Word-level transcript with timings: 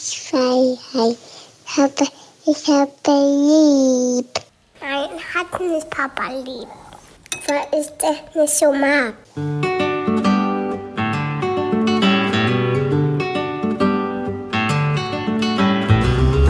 Freiheit. 0.00 1.16
Ich 1.66 1.76
habe, 1.76 2.06
ich 2.46 2.68
habe 2.68 2.90
lieb. 3.06 4.40
Nein, 4.80 5.10
hat 5.34 5.60
nicht 5.60 5.90
Papa 5.90 6.32
lieb. 6.44 6.68
Weil 7.46 7.80
ich 7.80 7.86
das 7.98 8.34
nicht 8.34 8.58
so 8.58 8.72
mag. 8.72 9.14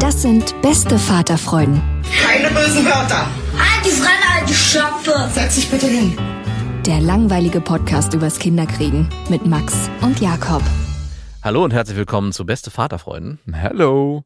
Das 0.00 0.22
sind 0.22 0.60
beste 0.62 0.98
Vaterfreuden. 0.98 1.80
Keine 2.22 2.50
bösen 2.50 2.84
Wörter. 2.84 3.26
Halt 3.56 3.84
die 3.84 3.90
Fremde, 3.90 4.26
alte 4.38 4.54
Schöpfe. 4.54 5.30
Setz 5.34 5.56
dich 5.56 5.70
bitte 5.70 5.86
hin. 5.86 6.16
Der 6.86 7.00
langweilige 7.00 7.60
Podcast 7.60 8.14
übers 8.14 8.38
Kinderkriegen 8.38 9.08
mit 9.28 9.46
Max 9.46 9.74
und 10.02 10.20
Jakob. 10.20 10.62
Hallo 11.42 11.64
und 11.64 11.72
herzlich 11.72 11.96
willkommen 11.96 12.32
zu 12.32 12.44
Beste 12.44 12.70
Vaterfreuden. 12.70 13.38
Hallo. 13.52 14.24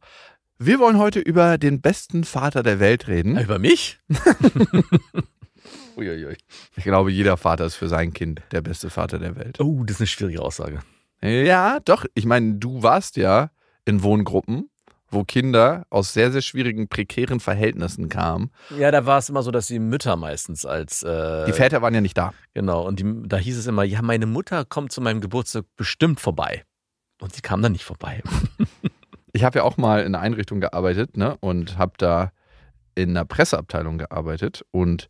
Wir 0.59 0.79
wollen 0.81 0.99
heute 0.99 1.21
über 1.21 1.59
den 1.59 1.81
besten 1.81 2.25
Vater 2.25 2.63
der 2.63 2.81
Welt 2.81 3.07
reden. 3.09 3.39
Über 3.39 3.59
mich? 3.59 3.99
Uiuiui. 5.97 6.37
Ich 6.77 6.85
glaube, 6.85 7.13
jeder 7.13 7.37
Vater 7.37 7.67
ist 7.67 7.77
für 7.77 7.89
sein 7.89 8.13
Kind 8.13 8.43
der 8.53 8.63
beste 8.63 8.91
Vater 8.91 9.19
der 9.19 9.37
Welt. 9.37 9.61
Oh, 9.61 9.85
das 9.85 9.97
ist 9.97 10.01
eine 10.01 10.07
schwierige 10.09 10.43
Aussage. 10.43 10.81
Ja, 11.23 11.79
doch. 11.85 12.05
Ich 12.15 12.27
meine, 12.27 12.55
du 12.57 12.83
warst 12.83 13.17
ja 13.17 13.51
in 13.85 14.03
Wohngruppen, 14.03 14.69
wo 15.11 15.23
Kinder 15.23 15.87
aus 15.91 16.13
sehr, 16.13 16.33
sehr 16.33 16.43
schwierigen, 16.43 16.89
prekären 16.89 17.39
Verhältnissen 17.39 18.09
kamen. 18.09 18.51
Ja, 18.77 18.91
da 18.91 19.07
war 19.07 19.19
es 19.19 19.29
immer 19.29 19.43
so, 19.45 19.53
dass 19.53 19.69
die 19.69 19.79
Mütter 19.79 20.17
meistens 20.17 20.67
als. 20.67 21.05
Äh, 21.05 21.47
Die 21.47 21.53
Väter 21.53 21.81
waren 21.81 21.95
ja 21.95 22.01
nicht 22.01 22.19
da. 22.19 22.33
Genau, 22.55 22.85
und 22.87 22.99
die, 22.99 23.23
da 23.27 23.37
hieß 23.37 23.57
es 23.57 23.67
immer: 23.69 23.85
Ja, 23.85 24.03
meine 24.03 24.27
Mutter 24.27 24.65
kommt 24.65 24.91
zu 24.91 25.01
meinem 25.01 25.21
Geburtstag 25.21 25.65
bestimmt 25.77 26.19
vorbei. 26.21 26.65
Und 27.25 27.35
sie 27.35 27.41
kam 27.41 27.63
dann 27.63 27.73
nicht 27.73 27.85
vorbei. 27.85 28.23
Ich 29.33 29.45
habe 29.45 29.59
ja 29.59 29.65
auch 29.65 29.79
mal 29.79 30.01
in 30.01 30.15
einer 30.15 30.21
Einrichtung 30.21 30.61
gearbeitet 30.61 31.17
ne, 31.17 31.37
und 31.41 31.79
habe 31.79 31.95
da 31.97 32.33
in 32.95 33.11
einer 33.11 33.25
Presseabteilung 33.25 33.97
gearbeitet 33.97 34.65
und 34.73 35.09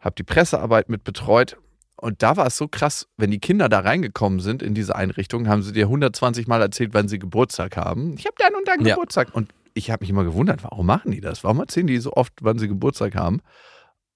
habe 0.00 0.16
die 0.16 0.24
Pressearbeit 0.24 0.88
mit 0.88 1.04
betreut. 1.04 1.56
Und 1.96 2.24
da 2.24 2.36
war 2.36 2.48
es 2.48 2.56
so 2.56 2.66
krass, 2.66 3.06
wenn 3.16 3.30
die 3.30 3.38
Kinder 3.38 3.68
da 3.68 3.78
reingekommen 3.78 4.40
sind 4.40 4.62
in 4.64 4.74
diese 4.74 4.96
Einrichtung, 4.96 5.46
haben 5.48 5.62
sie 5.62 5.72
dir 5.72 5.84
120 5.84 6.48
Mal 6.48 6.60
erzählt, 6.60 6.92
wann 6.92 7.06
sie 7.06 7.20
Geburtstag 7.20 7.76
haben. 7.76 8.16
Ich 8.18 8.26
habe 8.26 8.34
dann 8.38 8.54
und 8.56 8.66
dann 8.66 8.84
Ja. 8.84 8.96
Geburtstag. 8.96 9.32
Und 9.32 9.54
ich 9.74 9.92
habe 9.92 10.02
mich 10.02 10.10
immer 10.10 10.24
gewundert, 10.24 10.64
warum 10.64 10.86
machen 10.86 11.12
die 11.12 11.20
das? 11.20 11.44
Warum 11.44 11.60
erzählen 11.60 11.86
die 11.86 11.98
so 11.98 12.12
oft, 12.14 12.32
wann 12.40 12.58
sie 12.58 12.66
Geburtstag 12.66 13.14
haben? 13.14 13.40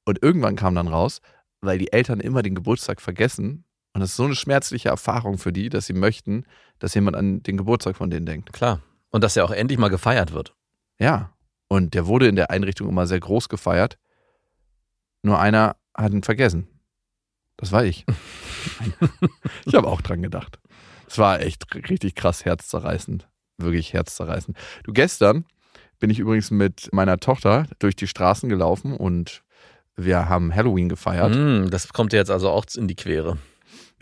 Und 0.05 0.23
irgendwann 0.23 0.57
kam 0.57 0.75
dann 0.75 0.89
raus, 0.89 1.21
weil 1.61 1.79
die 1.79 1.93
Eltern 1.93 2.19
immer 2.19 2.43
den 2.43 2.57
Geburtstag 2.57 3.01
vergessen. 3.01 3.64
Und 3.95 4.01
das 4.01 4.11
ist 4.11 4.17
so 4.17 4.25
eine 4.25 4.35
schmerzliche 4.35 4.89
Erfahrung 4.89 5.39
für 5.39 5.53
die, 5.53 5.69
dass 5.69 5.87
sie 5.87 5.93
möchten, 5.93 6.45
dass 6.81 6.95
jemand 6.95 7.17
an 7.17 7.43
den 7.45 7.57
Geburtstag 7.57 7.97
von 7.97 8.11
denen 8.11 8.27
denkt. 8.27 8.53
Klar. 8.53 8.81
Und 9.11 9.23
dass 9.23 9.37
er 9.37 9.45
auch 9.45 9.53
endlich 9.53 9.79
mal 9.79 9.89
gefeiert 9.89 10.33
wird. 10.33 10.55
Ja. 10.99 11.33
Und 11.69 11.95
der 11.95 12.07
wurde 12.07 12.27
in 12.27 12.35
der 12.35 12.51
Einrichtung 12.51 12.89
immer 12.89 13.07
sehr 13.07 13.21
groß 13.21 13.49
gefeiert. 13.49 13.97
Nur 15.23 15.39
einer 15.39 15.77
hat 15.97 16.13
ihn 16.13 16.25
vergessen. 16.25 16.67
Das 17.57 17.71
war 17.71 17.85
ich. 17.85 18.05
ich 19.65 19.75
habe 19.75 19.87
auch 19.87 20.01
dran 20.01 20.23
gedacht. 20.23 20.59
Es 21.07 21.19
war 21.19 21.41
echt 21.41 21.73
richtig 21.89 22.17
krass 22.17 22.45
herzzerreißend. 22.45 23.29
Wirklich 23.59 23.93
herzzerreißend. 23.93 24.57
Du, 24.83 24.93
gestern 24.93 25.47
bin 26.01 26.11
ich 26.11 26.19
übrigens 26.19 26.51
mit 26.51 26.93
meiner 26.93 27.19
Tochter 27.19 27.67
durch 27.79 27.95
die 27.95 28.09
Straßen 28.09 28.49
gelaufen 28.49 28.97
und 28.97 29.45
wir 29.95 30.29
haben 30.29 30.53
Halloween 30.53 30.89
gefeiert. 30.89 31.35
Mm, 31.35 31.71
das 31.71 31.93
kommt 31.93 32.13
dir 32.13 32.17
jetzt 32.17 32.33
also 32.33 32.51
auch 32.51 32.67
in 32.75 32.89
die 32.89 32.97
Quere. 32.97 33.39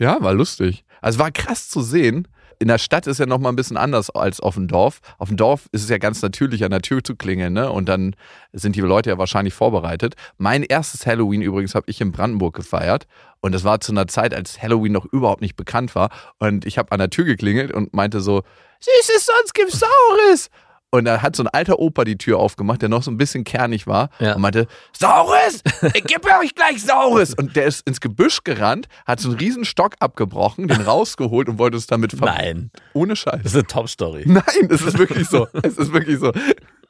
Ja, 0.03 0.17
war 0.19 0.33
lustig. 0.33 0.83
Also 0.99 1.19
war 1.19 1.31
krass 1.31 1.69
zu 1.69 1.81
sehen. 1.81 2.27
In 2.59 2.67
der 2.67 2.77
Stadt 2.77 3.07
ist 3.07 3.19
ja 3.19 3.25
noch 3.25 3.39
mal 3.39 3.47
ein 3.47 3.55
bisschen 3.55 3.77
anders 3.77 4.09
als 4.09 4.41
auf 4.41 4.55
dem 4.55 4.67
Dorf. 4.67 4.99
Auf 5.17 5.29
dem 5.29 5.37
Dorf 5.37 5.69
ist 5.71 5.81
es 5.81 5.89
ja 5.89 5.97
ganz 5.97 6.21
natürlich, 6.21 6.65
an 6.65 6.71
der 6.71 6.81
Tür 6.81 7.01
zu 7.01 7.15
klingeln, 7.15 7.53
ne? 7.53 7.71
Und 7.71 7.87
dann 7.87 8.13
sind 8.51 8.75
die 8.75 8.81
Leute 8.81 9.11
ja 9.11 9.17
wahrscheinlich 9.17 9.53
vorbereitet. 9.53 10.15
Mein 10.37 10.63
erstes 10.63 11.05
Halloween 11.05 11.41
übrigens 11.41 11.73
habe 11.73 11.85
ich 11.87 12.01
in 12.01 12.11
Brandenburg 12.11 12.53
gefeiert. 12.53 13.07
Und 13.39 13.55
das 13.55 13.63
war 13.63 13.79
zu 13.79 13.93
einer 13.93 14.07
Zeit, 14.07 14.33
als 14.33 14.61
Halloween 14.61 14.91
noch 14.91 15.05
überhaupt 15.05 15.39
nicht 15.39 15.55
bekannt 15.55 15.95
war. 15.95 16.09
Und 16.37 16.65
ich 16.65 16.77
habe 16.77 16.91
an 16.91 16.99
der 16.99 17.09
Tür 17.09 17.23
geklingelt 17.23 17.71
und 17.71 17.93
meinte 17.93 18.19
so, 18.19 18.43
Süßes, 18.81 19.25
sonst 19.25 19.53
gibt's 19.53 19.79
Saures. 19.79 20.49
Und 20.93 21.05
da 21.05 21.23
hat 21.23 21.35
so 21.35 21.41
ein 21.41 21.47
alter 21.47 21.79
Opa 21.79 22.03
die 22.03 22.19
Tür 22.19 22.37
aufgemacht, 22.37 22.83
der 22.83 22.87
noch 22.89 23.01
so 23.01 23.09
ein 23.09 23.17
bisschen 23.17 23.43
kernig 23.43 23.87
war 23.87 24.09
Ja. 24.19 24.35
und 24.35 24.41
meinte, 24.43 24.67
Saures, 24.95 25.63
ich 25.95 26.03
gebe 26.03 26.27
euch 26.39 26.53
gleich 26.53 26.83
Saures. 26.83 27.33
Und 27.33 27.55
der 27.55 27.65
ist 27.65 27.87
ins 27.87 27.99
Gebüsch 27.99 28.43
gerannt, 28.43 28.87
hat 29.07 29.19
so 29.19 29.29
einen 29.29 29.39
riesen 29.39 29.65
Stock 29.65 29.95
abgebrochen, 29.99 30.67
den 30.67 30.81
rausgeholt 30.81 31.49
und 31.49 31.57
wollte 31.57 31.77
es 31.77 31.87
damit 31.87 32.11
ver 32.11 32.27
Nein. 32.27 32.69
Ohne 32.93 33.15
Scheiß. 33.15 33.39
Das 33.41 33.53
ist 33.53 33.55
eine 33.55 33.65
Top-Story. 33.65 34.23
Nein, 34.27 34.67
es 34.69 34.81
ist 34.83 34.99
wirklich 34.99 35.27
so. 35.27 35.47
Es 35.63 35.77
ist 35.77 35.91
wirklich 35.93 36.19
so. 36.19 36.31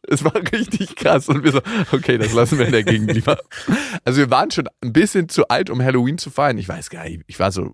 Es 0.05 0.21
war 0.25 0.33
richtig 0.35 0.97
krass. 0.97 1.29
Und 1.29 1.45
wir 1.45 1.53
so, 1.53 1.61
okay, 1.93 2.17
das 2.17 2.33
lassen 2.33 2.59
wir 2.59 2.65
in 2.65 2.73
der 2.73 2.83
Gegend 2.83 3.13
lieber. 3.13 3.37
Also 4.03 4.19
wir 4.19 4.29
waren 4.29 4.51
schon 4.51 4.67
ein 4.81 4.91
bisschen 4.91 5.29
zu 5.29 5.47
alt, 5.47 5.69
um 5.69 5.81
Halloween 5.81 6.17
zu 6.17 6.29
feiern. 6.29 6.57
Ich 6.57 6.67
weiß 6.67 6.89
gar 6.89 7.05
nicht, 7.05 7.21
ich 7.27 7.39
war 7.39 7.53
so 7.53 7.73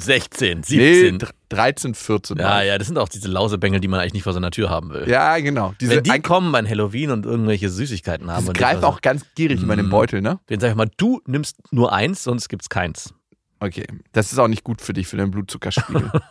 16, 0.00 0.58
nee, 0.70 0.94
17. 0.94 1.18
dr- 1.18 1.32
13, 1.50 1.94
14. 1.94 2.36
ja, 2.38 2.62
ja, 2.62 2.78
das 2.78 2.86
sind 2.86 2.98
auch 2.98 3.08
diese 3.08 3.28
Lausebengel, 3.28 3.80
die 3.80 3.88
man 3.88 4.00
eigentlich 4.00 4.12
nicht 4.14 4.22
vor 4.22 4.32
seiner 4.32 4.50
Tür 4.50 4.70
haben 4.70 4.90
will. 4.90 5.08
ja, 5.08 5.38
genau. 5.38 5.74
Diese, 5.80 5.96
Wenn 5.96 6.02
die 6.04 6.20
kommen 6.20 6.54
an 6.54 6.68
Halloween 6.68 7.10
und 7.10 7.26
irgendwelche 7.26 7.68
Süßigkeiten 7.70 8.30
haben. 8.30 8.46
die 8.46 8.52
greifen 8.52 8.84
auch 8.84 9.00
ganz 9.00 9.24
gierig 9.34 9.62
in 9.62 9.68
den 9.68 9.86
Mm. 9.86 9.90
Beutel, 9.90 10.20
ne? 10.20 10.38
Den 10.50 10.60
sag 10.60 10.70
ich 10.70 10.74
mal, 10.76 10.90
du 10.96 11.20
nimmst 11.26 11.56
nur 11.72 11.92
eins, 11.92 12.22
sonst 12.24 12.48
gibt's 12.48 12.68
keins. 12.68 13.14
Okay, 13.60 13.86
das 14.12 14.30
ist 14.32 14.38
auch 14.38 14.48
nicht 14.48 14.62
gut 14.64 14.80
für 14.80 14.92
dich, 14.92 15.06
für 15.08 15.16
deinen 15.16 15.30
Blutzuckerspiegel. 15.32 16.10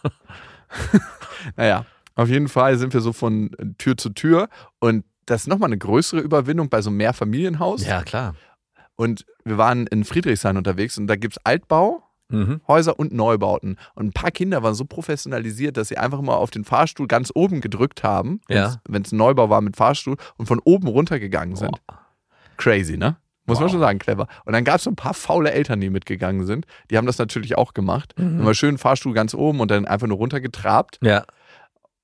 naja, 1.56 1.86
auf 2.16 2.30
jeden 2.30 2.48
Fall 2.48 2.78
sind 2.78 2.94
wir 2.94 3.02
so 3.02 3.14
von 3.14 3.52
Tür 3.78 3.98
zu 3.98 4.10
Tür 4.10 4.50
und 4.80 5.04
das 5.26 5.42
ist 5.42 5.48
nochmal 5.48 5.68
eine 5.68 5.78
größere 5.78 6.22
Überwindung 6.22 6.70
bei 6.70 6.82
so 6.82 6.90
einem 6.90 6.98
Mehrfamilienhaus. 6.98 7.86
Ja, 7.86 8.04
klar. 8.04 8.36
Und 8.96 9.26
wir 9.44 9.58
waren 9.58 9.86
in 9.88 10.04
Friedrichshain 10.06 10.58
unterwegs 10.58 10.98
und 10.98 11.08
da 11.08 11.16
gibt 11.16 11.34
es 11.38 11.46
Altbau, 11.46 12.04
Mhm. 12.30 12.62
Häuser 12.68 13.00
und 13.00 13.14
Neubauten. 13.14 13.78
Und 13.96 14.08
ein 14.08 14.12
paar 14.14 14.32
Kinder 14.32 14.62
waren 14.64 14.74
so 14.74 14.86
professionalisiert, 14.86 15.78
dass 15.78 15.88
sie 15.88 15.98
einfach 15.98 16.22
mal 16.22 16.36
auf 16.36 16.52
den 16.52 16.66
Fahrstuhl 16.66 17.08
ganz 17.08 17.32
oben 17.34 17.62
gedrückt 17.62 18.04
haben, 18.04 18.42
Ja. 18.50 18.76
wenn 18.88 19.02
es 19.04 19.12
ein 19.12 19.18
Neubau 19.18 19.50
war 19.50 19.62
mit 19.62 19.78
Fahrstuhl 19.78 20.18
und 20.38 20.46
von 20.48 20.60
oben 20.60 20.88
runtergegangen 20.88 21.56
sind. 21.56 21.82
Crazy, 22.58 22.98
ne? 22.98 23.18
Muss 23.46 23.60
man 23.60 23.66
Wow. 23.68 23.72
schon 23.72 23.80
sagen, 23.80 24.00
clever. 24.00 24.28
Und 24.44 24.52
dann 24.54 24.66
gab 24.66 24.76
es 24.76 24.84
so 24.84 24.90
ein 24.90 24.98
paar 24.98 25.14
faule 25.14 25.52
Eltern, 25.52 25.80
die 25.80 25.90
mitgegangen 25.90 26.46
sind. 26.46 26.66
Die 26.92 26.98
haben 26.98 27.08
das 27.08 27.18
natürlich 27.18 27.58
auch 27.58 27.74
gemacht. 27.74 28.14
Immer 28.18 28.54
schön 28.54 28.78
Fahrstuhl 28.78 29.14
ganz 29.14 29.34
oben 29.34 29.62
und 29.62 29.72
dann 29.72 29.86
einfach 29.86 30.08
nur 30.08 30.18
runtergetrabt. 30.18 31.00
Ja, 31.02 31.24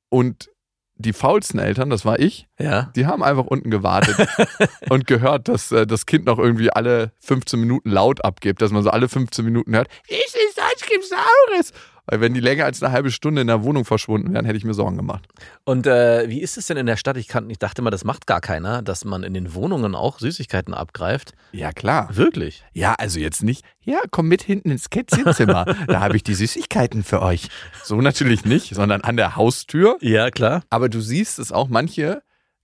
Und 0.10 0.50
die 0.96 1.14
faulsten 1.14 1.60
Eltern, 1.60 1.90
das 1.90 2.06
war 2.06 2.20
ich, 2.20 2.48
ja. 2.60 2.92
die 2.96 3.06
haben 3.06 3.24
einfach 3.24 3.46
unten 3.46 3.72
gewartet 3.72 4.16
und 4.90 5.08
gehört, 5.08 5.48
dass 5.48 5.72
äh, 5.72 5.88
das 5.88 6.06
Kind 6.06 6.26
noch 6.26 6.38
irgendwie 6.38 6.72
alle 6.72 7.12
15 7.20 7.60
Minuten 7.60 7.90
laut 7.90 8.24
abgibt, 8.24 8.62
dass 8.62 8.72
man 8.72 8.84
so 8.84 8.90
alle 8.90 9.10
15 9.10 9.44
Minuten 9.44 9.76
hört, 9.76 9.88
ich 10.08 10.24
ist 10.24 10.90
gibt's 10.90 11.10
Saures. 11.10 11.74
Weil 12.06 12.20
wenn 12.20 12.34
die 12.34 12.42
länger 12.42 12.66
als 12.66 12.84
eine 12.84 12.92
halbe 12.92 13.12
Stunde 13.12 13.42
in 13.42 13.48
der 13.48 13.64
Wohnung 13.64 13.86
verschwunden 13.86 14.34
wären, 14.34 14.44
hätte 14.46 14.58
ich 14.58 14.66
mir 14.66 14.74
Sorgen 14.74 14.98
gemacht. 14.98 15.26
Und 15.64 15.88
äh, 15.88 16.28
wie 16.30 16.42
ist 16.42 16.58
es 16.58 16.68
denn 16.68 16.76
in 16.76 16.86
der 16.86 16.98
Stadt? 16.98 17.16
Ich, 17.16 17.30
kann, 17.30 17.50
ich 17.50 17.60
dachte 17.60 17.82
mal, 17.82 17.92
das 17.92 18.04
macht 18.04 18.28
gar 18.28 18.42
keiner, 18.42 18.82
dass 18.82 19.06
man 19.06 19.24
in 19.24 19.34
den 19.34 19.54
Wohnungen 19.54 19.96
auch 19.96 20.20
Süßigkeiten 20.20 20.74
abgreift. 20.74 21.32
Ja, 21.54 21.72
klar. 21.72 22.10
Wirklich? 22.12 22.66
Ja, 22.74 22.96
also 22.98 23.20
jetzt 23.20 23.42
nicht, 23.42 23.64
ja, 23.82 24.00
komm 24.12 24.28
mit 24.28 24.42
hinten 24.42 24.70
ins 24.70 24.90
Kätzchenzimmer, 24.90 25.64
da 25.88 26.02
habe 26.02 26.18
ich 26.18 26.24
die 26.24 26.34
Süßigkeiten 26.34 27.04
für 27.04 27.22
euch. 27.22 27.48
So 27.84 28.02
natürlich 28.02 28.44
nicht, 28.44 28.76
sondern 28.76 29.00
an 29.02 29.16
der 29.16 29.38
Haustür. 29.38 29.98
Ja, 30.02 30.30
klar. 30.30 30.64
Aber 30.70 30.90
du 30.90 31.00
siehst 31.00 31.40
es 31.40 31.54
auch, 31.54 31.70
manche 31.70 32.22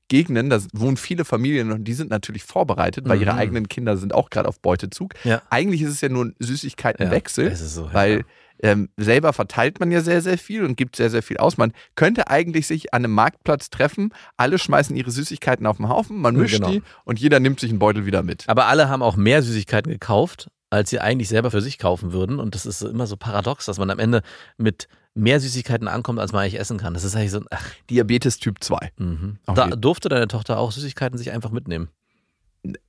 Gegenden, 0.09 0.50
da 0.50 0.59
wohnen 0.73 0.97
viele 0.97 1.23
Familien 1.23 1.71
und 1.71 1.83
die 1.83 1.94
sind 1.94 2.09
natürlich 2.09 2.44
vorbereitet, 2.44 3.07
weil 3.07 3.21
ihre 3.21 3.33
Mhm. 3.33 3.39
eigenen 3.39 3.67
Kinder 3.69 3.95
sind 3.95 4.11
auch 4.13 4.31
gerade 4.31 4.50
auf 4.50 4.59
Beutezug. 4.59 5.13
Ja. 5.23 5.44
Eigentlich 5.51 5.83
ist 5.83 5.91
es 5.91 6.01
ja 6.01 6.09
nur 6.09 6.25
ein 6.25 6.35
Süßigkeitenwechsel, 6.39 7.50
Ja, 7.50 7.56
so, 7.56 7.89
ja. 7.94 8.19
Ähm, 8.61 8.89
selber 8.97 9.33
verteilt 9.33 9.79
man 9.79 9.91
ja 9.91 10.01
sehr, 10.01 10.21
sehr 10.21 10.37
viel 10.37 10.63
und 10.63 10.75
gibt 10.75 10.95
sehr, 10.95 11.09
sehr 11.09 11.23
viel 11.23 11.37
aus. 11.37 11.57
Man 11.57 11.73
könnte 11.95 12.29
eigentlich 12.29 12.67
sich 12.67 12.93
an 12.93 13.03
einem 13.03 13.13
Marktplatz 13.13 13.69
treffen, 13.69 14.13
alle 14.38 14.57
schmeißen 14.57 14.95
ihre 14.95 15.11
Süßigkeiten 15.11 15.65
auf 15.65 15.77
den 15.77 15.89
Haufen, 15.89 16.19
man 16.19 16.35
mischt 16.35 16.56
genau. 16.56 16.71
die 16.71 16.83
und 17.06 17.19
jeder 17.19 17.39
nimmt 17.39 17.59
sich 17.59 17.69
einen 17.69 17.79
Beutel 17.79 18.06
wieder 18.06 18.23
mit. 18.23 18.47
Aber 18.47 18.65
alle 18.67 18.89
haben 18.89 19.01
auch 19.01 19.15
mehr 19.15 19.41
Süßigkeiten 19.41 19.91
gekauft, 19.91 20.50
als 20.69 20.89
sie 20.89 21.00
eigentlich 21.00 21.29
selber 21.29 21.51
für 21.51 21.61
sich 21.61 21.77
kaufen 21.77 22.13
würden. 22.13 22.39
Und 22.39 22.56
das 22.56 22.65
ist 22.65 22.81
immer 22.81 23.07
so 23.07 23.17
paradox, 23.17 23.65
dass 23.65 23.77
man 23.77 23.89
am 23.89 24.00
Ende 24.00 24.21
mit 24.57 24.88
mehr 25.15 25.39
Süßigkeiten 25.39 25.88
ankommt, 25.88 26.19
als 26.19 26.31
man 26.31 26.44
eigentlich 26.44 26.59
essen 26.59 26.77
kann. 26.77 26.94
Das 26.94 27.03
ist 27.03 27.15
eigentlich 27.15 27.31
so 27.31 27.39
ein. 27.39 27.45
Ach, 27.50 27.65
Diabetes 27.89 28.38
Typ 28.39 28.63
2. 28.63 28.91
mhm. 28.97 29.38
Da 29.45 29.67
durfte 29.67 30.09
deine 30.09 30.27
Tochter 30.27 30.59
auch 30.59 30.71
Süßigkeiten 30.71 31.17
sich 31.17 31.31
einfach 31.31 31.51
mitnehmen. 31.51 31.89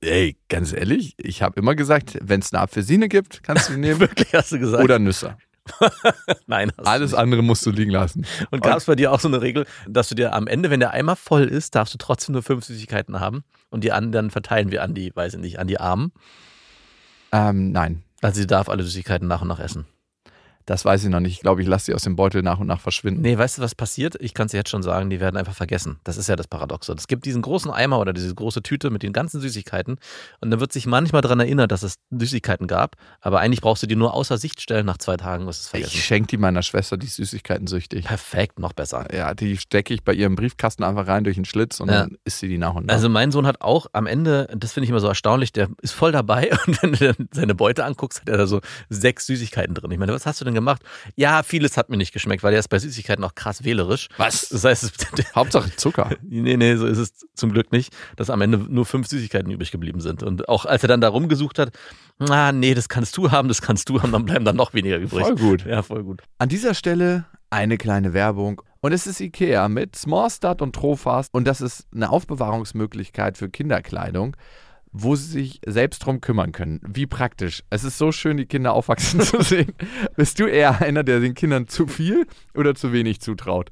Ey, 0.01 0.37
ganz 0.49 0.73
ehrlich, 0.73 1.15
ich 1.17 1.41
habe 1.41 1.59
immer 1.59 1.75
gesagt, 1.75 2.17
wenn 2.21 2.41
es 2.41 2.53
eine 2.53 2.61
Apfelsine 2.61 3.07
gibt, 3.07 3.41
kannst 3.41 3.69
du 3.69 3.73
die 3.73 3.79
nehmen. 3.81 3.99
Wirklich, 3.99 4.33
hast 4.33 4.51
du 4.51 4.59
gesagt? 4.59 4.83
Oder 4.83 4.99
Nüsse. 4.99 5.37
Nein, 6.47 6.71
Alles 6.77 7.13
andere 7.13 7.41
musst 7.41 7.65
du 7.65 7.71
liegen 7.71 7.91
lassen. 7.91 8.25
Und 8.49 8.61
gab 8.63 8.77
es 8.77 8.85
bei 8.85 8.95
dir 8.95 9.11
auch 9.11 9.19
so 9.19 9.27
eine 9.27 9.41
Regel, 9.41 9.65
dass 9.87 10.09
du 10.09 10.15
dir 10.15 10.33
am 10.33 10.47
Ende, 10.47 10.69
wenn 10.69 10.79
der 10.79 10.91
Eimer 10.91 11.15
voll 11.15 11.43
ist, 11.43 11.75
darfst 11.75 11.93
du 11.93 11.97
trotzdem 11.97 12.33
nur 12.33 12.43
fünf 12.43 12.65
Süßigkeiten 12.65 13.19
haben 13.19 13.43
und 13.69 13.83
die 13.83 13.91
anderen 13.91 14.31
verteilen 14.31 14.71
wir 14.71 14.83
an 14.83 14.93
die, 14.93 15.15
weiß 15.15 15.35
ich 15.35 15.39
nicht, 15.39 15.59
an 15.59 15.67
die 15.67 15.79
Armen. 15.79 16.11
Ähm, 17.31 17.71
nein. 17.71 18.03
Also 18.21 18.39
sie 18.41 18.47
darf 18.47 18.69
alle 18.69 18.83
Süßigkeiten 18.83 19.27
nach 19.27 19.41
und 19.41 19.47
nach 19.47 19.59
essen. 19.59 19.85
Das 20.65 20.85
weiß 20.85 21.03
ich 21.03 21.09
noch 21.09 21.19
nicht. 21.19 21.33
Ich 21.33 21.39
glaube, 21.41 21.61
ich 21.61 21.67
lasse 21.67 21.85
sie 21.87 21.93
aus 21.95 22.03
dem 22.03 22.15
Beutel 22.15 22.41
nach 22.41 22.59
und 22.59 22.67
nach 22.67 22.79
verschwinden. 22.79 23.21
Nee, 23.21 23.37
weißt 23.37 23.57
du, 23.57 23.61
was 23.61 23.75
passiert? 23.75 24.15
Ich 24.19 24.33
kann 24.33 24.45
es 24.45 24.51
dir 24.51 24.57
jetzt 24.57 24.69
schon 24.69 24.83
sagen, 24.83 25.09
die 25.09 25.19
werden 25.19 25.37
einfach 25.37 25.53
vergessen. 25.55 25.99
Das 26.03 26.17
ist 26.17 26.27
ja 26.29 26.35
das 26.35 26.47
Paradoxe. 26.47 26.93
Es 26.93 27.07
gibt 27.07 27.25
diesen 27.25 27.41
großen 27.41 27.71
Eimer 27.71 27.99
oder 27.99 28.13
diese 28.13 28.33
große 28.33 28.61
Tüte 28.63 28.89
mit 28.89 29.03
den 29.03 29.13
ganzen 29.13 29.41
Süßigkeiten 29.41 29.97
und 30.39 30.51
dann 30.51 30.59
wird 30.59 30.71
sich 30.73 30.85
manchmal 30.85 31.21
daran 31.21 31.39
erinnert, 31.39 31.71
dass 31.71 31.83
es 31.83 31.95
Süßigkeiten 32.11 32.67
gab, 32.67 32.95
aber 33.21 33.39
eigentlich 33.39 33.61
brauchst 33.61 33.83
du 33.83 33.87
die 33.87 33.95
nur 33.95 34.13
außer 34.13 34.37
Sicht 34.37 34.61
stellen 34.61 34.85
nach 34.85 34.97
zwei 34.97 35.17
Tagen, 35.17 35.43
du 35.45 35.49
es 35.49 35.67
vergessen. 35.67 35.91
Ich 35.95 36.03
schenke 36.05 36.27
die 36.27 36.37
meiner 36.37 36.61
Schwester, 36.63 36.97
die 36.97 37.07
ist 37.07 37.15
Süßigkeiten 37.15 37.67
süchtig. 37.67 38.05
Perfekt, 38.05 38.59
noch 38.59 38.73
besser. 38.73 39.07
Ja, 39.15 39.33
die 39.33 39.57
stecke 39.57 39.93
ich 39.93 40.03
bei 40.03 40.13
ihrem 40.13 40.35
Briefkasten 40.35 40.83
einfach 40.83 41.07
rein 41.07 41.23
durch 41.23 41.35
den 41.35 41.45
Schlitz 41.45 41.79
und 41.79 41.89
Ja. 41.89 42.01
dann 42.01 42.17
isst 42.25 42.39
sie 42.39 42.47
die 42.47 42.57
nach 42.57 42.73
und 42.75 42.85
nach. 42.87 42.93
Also 42.93 43.09
mein 43.09 43.31
Sohn 43.31 43.47
hat 43.47 43.61
auch 43.61 43.87
am 43.93 44.05
Ende, 44.07 44.47
das 44.55 44.73
finde 44.73 44.85
ich 44.85 44.89
immer 44.89 44.99
so 44.99 45.07
erstaunlich, 45.07 45.51
der 45.51 45.69
ist 45.81 45.91
voll 45.93 46.11
dabei 46.11 46.51
und 46.67 46.81
wenn 46.83 46.93
du 46.93 47.13
dann 47.13 47.27
seine 47.31 47.55
Beute 47.55 47.85
anguckst, 47.85 48.21
hat 48.21 48.29
er 48.29 48.37
da 48.37 48.47
so 48.47 48.61
sechs 48.89 49.25
Süßigkeiten 49.25 49.73
drin. 49.75 49.91
Ich 49.91 49.97
meine, 49.97 50.13
was 50.13 50.25
hast 50.25 50.41
du 50.41 50.45
denn 50.45 50.50
gemacht? 50.53 50.81
Ja, 51.15 51.43
vieles 51.43 51.77
hat 51.77 51.89
mir 51.89 51.97
nicht 51.97 52.13
geschmeckt, 52.13 52.43
weil 52.43 52.53
er 52.53 52.59
ist 52.59 52.69
bei 52.69 52.79
Süßigkeiten 52.79 53.23
auch 53.23 53.35
krass 53.35 53.63
wählerisch. 53.63 54.09
Was? 54.17 54.49
Das 54.49 54.63
heißt, 54.63 54.83
es, 54.83 55.35
Hauptsache 55.35 55.75
Zucker. 55.75 56.09
nee, 56.21 56.57
nee, 56.57 56.75
so 56.75 56.85
ist 56.85 56.97
es 56.97 57.25
zum 57.35 57.51
Glück 57.51 57.71
nicht, 57.71 57.93
dass 58.15 58.29
am 58.29 58.41
Ende 58.41 58.57
nur 58.57 58.85
fünf 58.85 59.07
Süßigkeiten 59.07 59.51
übrig 59.51 59.71
geblieben 59.71 60.01
sind. 60.01 60.23
Und 60.23 60.49
auch 60.49 60.65
als 60.65 60.83
er 60.83 60.87
dann 60.87 61.01
da 61.01 61.09
rumgesucht 61.09 61.59
hat, 61.59 61.71
ah, 62.19 62.51
nee, 62.51 62.73
das 62.73 62.89
kannst 62.89 63.17
du 63.17 63.31
haben, 63.31 63.47
das 63.47 63.61
kannst 63.61 63.89
du 63.89 64.01
haben, 64.01 64.11
dann 64.11 64.25
bleiben 64.25 64.45
dann 64.45 64.55
noch 64.55 64.73
weniger 64.73 64.97
übrig. 64.97 65.25
Voll 65.25 65.35
gut. 65.35 65.65
Ja, 65.65 65.81
voll 65.83 66.03
gut. 66.03 66.21
An 66.37 66.49
dieser 66.49 66.73
Stelle 66.73 67.25
eine 67.51 67.77
kleine 67.77 68.13
Werbung. 68.13 68.61
Und 68.79 68.93
es 68.93 69.05
ist 69.05 69.19
Ikea 69.19 69.69
mit 69.69 69.95
Smallstart 69.95 70.61
und 70.61 70.73
Trofast. 70.73 71.31
Und 71.33 71.45
das 71.45 71.61
ist 71.61 71.85
eine 71.93 72.09
Aufbewahrungsmöglichkeit 72.09 73.37
für 73.37 73.49
Kinderkleidung, 73.49 74.35
wo 74.91 75.15
sie 75.15 75.31
sich 75.31 75.61
selbst 75.65 75.99
drum 75.99 76.21
kümmern 76.21 76.51
können. 76.51 76.81
Wie 76.85 77.07
praktisch. 77.07 77.63
Es 77.69 77.83
ist 77.83 77.97
so 77.97 78.11
schön, 78.11 78.37
die 78.37 78.45
Kinder 78.45 78.73
aufwachsen 78.73 79.21
zu 79.21 79.41
sehen. 79.41 79.73
Bist 80.15 80.39
du 80.39 80.45
eher 80.45 80.81
einer, 80.81 81.03
der 81.03 81.19
den 81.19 81.33
Kindern 81.33 81.67
zu 81.67 81.87
viel 81.87 82.27
oder 82.53 82.75
zu 82.75 82.91
wenig 82.91 83.21
zutraut? 83.21 83.71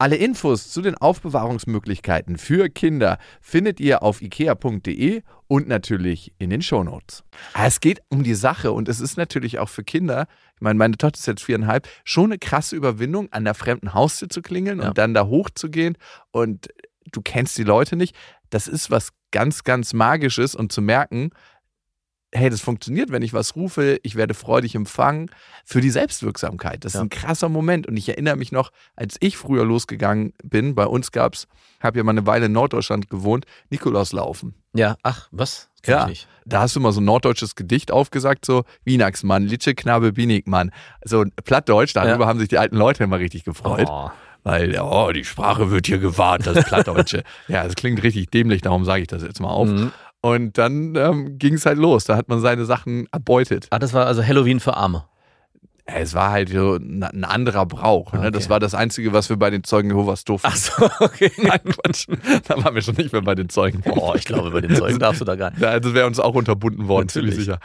Alle 0.00 0.14
Infos 0.14 0.70
zu 0.70 0.80
den 0.80 0.94
Aufbewahrungsmöglichkeiten 0.96 2.38
für 2.38 2.68
Kinder 2.68 3.18
findet 3.40 3.80
ihr 3.80 4.02
auf 4.04 4.22
ikea.de 4.22 5.22
und 5.48 5.66
natürlich 5.66 6.32
in 6.38 6.50
den 6.50 6.62
Shownotes. 6.62 7.24
Ah, 7.52 7.66
Es 7.66 7.80
geht 7.80 8.00
um 8.08 8.22
die 8.22 8.34
Sache 8.34 8.70
und 8.70 8.88
es 8.88 9.00
ist 9.00 9.16
natürlich 9.16 9.58
auch 9.58 9.68
für 9.68 9.82
Kinder, 9.82 10.26
ich 10.54 10.60
meine, 10.60 10.78
meine 10.78 10.96
Tochter 10.96 11.18
ist 11.18 11.26
jetzt 11.26 11.42
viereinhalb, 11.42 11.88
schon 12.04 12.26
eine 12.26 12.38
krasse 12.38 12.76
Überwindung, 12.76 13.32
an 13.32 13.44
der 13.44 13.54
fremden 13.54 13.92
Haustür 13.92 14.28
zu 14.28 14.40
klingeln 14.40 14.80
Ja. 14.80 14.88
und 14.88 14.98
dann 14.98 15.14
da 15.14 15.26
hochzugehen 15.26 15.96
und 16.30 16.68
du 17.10 17.20
kennst 17.20 17.58
die 17.58 17.64
Leute 17.64 17.96
nicht. 17.96 18.14
Das 18.50 18.68
ist 18.68 18.90
was 18.92 19.08
ganz, 19.32 19.64
ganz 19.64 19.94
Magisches 19.94 20.54
und 20.54 20.70
zu 20.70 20.80
merken, 20.80 21.30
hey, 22.34 22.50
das 22.50 22.60
funktioniert, 22.60 23.10
wenn 23.10 23.22
ich 23.22 23.32
was 23.32 23.56
rufe, 23.56 23.98
ich 24.02 24.14
werde 24.14 24.34
freudig 24.34 24.74
empfangen, 24.74 25.30
für 25.64 25.80
die 25.80 25.90
Selbstwirksamkeit. 25.90 26.84
Das 26.84 26.92
ist 26.92 26.98
Ja. 26.98 27.02
ein 27.02 27.10
krasser 27.10 27.48
Moment. 27.48 27.86
Und 27.86 27.96
ich 27.96 28.08
erinnere 28.08 28.36
mich 28.36 28.52
noch, 28.52 28.70
als 28.96 29.16
ich 29.20 29.36
früher 29.36 29.64
losgegangen 29.64 30.32
bin, 30.44 30.74
bei 30.74 30.84
uns 30.86 31.10
gab 31.12 31.34
es, 31.34 31.46
habe 31.80 31.98
ja 31.98 32.04
mal 32.04 32.10
eine 32.12 32.26
Weile 32.26 32.46
in 32.46 32.52
Norddeutschland 32.52 33.08
gewohnt, 33.08 33.46
Nikolauslaufen. 33.70 34.54
Ja, 34.74 34.96
ach, 35.02 35.28
was? 35.30 35.68
Kenn 35.82 35.94
Ja. 35.94 36.10
Da 36.44 36.60
hast 36.62 36.76
du 36.76 36.80
mal 36.80 36.92
so 36.92 37.00
ein 37.00 37.04
norddeutsches 37.04 37.54
Gedicht 37.56 37.90
aufgesagt, 37.92 38.44
so 38.46 38.64
Wienaxmann, 38.84 39.44
Litsche, 39.44 39.74
Knabe, 39.74 40.12
Binigmann. 40.12 40.70
So 41.04 41.24
Plattdeutsch, 41.44 41.94
darüber 41.94 42.26
haben 42.26 42.38
sich 42.38 42.48
die 42.48 42.58
alten 42.58 42.76
Leute 42.76 43.04
immer 43.04 43.18
richtig 43.18 43.44
gefreut. 43.44 43.86
Oh. 43.90 44.10
Weil, 44.44 44.78
oh, 44.80 45.10
die 45.12 45.24
Sprache 45.24 45.70
wird 45.70 45.86
hier 45.86 45.98
gewahrt, 45.98 46.46
das 46.46 46.64
Plattdeutsche. 46.64 47.22
ja, 47.48 47.64
das 47.64 47.74
klingt 47.74 48.02
richtig 48.02 48.30
dämlich, 48.30 48.62
darum 48.62 48.84
sage 48.84 49.02
ich 49.02 49.08
das 49.08 49.22
jetzt 49.22 49.40
mal 49.40 49.50
auf. 49.50 49.68
Mhm. 49.68 49.92
Und 50.20 50.58
dann 50.58 50.96
ähm, 50.96 51.38
ging 51.38 51.54
es 51.54 51.66
halt 51.66 51.78
los. 51.78 52.04
Da 52.04 52.16
hat 52.16 52.28
man 52.28 52.40
seine 52.40 52.64
Sachen 52.64 53.06
erbeutet. 53.12 53.68
Ah, 53.70 53.78
das 53.78 53.92
war 53.92 54.06
also 54.06 54.24
Halloween 54.24 54.60
für 54.60 54.76
Arme. 54.76 55.04
Ja, 55.88 55.94
Es 55.96 56.12
war 56.14 56.30
halt 56.30 56.50
so 56.50 56.74
ein, 56.74 57.24
anderer 57.24 57.64
Brauch. 57.66 58.12
Ne? 58.12 58.20
Okay. 58.20 58.30
Das 58.32 58.50
war 58.50 58.60
das 58.60 58.74
Einzige, 58.74 59.12
was 59.12 59.28
wir 59.30 59.36
bei 59.36 59.50
den 59.50 59.64
Zeugen 59.64 59.90
Jehovas 59.90 60.24
durften. 60.24 60.48
Ach 60.50 60.56
so, 60.56 60.84
okay. 61.00 61.30
Nein, 61.42 61.60
Quatsch. 61.64 62.08
Da 62.46 62.62
waren 62.62 62.74
wir 62.74 62.82
schon 62.82 62.96
nicht 62.96 63.12
mehr 63.12 63.22
bei 63.22 63.34
den 63.34 63.48
Zeugen. 63.48 63.82
Oh, 63.90 64.12
ich 64.14 64.24
glaube, 64.24 64.50
bei 64.50 64.60
den 64.60 64.74
Zeugen 64.74 64.98
darfst 64.98 65.20
du 65.20 65.24
da 65.24 65.36
gar 65.36 65.50
nicht. 65.50 65.62
Das 65.62 65.94
wäre 65.94 66.06
uns 66.06 66.18
auch 66.20 66.34
unterbunden 66.34 66.88
worden, 66.88 67.06
Natürlich. 67.06 67.34
ziemlich 67.34 67.46
sicher. 67.46 67.60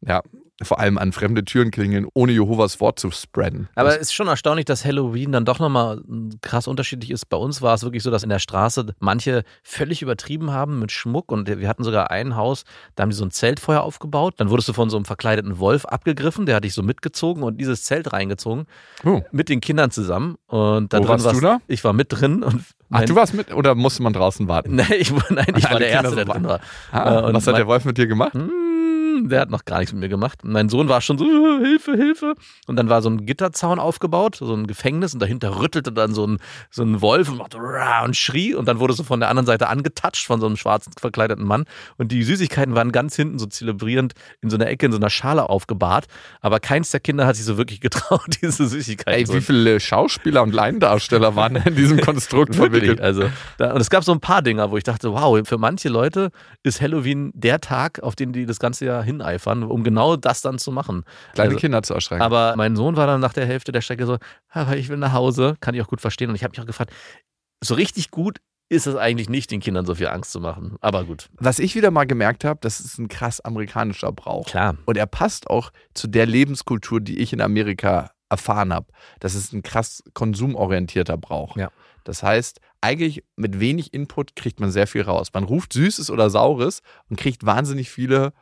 Ja, 0.00 0.22
vor 0.62 0.78
allem 0.80 0.98
an 0.98 1.12
fremde 1.12 1.44
Türen 1.44 1.70
klingeln, 1.70 2.06
ohne 2.14 2.32
Jehovas 2.32 2.80
Wort 2.80 2.98
zu 2.98 3.10
spreaden. 3.10 3.68
Aber 3.74 3.90
es 3.90 3.96
ist 4.02 4.12
schon 4.14 4.28
erstaunlich, 4.28 4.64
dass 4.66 4.84
Halloween 4.84 5.32
dann 5.32 5.44
doch 5.44 5.58
nochmal 5.58 6.00
krass 6.42 6.66
unterschiedlich 6.68 7.10
ist. 7.10 7.26
Bei 7.28 7.36
uns 7.36 7.62
war 7.62 7.74
es 7.74 7.82
wirklich 7.82 8.02
so, 8.02 8.10
dass 8.10 8.22
in 8.22 8.28
der 8.28 8.38
Straße 8.38 8.86
manche 8.98 9.42
völlig 9.62 10.02
übertrieben 10.02 10.50
haben 10.52 10.78
mit 10.78 10.92
Schmuck 10.92 11.32
und 11.32 11.48
wir 11.48 11.68
hatten 11.68 11.84
sogar 11.84 12.10
ein 12.10 12.36
Haus, 12.36 12.64
da 12.96 13.02
haben 13.02 13.10
die 13.10 13.16
so 13.16 13.24
ein 13.24 13.30
Zeltfeuer 13.30 13.80
aufgebaut. 13.82 14.34
Dann 14.38 14.50
wurdest 14.50 14.68
du 14.68 14.72
von 14.72 14.90
so 14.90 14.96
einem 14.96 15.04
verkleideten 15.06 15.58
Wolf 15.58 15.84
abgegriffen, 15.86 16.46
der 16.46 16.56
hat 16.56 16.64
dich 16.64 16.74
so 16.74 16.82
mitgezogen 16.82 17.42
und 17.42 17.58
dieses 17.60 17.84
Zelt 17.84 18.12
reingezogen 18.12 18.66
Oh. 19.04 19.22
mit 19.32 19.48
den 19.48 19.60
Kindern 19.60 19.90
zusammen. 19.90 20.36
Und 20.46 20.92
da 20.92 20.98
Wo 20.98 21.04
drin 21.04 21.24
warst 21.24 21.36
du 21.36 21.40
da? 21.40 21.58
Ich 21.68 21.82
war 21.84 21.92
mit 21.92 22.08
drin 22.10 22.42
und 22.42 22.62
Ach, 22.92 23.04
du 23.04 23.14
warst 23.14 23.34
mit 23.34 23.54
oder 23.54 23.74
musste 23.76 24.02
man 24.02 24.12
draußen 24.12 24.48
warten? 24.48 24.74
Nein, 24.74 24.86
ich, 24.98 25.12
war- 25.14 25.24
nein, 25.30 25.46
ich 25.56 25.70
war 25.70 25.78
der 25.78 25.88
Erste, 25.90 26.16
der 26.16 26.24
drin 26.24 26.44
war. 26.44 26.60
Ah, 26.90 27.20
Äh, 27.20 27.22
und 27.26 27.34
was 27.34 27.46
hat 27.46 27.56
der 27.56 27.66
Wolf 27.68 27.84
mit 27.84 27.96
dir 27.98 28.06
gemacht? 28.08 28.32
Hm, 29.20 29.28
der 29.28 29.40
hat 29.40 29.50
noch 29.50 29.64
gar 29.64 29.78
nichts 29.78 29.92
mit 29.92 30.00
mir 30.00 30.08
gemacht. 30.08 30.40
Mein 30.44 30.68
Sohn 30.68 30.88
war 30.88 31.00
schon 31.00 31.18
so, 31.18 31.24
"Äh, 31.24 31.64
Hilfe, 31.64 31.92
Hilfe. 31.94 32.34
Und 32.66 32.76
dann 32.76 32.88
war 32.88 33.02
so 33.02 33.10
ein 33.10 33.26
Gitterzaun 33.26 33.78
aufgebaut, 33.78 34.36
so 34.36 34.54
ein 34.54 34.66
Gefängnis 34.66 35.14
und 35.14 35.20
dahinter 35.20 35.60
rüttelte 35.60 35.92
dann 35.92 36.14
so 36.14 36.26
ein, 36.26 36.38
so 36.70 36.82
ein 36.82 37.00
Wolf 37.00 37.28
und 37.28 37.38
machte 37.38 37.58
und 38.04 38.16
schrie 38.16 38.54
und 38.54 38.66
dann 38.66 38.78
wurde 38.78 38.92
so 38.92 39.02
von 39.02 39.20
der 39.20 39.28
anderen 39.28 39.46
Seite 39.46 39.68
angetatscht 39.68 40.26
von 40.26 40.40
so 40.40 40.46
einem 40.46 40.56
schwarzen 40.56 40.92
verkleideten 40.98 41.44
Mann 41.44 41.64
und 41.96 42.12
die 42.12 42.22
Süßigkeiten 42.22 42.74
waren 42.74 42.92
ganz 42.92 43.16
hinten 43.16 43.38
so 43.38 43.46
zelebrierend 43.46 44.14
in 44.40 44.50
so 44.50 44.56
einer 44.56 44.68
Ecke 44.68 44.86
in 44.86 44.92
so 44.92 44.98
einer 44.98 45.10
Schale 45.10 45.48
aufgebahrt, 45.48 46.06
aber 46.40 46.60
keins 46.60 46.90
der 46.90 47.00
Kinder 47.00 47.26
hat 47.26 47.36
sich 47.36 47.44
so 47.44 47.56
wirklich 47.56 47.80
getraut, 47.90 48.38
diese 48.42 48.66
Süßigkeiten 48.66 49.30
Ey, 49.30 49.36
wie 49.36 49.40
viele 49.40 49.80
Schauspieler 49.80 50.42
und 50.42 50.54
Laiendarsteller 50.54 51.36
waren 51.36 51.56
in 51.56 51.74
diesem 51.74 52.00
Konstrukt 52.00 52.54
verwickelt? 52.54 53.00
also 53.00 53.24
da, 53.58 53.72
und 53.72 53.80
es 53.80 53.90
gab 53.90 54.04
so 54.04 54.12
ein 54.12 54.20
paar 54.20 54.42
Dinger, 54.42 54.70
wo 54.70 54.76
ich 54.76 54.84
dachte, 54.84 55.12
wow, 55.12 55.40
für 55.46 55.58
manche 55.58 55.88
Leute 55.88 56.30
ist 56.62 56.80
Halloween 56.80 57.30
der 57.34 57.60
Tag, 57.60 58.02
auf 58.02 58.16
den 58.16 58.32
die 58.32 58.46
das 58.46 58.58
ganze 58.58 58.86
Jahr 58.86 59.02
hineifern, 59.10 59.62
um 59.62 59.84
genau 59.84 60.16
das 60.16 60.42
dann 60.42 60.58
zu 60.58 60.72
machen. 60.72 61.04
Kleine 61.34 61.50
Also, 61.50 61.60
Kinder 61.60 61.82
zu 61.82 61.94
erschrecken. 61.94 62.22
Aber 62.22 62.54
mein 62.56 62.76
Sohn 62.76 62.96
war 62.96 63.06
dann 63.06 63.20
nach 63.20 63.32
der 63.32 63.46
Hälfte 63.46 63.72
der 63.72 63.80
Strecke 63.80 64.06
so, 64.06 64.18
aber 64.50 64.76
ich 64.76 64.88
will 64.88 64.96
nach 64.96 65.12
Hause, 65.12 65.56
kann 65.60 65.74
ich 65.74 65.82
auch 65.82 65.88
gut 65.88 66.00
verstehen. 66.00 66.28
Und 66.30 66.36
ich 66.36 66.44
habe 66.44 66.52
mich 66.52 66.60
auch 66.60 66.66
gefragt, 66.66 66.92
so 67.62 67.74
richtig 67.74 68.10
gut 68.10 68.38
ist 68.72 68.86
es 68.86 68.94
eigentlich 68.94 69.28
nicht, 69.28 69.50
den 69.50 69.58
Kindern 69.60 69.84
so 69.84 69.96
viel 69.96 70.06
Angst 70.06 70.30
zu 70.30 70.38
machen. 70.40 70.76
Aber 70.80 71.02
gut, 71.04 71.28
Was 71.38 71.58
ich 71.58 71.74
wieder 71.74 71.90
mal 71.90 72.04
gemerkt 72.06 72.44
habe, 72.44 72.60
das 72.62 72.78
ist 72.78 72.98
ein 72.98 73.08
krass 73.08 73.40
amerikanischer 73.40 74.12
Brauch. 74.12 74.46
klar. 74.46 74.76
Und 74.86 74.96
er 74.96 75.06
passt 75.06 75.50
auch 75.50 75.70
zu 75.92 76.06
der 76.06 76.24
Lebenskultur, 76.26 77.00
die 77.00 77.18
ich 77.18 77.32
in 77.32 77.40
Amerika 77.40 78.12
erfahren 78.28 78.72
habe. 78.72 78.86
Das 79.18 79.34
ist 79.34 79.52
ein 79.52 79.62
krass 79.62 80.04
konsumorientierter 80.14 81.16
Brauch. 81.16 81.56
Ja. 81.56 81.70
Das 82.04 82.22
heißt, 82.22 82.60
eigentlich 82.80 83.24
mit 83.36 83.58
wenig 83.60 83.92
Input 83.92 84.36
kriegt 84.36 84.60
man 84.60 84.70
sehr 84.70 84.86
viel 84.86 85.02
raus. 85.02 85.30
Man 85.34 85.42
ruft 85.44 85.72
Süßes 85.72 86.08
oder 86.08 86.30
Saures 86.30 86.80
und 87.08 87.18
kriegt 87.18 87.44
wahnsinnig 87.44 87.90
viele 87.90 88.32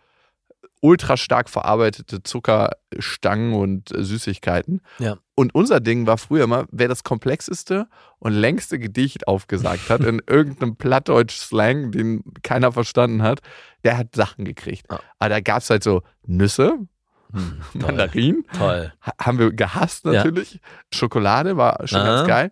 ultra 0.81 1.17
stark 1.17 1.49
verarbeitete 1.51 2.23
Zuckerstangen 2.23 3.55
und 3.55 3.93
äh, 3.95 4.03
Süßigkeiten. 4.05 4.81
Ja. 4.99 5.17
Und 5.35 5.55
unser 5.55 5.81
Ding 5.81 6.07
war 6.07 6.19
früher 6.19 6.45
immer, 6.45 6.67
wer 6.71 6.89
das 6.89 7.05
komplexeste 7.05 7.87
und 8.19 8.33
längste 8.33 8.79
Gedicht 8.79 9.27
aufgesagt 9.29 9.91
hat, 9.91 10.01
in 10.03 10.21
irgendeinem 10.29 10.77
Plattdeutsch-Slang, 10.77 11.93
den 11.93 12.23
keiner 12.43 12.73
verstanden 12.73 13.23
hat, 13.23 13.41
der 13.85 13.99
hat 13.99 14.15
Sachen 14.15 14.45
gekriegt. 14.45 14.87
Ja. 14.91 15.01
Aber 15.19 15.29
da 15.31 15.41
gab 15.41 15.59
es 15.63 15.71
halt 15.71 15.83
so 15.83 16.03
Nüsse, 16.27 16.79
Hm. 17.31 17.61
Mandarinen, 17.75 18.45
toll. 18.57 18.91
ha- 19.03 19.13
haben 19.21 19.39
wir 19.39 19.53
gehasst 19.53 20.07
Ja. 20.07 20.13
natürlich. 20.13 20.61
Schokolade 20.91 21.59
war 21.59 21.87
schon 21.87 22.01
Aha. 22.01 22.07
ganz 22.17 22.27
geil. 22.29 22.51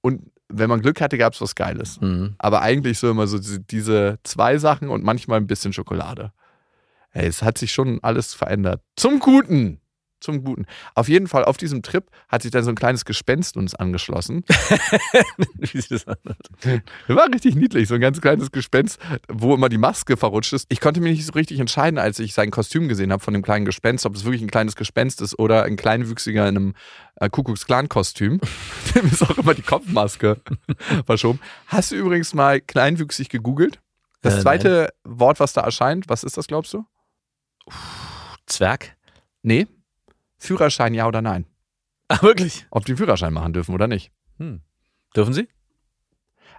Und 0.00 0.30
wenn 0.48 0.68
man 0.70 0.80
Glück 0.80 1.00
hatte, 1.00 1.18
gab 1.18 1.32
es 1.32 1.40
was 1.40 1.56
Geiles. 1.56 2.00
Mhm. 2.00 2.36
Aber 2.38 2.62
eigentlich 2.62 3.00
so 3.00 3.10
immer 3.10 3.26
so 3.26 3.38
diese 3.40 4.18
zwei 4.22 4.58
Sachen 4.58 4.90
und 4.90 5.02
manchmal 5.02 5.38
ein 5.40 5.48
bisschen 5.48 5.72
Schokolade. 5.72 6.32
Ey, 7.12 7.26
es 7.26 7.42
hat 7.42 7.58
sich 7.58 7.72
schon 7.72 7.98
alles 8.02 8.34
verändert. 8.34 8.82
Zum 8.96 9.18
Guten. 9.18 9.80
Zum 10.20 10.44
Guten. 10.44 10.66
Auf 10.94 11.08
jeden 11.08 11.28
Fall, 11.28 11.46
auf 11.46 11.56
diesem 11.56 11.80
Trip 11.82 12.04
hat 12.28 12.42
sich 12.42 12.50
dann 12.50 12.62
so 12.62 12.68
ein 12.68 12.74
kleines 12.76 13.06
Gespenst 13.06 13.56
uns 13.56 13.74
angeschlossen. 13.74 14.44
Wie 15.56 15.66
sich 15.66 15.88
das 15.88 16.06
anhört. 16.06 16.46
War 17.08 17.26
richtig 17.32 17.54
niedlich, 17.54 17.88
so 17.88 17.94
ein 17.94 18.02
ganz 18.02 18.20
kleines 18.20 18.52
Gespenst, 18.52 19.00
wo 19.28 19.54
immer 19.54 19.70
die 19.70 19.78
Maske 19.78 20.18
verrutscht 20.18 20.52
ist. 20.52 20.66
Ich 20.68 20.80
konnte 20.80 21.00
mich 21.00 21.12
nicht 21.16 21.24
so 21.24 21.32
richtig 21.32 21.58
entscheiden, 21.58 21.98
als 21.98 22.18
ich 22.18 22.34
sein 22.34 22.50
Kostüm 22.50 22.86
gesehen 22.86 23.12
habe 23.12 23.22
von 23.22 23.32
dem 23.32 23.42
kleinen 23.42 23.64
Gespenst, 23.64 24.04
ob 24.04 24.14
es 24.14 24.24
wirklich 24.24 24.42
ein 24.42 24.50
kleines 24.50 24.76
Gespenst 24.76 25.22
ist 25.22 25.38
oder 25.38 25.62
ein 25.64 25.76
Kleinwüchsiger 25.76 26.46
in 26.46 26.56
einem 26.56 26.74
äh, 27.16 27.30
Kuckucks-Clan-Kostüm. 27.30 28.40
Dem 28.94 29.06
ist 29.06 29.22
auch 29.22 29.38
immer 29.38 29.54
die 29.54 29.62
Kopfmaske 29.62 30.36
verschoben. 31.06 31.40
Hast 31.66 31.92
du 31.92 31.96
übrigens 31.96 32.34
mal 32.34 32.60
kleinwüchsig 32.60 33.30
gegoogelt? 33.30 33.80
Das 34.20 34.36
Äh, 34.36 34.40
zweite 34.42 34.90
Wort, 35.04 35.40
was 35.40 35.54
da 35.54 35.62
erscheint, 35.62 36.10
was 36.10 36.24
ist 36.24 36.36
das, 36.36 36.46
glaubst 36.46 36.74
du? 36.74 36.84
Zwerg? 38.46 38.96
Nee. 39.42 39.66
Führerschein, 40.38 40.94
ja 40.94 41.06
oder 41.06 41.22
nein? 41.22 41.46
Ah, 42.12 42.22
wirklich? 42.22 42.66
Ob 42.72 42.84
die 42.84 42.90
einen 42.90 42.96
Führerschein 42.96 43.32
machen 43.32 43.52
dürfen 43.52 43.72
oder 43.72 43.86
nicht. 43.86 44.10
Hm. 44.38 44.62
Dürfen 45.14 45.32
Sie? 45.32 45.46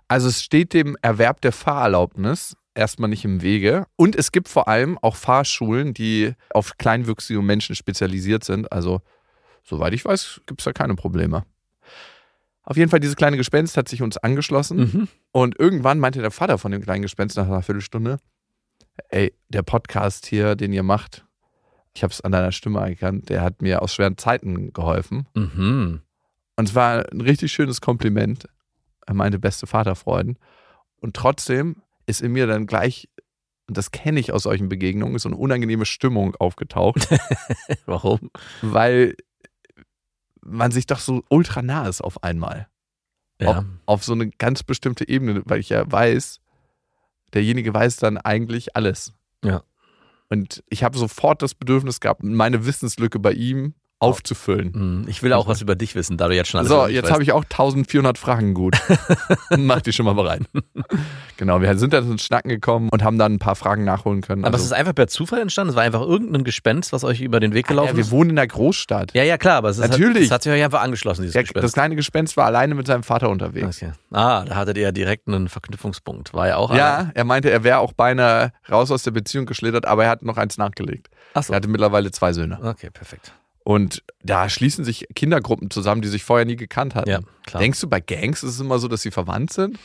Also 0.07 0.29
es 0.29 0.41
steht 0.41 0.73
dem 0.73 0.95
Erwerb 1.01 1.41
der 1.41 1.51
Fahrerlaubnis 1.51 2.55
erstmal 2.73 3.09
nicht 3.09 3.25
im 3.25 3.41
Wege. 3.41 3.85
Und 3.95 4.15
es 4.15 4.31
gibt 4.31 4.47
vor 4.47 4.67
allem 4.67 4.97
auch 4.99 5.15
Fahrschulen, 5.15 5.93
die 5.93 6.33
auf 6.51 6.77
kleinwüchsige 6.77 7.41
Menschen 7.41 7.75
spezialisiert 7.75 8.43
sind. 8.43 8.71
Also, 8.71 9.01
soweit 9.63 9.93
ich 9.93 10.05
weiß, 10.05 10.41
gibt 10.45 10.61
es 10.61 10.65
da 10.65 10.73
keine 10.73 10.95
Probleme. 10.95 11.45
Auf 12.63 12.77
jeden 12.77 12.89
Fall, 12.89 12.99
dieses 12.99 13.15
kleine 13.15 13.37
Gespenst 13.37 13.75
hat 13.75 13.89
sich 13.89 14.01
uns 14.01 14.17
angeschlossen. 14.17 14.77
Mhm. 14.77 15.07
Und 15.31 15.59
irgendwann 15.59 15.99
meinte 15.99 16.21
der 16.21 16.31
Vater 16.31 16.57
von 16.57 16.71
dem 16.71 16.81
kleinen 16.81 17.01
Gespenst 17.01 17.37
nach 17.37 17.47
einer 17.47 17.63
Viertelstunde, 17.63 18.19
ey, 19.09 19.33
der 19.49 19.63
Podcast 19.63 20.25
hier, 20.25 20.55
den 20.55 20.73
ihr 20.73 20.83
macht, 20.83 21.25
ich 21.93 22.03
habe 22.03 22.11
es 22.11 22.21
an 22.21 22.31
deiner 22.31 22.51
Stimme 22.51 22.79
erkannt, 22.79 23.29
der 23.29 23.41
hat 23.41 23.61
mir 23.61 23.81
aus 23.81 23.93
schweren 23.93 24.17
Zeiten 24.17 24.71
geholfen. 24.73 25.27
Mhm. 25.33 26.01
Und 26.55 26.69
es 26.69 26.75
war 26.75 27.11
ein 27.11 27.21
richtig 27.21 27.51
schönes 27.51 27.81
Kompliment. 27.81 28.47
Er 29.05 29.13
meinte 29.13 29.39
beste 29.39 29.67
Vaterfreuden. 29.67 30.37
Und 30.97 31.15
trotzdem 31.15 31.81
ist 32.05 32.21
in 32.21 32.31
mir 32.31 32.47
dann 32.47 32.67
gleich, 32.67 33.09
und 33.67 33.77
das 33.77 33.91
kenne 33.91 34.19
ich 34.19 34.31
aus 34.31 34.43
solchen 34.43 34.69
Begegnungen, 34.69 35.17
so 35.19 35.29
eine 35.29 35.37
unangenehme 35.37 35.85
Stimmung 35.85 36.35
aufgetaucht, 36.35 37.07
Warum? 37.85 38.31
weil 38.61 39.15
man 40.41 40.71
sich 40.71 40.85
doch 40.85 40.99
so 40.99 41.23
ultra 41.29 41.61
nah 41.61 41.87
ist 41.87 42.01
auf 42.01 42.23
einmal. 42.23 42.67
Ja. 43.39 43.65
Auf 43.85 44.03
so 44.03 44.13
eine 44.13 44.29
ganz 44.29 44.63
bestimmte 44.63 45.07
Ebene, 45.07 45.41
weil 45.45 45.59
ich 45.59 45.69
ja 45.69 45.91
weiß, 45.91 46.41
derjenige 47.33 47.73
weiß 47.73 47.97
dann 47.97 48.17
eigentlich 48.17 48.75
alles. 48.75 49.13
Ja. 49.43 49.63
Und 50.29 50.63
ich 50.69 50.83
habe 50.83 50.97
sofort 50.97 51.41
das 51.41 51.55
Bedürfnis 51.55 51.99
gehabt, 51.99 52.23
meine 52.23 52.65
Wissenslücke 52.65 53.19
bei 53.19 53.33
ihm 53.33 53.73
aufzufüllen. 54.01 54.73
Hm, 54.73 55.05
Ich 55.07 55.21
will 55.23 55.31
auch 55.33 55.47
was 55.47 55.61
über 55.61 55.75
dich 55.75 55.95
wissen, 55.95 56.17
da 56.17 56.27
du 56.27 56.35
jetzt 56.35 56.49
schon 56.49 56.59
alles 56.59 56.69
So, 56.69 56.87
jetzt 56.87 57.11
habe 57.11 57.23
ich 57.23 57.31
auch 57.31 57.43
1400 57.43 58.17
Fragen 58.17 58.53
gut. 58.53 58.75
Mach 59.57 59.81
die 59.81 59.93
schon 59.93 60.05
mal 60.05 60.13
bereit. 60.13 60.41
genau, 61.37 61.61
wir 61.61 61.77
sind 61.77 61.93
dann 61.93 62.09
ins 62.11 62.23
Schnacken 62.23 62.49
gekommen 62.49 62.89
und 62.89 63.03
haben 63.03 63.17
dann 63.17 63.33
ein 63.33 63.39
paar 63.39 63.55
Fragen 63.55 63.83
nachholen 63.83 64.21
können. 64.21 64.43
Aber 64.45 64.55
es 64.55 64.61
Also- 64.63 64.73
ist 64.73 64.79
einfach 64.79 64.95
per 64.95 65.07
Zufall 65.07 65.39
entstanden? 65.39 65.69
Es 65.71 65.75
war 65.75 65.83
einfach 65.83 66.01
irgendein 66.01 66.43
Gespenst, 66.43 66.93
was 66.93 67.03
euch 67.03 67.21
über 67.21 67.39
den 67.39 67.53
Weg 67.53 67.67
gelaufen 67.67 67.89
ja, 67.89 67.95
wir 67.95 68.01
ist? 68.01 68.11
wohnen 68.11 68.31
in 68.31 68.35
der 68.37 68.47
Großstadt. 68.47 69.13
Ja, 69.13 69.23
ja, 69.23 69.37
klar, 69.37 69.57
aber 69.57 69.69
es 69.69 69.77
ist 69.77 69.87
Natürlich. 69.89 70.15
Halt, 70.15 70.25
es 70.25 70.31
hat 70.31 70.43
sich 70.43 70.51
euch 70.51 70.63
einfach 70.63 70.81
angeschlossen, 70.81 71.21
dieses 71.21 71.35
Ja, 71.35 71.41
Gespenst. 71.41 71.63
das 71.63 71.73
kleine 71.73 71.95
Gespenst 71.95 72.37
war 72.37 72.45
alleine 72.45 72.75
mit 72.75 72.87
seinem 72.87 73.03
Vater 73.03 73.29
unterwegs. 73.29 73.77
Okay. 73.83 73.91
Ah, 74.11 74.43
da 74.45 74.55
hattet 74.55 74.77
ihr 74.77 74.83
ja 74.83 74.91
direkt 74.91 75.27
einen 75.27 75.47
Verknüpfungspunkt. 75.47 76.33
War 76.33 76.47
ja 76.47 76.57
auch 76.57 76.73
Ja, 76.73 77.11
er 77.13 77.23
meinte, 77.23 77.49
er 77.51 77.63
wäre 77.63 77.79
auch 77.79 77.93
beinahe 77.93 78.51
raus 78.69 78.91
aus 78.91 79.03
der 79.03 79.11
Beziehung 79.11 79.45
geschlittert, 79.45 79.85
aber 79.85 80.05
er 80.05 80.09
hat 80.09 80.23
noch 80.23 80.37
eins 80.37 80.57
nachgelegt. 80.57 81.09
Achso. 81.33 81.53
Er 81.53 81.57
hatte 81.57 81.67
mittlerweile 81.67 82.11
zwei 82.11 82.33
Söhne. 82.33 82.59
Okay, 82.63 82.89
perfekt. 82.91 83.31
Und 83.63 84.03
da 84.23 84.49
schließen 84.49 84.83
sich 84.83 85.07
Kindergruppen 85.15 85.69
zusammen, 85.69 86.01
die 86.01 86.07
sich 86.07 86.23
vorher 86.23 86.45
nie 86.45 86.55
gekannt 86.55 86.95
hatten. 86.95 87.09
Ja, 87.09 87.19
klar. 87.45 87.61
Denkst 87.61 87.79
du, 87.81 87.87
bei 87.87 87.99
Gangs 87.99 88.43
ist 88.43 88.55
es 88.55 88.59
immer 88.59 88.79
so, 88.79 88.87
dass 88.87 89.01
sie 89.03 89.11
verwandt 89.11 89.53
sind? 89.53 89.77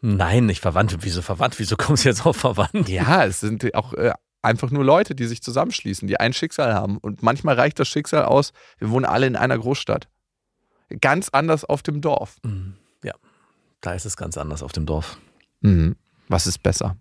Nein, 0.00 0.46
nicht 0.46 0.60
verwandt. 0.60 0.96
Wieso 1.00 1.20
verwandt? 1.20 1.58
Wieso 1.58 1.76
kommst 1.76 2.04
du 2.04 2.08
jetzt 2.08 2.24
auf 2.24 2.36
verwandt? 2.36 2.88
Ja, 2.88 3.24
es 3.26 3.40
sind 3.40 3.74
auch 3.74 3.92
äh, 3.94 4.12
einfach 4.40 4.70
nur 4.70 4.84
Leute, 4.84 5.14
die 5.14 5.26
sich 5.26 5.42
zusammenschließen, 5.42 6.08
die 6.08 6.18
ein 6.18 6.32
Schicksal 6.32 6.72
haben. 6.72 6.96
Und 6.96 7.22
manchmal 7.22 7.56
reicht 7.56 7.78
das 7.78 7.88
Schicksal 7.88 8.24
aus, 8.24 8.52
wir 8.78 8.88
wohnen 8.90 9.04
alle 9.04 9.26
in 9.26 9.36
einer 9.36 9.58
Großstadt. 9.58 10.08
Ganz 11.02 11.28
anders 11.28 11.64
auf 11.66 11.82
dem 11.82 12.00
Dorf. 12.00 12.36
Hm, 12.42 12.74
Ja, 13.04 13.12
da 13.82 13.92
ist 13.92 14.06
es 14.06 14.16
ganz 14.16 14.38
anders 14.38 14.62
auf 14.62 14.72
dem 14.72 14.86
Dorf. 14.86 15.18
Mhm. 15.60 15.96
Was 16.28 16.46
ist 16.46 16.62
besser? 16.62 16.96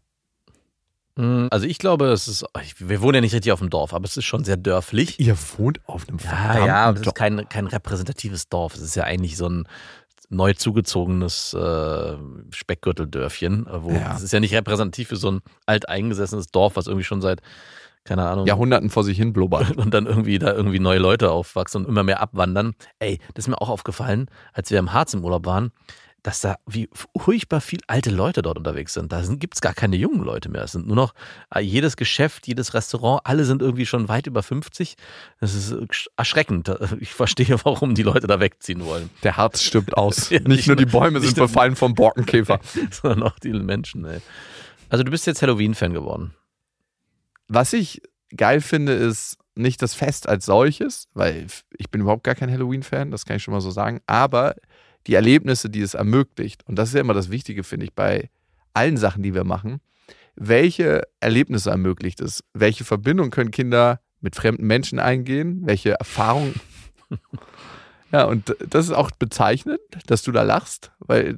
Hm, 1.19 1.47
Also 1.51 1.65
ich 1.67 1.77
glaube, 1.77 2.07
es 2.07 2.27
ist, 2.27 2.45
wir 2.77 3.01
wohnen 3.01 3.15
ja 3.15 3.21
nicht 3.21 3.33
richtig 3.33 3.51
auf 3.51 3.59
dem 3.59 3.69
Dorf, 3.69 3.93
aber 3.93 4.05
es 4.05 4.15
ist 4.17 4.25
schon 4.25 4.43
sehr 4.43 4.57
dörflich. 4.57 5.19
Ihr 5.19 5.35
wohnt 5.57 5.79
auf 5.87 6.07
einem 6.07 6.17
Ja, 6.19 6.65
ja, 6.65 6.91
es 6.91 7.01
ist 7.01 7.15
kein, 7.15 7.47
kein 7.49 7.67
repräsentatives 7.67 8.47
Dorf. 8.49 8.75
Es 8.75 8.81
ist 8.81 8.95
ja 8.95 9.03
eigentlich 9.03 9.35
so 9.37 9.47
ein 9.49 9.67
neu 10.29 10.53
zugezogenes 10.53 11.53
äh, 11.53 12.15
Speckgürteldörfchen. 12.51 13.67
äh, 13.67 13.83
Wo, 13.83 13.91
Ja. 13.91 14.15
Es 14.15 14.21
ist 14.21 14.31
ja 14.33 14.39
nicht 14.39 14.53
repräsentativ 14.53 15.09
für 15.09 15.15
so 15.15 15.31
ein 15.31 15.39
alteingesessenes 15.65 16.47
Dorf, 16.47 16.75
was 16.75 16.87
irgendwie 16.87 17.03
schon 17.03 17.21
seit, 17.21 17.41
keine 18.03 18.27
Ahnung, 18.27 18.45
Jahrhunderten 18.45 18.89
vor 18.89 19.03
sich 19.03 19.17
hin 19.17 19.33
blubbert. 19.33 19.71
und 19.77 19.93
dann 19.93 20.05
irgendwie 20.05 20.39
da 20.39 20.53
irgendwie 20.53 20.79
neue 20.79 20.99
Leute 20.99 21.31
aufwachsen 21.31 21.83
und 21.83 21.89
immer 21.89 22.03
mehr 22.03 22.21
abwandern. 22.21 22.73
Ey, 22.99 23.19
das 23.33 23.45
ist 23.45 23.49
mir 23.49 23.59
auch 23.61 23.69
aufgefallen, 23.69 24.29
als 24.53 24.69
wir 24.71 24.79
im 24.79 24.93
Harz 24.93 25.13
im 25.13 25.23
Urlaub 25.23 25.45
waren, 25.45 25.71
dass 26.23 26.41
da 26.41 26.57
wie 26.65 26.89
furchtbar 27.15 27.61
viel 27.61 27.79
alte 27.87 28.09
Leute 28.09 28.41
dort 28.41 28.57
unterwegs 28.57 28.93
sind. 28.93 29.11
Da 29.11 29.21
gibt 29.21 29.55
es 29.55 29.61
gar 29.61 29.73
keine 29.73 29.95
jungen 29.95 30.23
Leute 30.23 30.49
mehr. 30.49 30.63
Es 30.63 30.73
sind 30.73 30.87
nur 30.87 30.95
noch 30.95 31.13
äh, 31.53 31.61
jedes 31.61 31.97
Geschäft, 31.97 32.47
jedes 32.47 32.73
Restaurant, 32.73 33.21
alle 33.23 33.45
sind 33.45 33.61
irgendwie 33.61 33.85
schon 33.85 34.09
weit 34.09 34.27
über 34.27 34.43
50. 34.43 34.95
Das 35.39 35.53
ist 35.53 35.71
äh, 35.71 35.85
erschreckend. 36.17 36.69
Ich 36.99 37.13
verstehe, 37.13 37.57
warum 37.63 37.95
die 37.95 38.03
Leute 38.03 38.27
da 38.27 38.39
wegziehen 38.39 38.83
wollen. 38.83 39.09
Der 39.23 39.37
Harz 39.37 39.61
stirbt 39.61 39.95
aus. 39.95 40.29
Ja, 40.39 40.39
nicht, 40.39 40.47
nicht 40.47 40.67
nur 40.67 40.75
die 40.75 40.85
Bäume 40.85 41.21
sind 41.21 41.35
befallen 41.35 41.75
vom 41.75 41.95
Borkenkäfer. 41.95 42.59
Sondern 42.91 43.23
auch 43.23 43.39
die 43.39 43.51
Menschen, 43.51 44.05
ey. 44.05 44.21
Also 44.89 45.03
du 45.03 45.11
bist 45.11 45.25
jetzt 45.27 45.41
Halloween-Fan 45.41 45.93
geworden. 45.93 46.33
Was 47.47 47.73
ich 47.73 48.01
geil 48.35 48.61
finde, 48.61 48.93
ist 48.93 49.37
nicht 49.55 49.81
das 49.81 49.93
Fest 49.93 50.27
als 50.27 50.45
solches, 50.45 51.07
weil 51.13 51.47
ich 51.77 51.89
bin 51.89 52.01
überhaupt 52.01 52.23
gar 52.23 52.35
kein 52.35 52.51
Halloween-Fan, 52.51 53.11
das 53.11 53.25
kann 53.25 53.37
ich 53.37 53.43
schon 53.43 53.53
mal 53.53 53.61
so 53.61 53.71
sagen, 53.71 54.01
aber 54.07 54.55
die 55.09 55.15
Erlebnisse, 55.15 55.71
die 55.71 55.81
es 55.81 55.95
ermöglicht. 55.95 56.63
Und 56.67 56.75
das 56.77 56.89
ist 56.89 56.95
ja 56.95 57.01
immer 57.01 57.15
das 57.15 57.31
Wichtige, 57.31 57.63
finde 57.63 57.87
ich, 57.87 57.93
bei 57.93 58.29
allen 58.73 58.95
Sachen, 58.95 59.23
die 59.23 59.33
wir 59.33 59.43
machen. 59.43 59.81
Welche 60.35 61.01
Erlebnisse 61.19 61.71
ermöglicht 61.71 62.21
es? 62.21 62.43
Welche 62.53 62.85
Verbindung 62.85 63.31
können 63.31 63.49
Kinder 63.49 64.01
mit 64.21 64.35
fremden 64.35 64.67
Menschen 64.67 64.99
eingehen? 64.99 65.61
Welche 65.65 65.93
Erfahrungen? 65.93 66.53
ja, 68.11 68.25
und 68.25 68.55
das 68.69 68.85
ist 68.85 68.91
auch 68.91 69.09
bezeichnend, 69.09 69.79
dass 70.05 70.21
du 70.21 70.31
da 70.31 70.43
lachst, 70.43 70.91
weil 70.99 71.37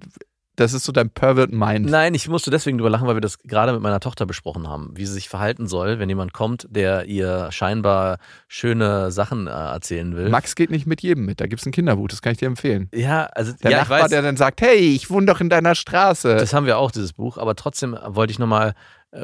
das 0.62 0.74
ist 0.74 0.86
so 0.86 0.92
dein 0.92 1.10
Pervert 1.10 1.52
Mind. 1.52 1.90
Nein, 1.90 2.14
ich 2.14 2.30
musste 2.30 2.52
deswegen 2.52 2.78
drüber 2.78 2.90
lachen, 2.90 3.08
weil 3.08 3.16
wir 3.16 3.22
das 3.22 3.40
gerade 3.40 3.74
mit 3.74 3.82
meiner 3.82 4.00
Tochter 4.00 4.26
besprochen 4.26 4.68
haben, 4.68 4.92
wie 4.96 5.06
sie 5.06 5.14
sich 5.14 5.28
verhalten 5.28 5.68
soll, 5.68 6.00
wenn 6.00 6.08
jemand 6.08 6.34
kommt, 6.34 6.68
der 6.70 7.06
ihr 7.06 7.52
scheinbar 7.52 8.18
schöne 8.48 9.12
Sachen 9.12 9.48
äh, 9.48 9.52
erzählen 9.52 10.16
will. 10.16 10.30
Max 10.30 10.56
geht 10.56 10.70
nicht 10.70 10.88
mit 10.88 11.02
jedem 11.02 11.26
mit, 11.26 11.42
da 11.42 11.48
gibt 11.48 11.62
es 11.62 11.66
ein 11.66 11.72
Kinderbuch, 11.72 12.08
das 12.08 12.22
kann 12.22 12.34
ich 12.34 12.38
dir 12.38 12.48
empfehlen. 12.48 12.90
ja, 12.94 13.26
also 13.26 13.54
Der 13.64 13.72
ja, 13.72 13.78
Nachbar, 13.80 14.02
weiß, 14.02 14.10
der 14.10 14.22
dann 14.22 14.38
sagt, 14.38 14.62
hey, 14.62 14.78
ich 14.78 15.10
wohne 15.10 15.26
doch 15.26 15.42
in 15.42 15.50
deiner 15.50 15.76
Straße. 15.76 16.36
das 16.36 16.54
haben 16.54 16.66
wir 16.66 16.78
auch, 16.78 16.92
dieses 16.92 17.14
Buch, 17.14 17.38
aber 17.38 17.56
trotzdem 17.56 17.98
wollte 18.06 18.32
ich 18.32 18.40
nochmal 18.40 18.74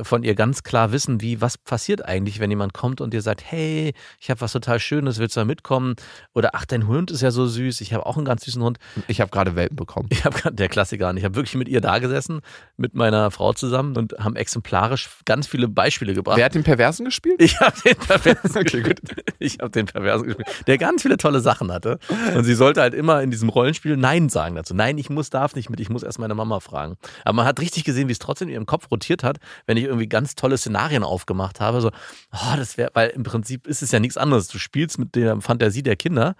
von 0.04 0.24
ihr 0.24 0.36
ganz 0.36 0.64
klar 0.64 0.92
wissen, 0.92 1.22
wie, 1.22 1.40
was 1.40 1.58
passiert 1.58 2.04
eigentlich, 2.04 2.40
wenn 2.40 2.50
jemand 2.50 2.74
kommt 2.74 3.00
und 3.00 3.14
dir 3.14 3.22
sagt, 3.22 3.44
hey, 3.44 3.94
ich 4.20 4.30
habe 4.30 4.42
was 4.42 4.52
total 4.52 4.80
Schönes, 4.80 5.18
willst 5.18 5.36
du 5.36 5.40
mal 5.40 5.46
mitkommen? 5.46 5.96
Oder 6.34 6.52
ach, 6.54 6.66
dein 6.66 6.88
Hund 6.88 7.10
ist 7.12 7.22
ja 7.22 7.32
so 7.32 7.48
süß, 7.48 7.82
ich 7.82 7.94
habe 7.94 8.06
auch 8.06 8.18
einen 8.18 8.26
ganz 8.26 8.44
süßen 8.46 8.62
Hund. 8.62 8.80
ich 9.08 9.22
habe 9.22 9.32
gerade 9.32 9.56
Welpen 9.56 9.78
bekommen. 9.78 10.10
Ich 10.12 10.26
habe 10.26 10.52
der 10.52 10.68
Klassiker. 10.68 11.14
Ich 11.16 11.24
habe 11.24 11.36
wirklich 11.36 11.56
mit 11.56 11.70
ihr 11.70 11.80
da 11.80 12.00
gesessen, 12.00 12.42
mit 12.76 12.96
meiner 12.96 13.32
Frau 13.32 13.54
zusammen 13.54 13.96
und 13.96 14.14
haben 14.20 14.36
exemplarisch 14.36 15.10
ganz 15.26 15.48
viele 15.48 15.68
Beispiele 15.68 16.14
gebracht. 16.14 16.38
Wer 16.38 16.46
hat 16.46 16.56
den 16.56 16.64
Perversen 16.64 17.06
gespielt? 17.06 17.42
Ich 17.42 17.60
habe 17.60 17.78
den 17.86 17.96
Perversen 17.96 18.38
Okay, 18.58 18.82
gespielt. 18.82 19.02
Ich 19.40 19.60
habe 19.60 19.70
den 19.70 19.86
Perversen 19.86 20.28
gespielt, 20.28 20.48
der 20.68 20.78
ganz 20.78 21.04
viele 21.04 21.18
tolle 21.18 21.40
Sachen 21.40 21.72
hatte. 21.72 22.00
Und 22.36 22.44
sie 22.44 22.56
sollte 22.56 22.82
halt 22.82 22.94
immer 22.94 23.22
in 23.22 23.32
diesem 23.32 23.50
Rollenspiel 23.50 23.96
Nein 23.96 24.30
sagen 24.30 24.56
dazu. 24.56 24.74
Nein, 24.74 24.98
ich 24.98 25.10
muss, 25.10 25.30
darf 25.30 25.56
nicht 25.56 25.70
mit, 25.70 25.80
ich 25.80 25.90
muss 25.90 26.04
erst 26.04 26.20
meine 26.20 26.36
Mama 26.36 26.60
fragen. 26.60 26.98
Aber 27.24 27.36
man 27.36 27.46
hat 27.46 27.60
richtig 27.60 27.84
gesehen, 27.84 28.08
wie 28.08 28.12
es 28.12 28.20
trotzdem 28.20 28.50
in 28.50 28.56
ihrem 28.56 28.66
Kopf 28.66 28.92
rotiert 28.92 29.24
hat, 29.24 29.38
wenn 29.66 29.77
wenn 29.78 29.84
ich 29.84 29.90
irgendwie 29.90 30.08
ganz 30.10 30.34
tolle 30.34 30.58
Szenarien 30.58 31.04
aufgemacht 31.04 31.60
habe, 31.60 31.82
so, 31.82 31.90
oh, 32.34 32.56
das 32.58 32.78
wäre, 32.78 32.90
weil 32.96 33.10
im 33.10 33.22
Prinzip 33.24 33.68
ist 33.68 33.84
es 33.84 33.92
ja 33.92 34.00
nichts 34.00 34.18
anderes. 34.18 34.48
Du 34.48 34.58
spielst 34.58 34.98
mit 34.98 35.14
der 35.16 35.40
Fantasie 35.40 35.84
der 35.84 35.96
Kinder, 35.96 36.36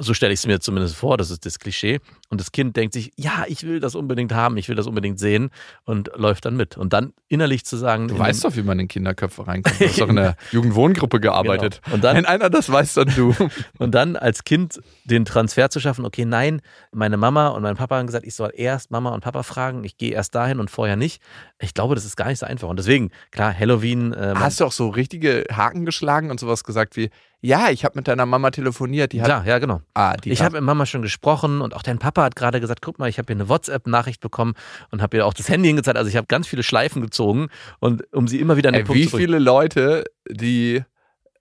so 0.00 0.14
stelle 0.14 0.32
ich 0.32 0.40
es 0.40 0.46
mir 0.46 0.60
zumindest 0.60 0.96
vor, 0.96 1.18
das 1.18 1.30
ist 1.30 1.44
das 1.44 1.58
Klischee. 1.58 2.00
Und 2.30 2.40
das 2.40 2.50
Kind 2.50 2.76
denkt 2.76 2.94
sich, 2.94 3.12
ja, 3.16 3.44
ich 3.46 3.62
will 3.64 3.78
das 3.78 3.94
unbedingt 3.94 4.32
haben, 4.32 4.56
ich 4.56 4.68
will 4.70 4.76
das 4.76 4.86
unbedingt 4.86 5.18
sehen 5.18 5.50
und 5.84 6.10
läuft 6.16 6.46
dann 6.46 6.56
mit. 6.56 6.78
Und 6.78 6.94
dann 6.94 7.12
innerlich 7.28 7.64
zu 7.66 7.76
sagen, 7.76 8.08
Du 8.08 8.18
weißt 8.18 8.42
doch, 8.44 8.56
wie 8.56 8.62
man 8.62 8.78
in 8.78 8.88
Kinderköpfe 8.88 9.46
reinkommt. 9.46 9.78
Du 9.78 9.84
hast 9.86 10.00
doch 10.00 10.08
in 10.08 10.16
der 10.16 10.36
Jugendwohngruppe 10.52 11.20
gearbeitet. 11.20 11.80
Genau. 11.84 11.96
Und 11.96 12.04
dann- 12.04 12.16
Wenn 12.16 12.26
einer 12.26 12.48
das 12.48 12.70
weiß, 12.72 12.94
dann 12.94 13.08
du. 13.14 13.34
Und 13.78 13.94
dann 13.94 14.16
als 14.16 14.44
Kind 14.44 14.80
den 15.04 15.24
Transfer 15.26 15.68
zu 15.68 15.78
schaffen, 15.80 16.06
okay, 16.06 16.24
nein, 16.24 16.62
meine 16.92 17.16
Mama 17.18 17.48
und 17.48 17.62
mein 17.62 17.76
Papa 17.76 17.96
haben 17.98 18.06
gesagt, 18.06 18.26
ich 18.26 18.34
soll 18.34 18.52
erst 18.54 18.90
Mama 18.90 19.10
und 19.10 19.20
Papa 19.22 19.42
fragen, 19.42 19.84
ich 19.84 19.96
gehe 19.98 20.12
erst 20.12 20.34
dahin 20.34 20.60
und 20.60 20.70
vorher 20.70 20.96
nicht. 20.96 21.20
Ich 21.60 21.74
glaube, 21.74 21.94
das 21.94 22.04
ist 22.04 22.16
gar 22.16 22.28
nicht 22.28 22.38
so 22.38 22.46
einfach. 22.46 22.61
Und 22.68 22.78
deswegen, 22.78 23.10
klar, 23.30 23.56
Halloween. 23.56 24.12
Äh, 24.12 24.34
Hast 24.36 24.60
du 24.60 24.64
auch 24.64 24.72
so 24.72 24.88
richtige 24.88 25.44
Haken 25.52 25.84
geschlagen 25.84 26.30
und 26.30 26.40
sowas 26.40 26.64
gesagt 26.64 26.96
wie, 26.96 27.10
ja, 27.40 27.70
ich 27.70 27.84
habe 27.84 27.96
mit 27.96 28.06
deiner 28.06 28.24
Mama 28.24 28.50
telefoniert, 28.52 29.12
die 29.12 29.20
hat. 29.20 29.26
Klar, 29.26 29.46
ja, 29.46 29.58
genau. 29.58 29.80
Ah, 29.94 30.16
die 30.16 30.30
ich 30.30 30.42
habe 30.42 30.58
mit 30.58 30.62
Mama 30.62 30.86
schon 30.86 31.02
gesprochen 31.02 31.60
und 31.60 31.74
auch 31.74 31.82
dein 31.82 31.98
Papa 31.98 32.22
hat 32.22 32.36
gerade 32.36 32.60
gesagt, 32.60 32.82
guck 32.82 32.98
mal, 33.00 33.08
ich 33.08 33.18
habe 33.18 33.26
hier 33.26 33.36
eine 33.36 33.48
WhatsApp-Nachricht 33.48 34.20
bekommen 34.20 34.54
und 34.90 35.02
habe 35.02 35.16
ihr 35.16 35.26
auch 35.26 35.34
das 35.34 35.48
Handy 35.48 35.68
hingezeigt. 35.68 35.96
Also 35.98 36.08
ich 36.08 36.16
habe 36.16 36.28
ganz 36.28 36.46
viele 36.46 36.62
Schleifen 36.62 37.02
gezogen 37.02 37.48
und 37.80 38.04
um 38.14 38.28
sie 38.28 38.38
immer 38.38 38.56
wieder 38.56 38.68
an 38.68 38.74
den 38.74 38.82
Ey, 38.82 38.86
Punkt 38.86 39.00
wie 39.00 39.04
zu 39.06 39.10
bringen. 39.16 39.26
viele 39.26 39.38
Leute, 39.40 40.04
die 40.30 40.82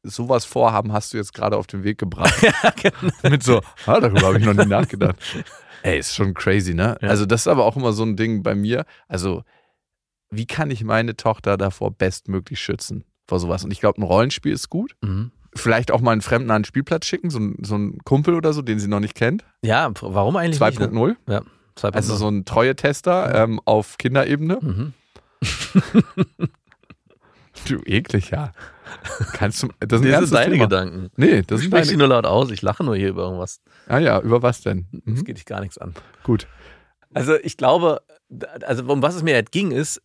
sowas 0.04 0.46
vorhaben, 0.46 0.92
hast 0.92 1.14
du 1.14 1.18
jetzt 1.18 1.34
gerade 1.34 1.56
auf 1.56 1.68
den 1.68 1.84
Weg 1.84 2.00
gebracht? 2.00 2.34
genau. 2.82 3.14
Mit 3.22 3.44
so, 3.44 3.62
ah, 3.86 4.00
darüber 4.00 4.22
habe 4.24 4.40
ich 4.40 4.46
noch 4.46 4.56
nie 4.56 4.66
nachgedacht. 4.66 5.16
Ey, 5.84 6.00
ist 6.00 6.16
schon 6.16 6.34
crazy, 6.34 6.74
ne? 6.74 6.98
Ja. 7.02 7.10
Also, 7.10 7.26
das 7.26 7.42
ist 7.42 7.48
aber 7.48 7.66
auch 7.66 7.76
immer 7.76 7.92
so 7.92 8.04
ein 8.04 8.16
Ding 8.16 8.44
bei 8.44 8.54
mir. 8.54 8.86
Also, 9.08 9.44
wie 10.32 10.46
kann 10.48 10.72
ich 10.72 10.84
meine 10.84 11.16
Tochter 11.16 11.58
davor 11.58 11.92
bestmöglich 11.92 12.60
schützen? 12.60 13.04
Vor 13.28 13.40
sowas. 13.40 13.64
Und 13.64 13.72
ich 13.72 13.80
glaube, 13.80 14.00
ein 14.02 14.04
Rollenspiel 14.04 14.52
ist 14.54 14.70
gut. 14.70 14.96
Mhm. 15.02 15.32
Vielleicht 15.56 15.92
auch 15.92 16.00
mal 16.02 16.12
einen 16.12 16.22
Fremden 16.22 16.50
an 16.52 16.62
den 16.62 16.66
Spielplatz 16.66 17.06
schicken, 17.06 17.30
so, 17.30 17.40
ein- 17.40 17.58
so 17.62 17.76
einen 17.76 17.98
Kumpel 18.06 18.36
oder 18.36 18.54
so, 18.54 18.62
den 18.62 18.80
sie 18.80 18.88
noch 18.88 19.02
nicht 19.02 19.16
kennt. 19.16 19.44
Ja, 19.64 19.92
warum 20.02 20.36
eigentlich 20.38 20.60
nicht? 20.60 20.80
2.0. 20.80 21.08
Ne? 21.10 21.18
Ja, 21.28 21.42
2.0. 21.76 21.94
Also 21.94 22.16
so 22.16 22.30
ein 22.30 22.46
Treue-Tester 22.46 23.36
ähm, 23.44 23.60
auf 23.66 23.98
Kinderebene. 23.98 24.60
Mhm. 24.62 24.94
Du 27.68 27.80
eklig, 27.86 28.32
ja. 28.32 28.54
Kannst 29.34 29.62
du. 29.62 29.68
Das 29.80 30.02
Nee, 30.02 30.10
das 30.12 30.22
sind 30.30 30.34
deine 30.34 30.54
Thema. 30.54 30.66
Gedanken. 30.66 31.10
Nee, 31.16 31.42
das 31.44 31.60
ist 31.60 31.68
sprichst 31.68 31.92
sie 31.92 31.98
nur 31.98 32.08
laut 32.08 32.26
aus. 32.26 32.50
Ich 32.50 32.62
lache 32.62 32.84
nur 32.84 32.96
hier 32.96 33.10
über 33.10 33.24
irgendwas. 33.24 33.62
Ah 33.88 34.00
ja, 34.00 34.20
über 34.22 34.42
was 34.42 34.62
denn? 34.62 34.88
Das 34.92 35.02
Mhm. 35.20 35.24
geht 35.26 35.38
dich 35.38 35.46
gar 35.46 35.60
nichts 35.62 35.78
an. 35.78 35.94
Gut. 36.24 36.48
Also 37.14 37.36
ich 37.36 37.58
glaube, 37.58 38.02
also 38.66 38.84
um 38.86 39.02
was 39.02 39.16
es 39.16 39.22
mir 39.24 39.36
halt 39.36 39.52
ging 39.52 39.72
ist, 39.72 40.02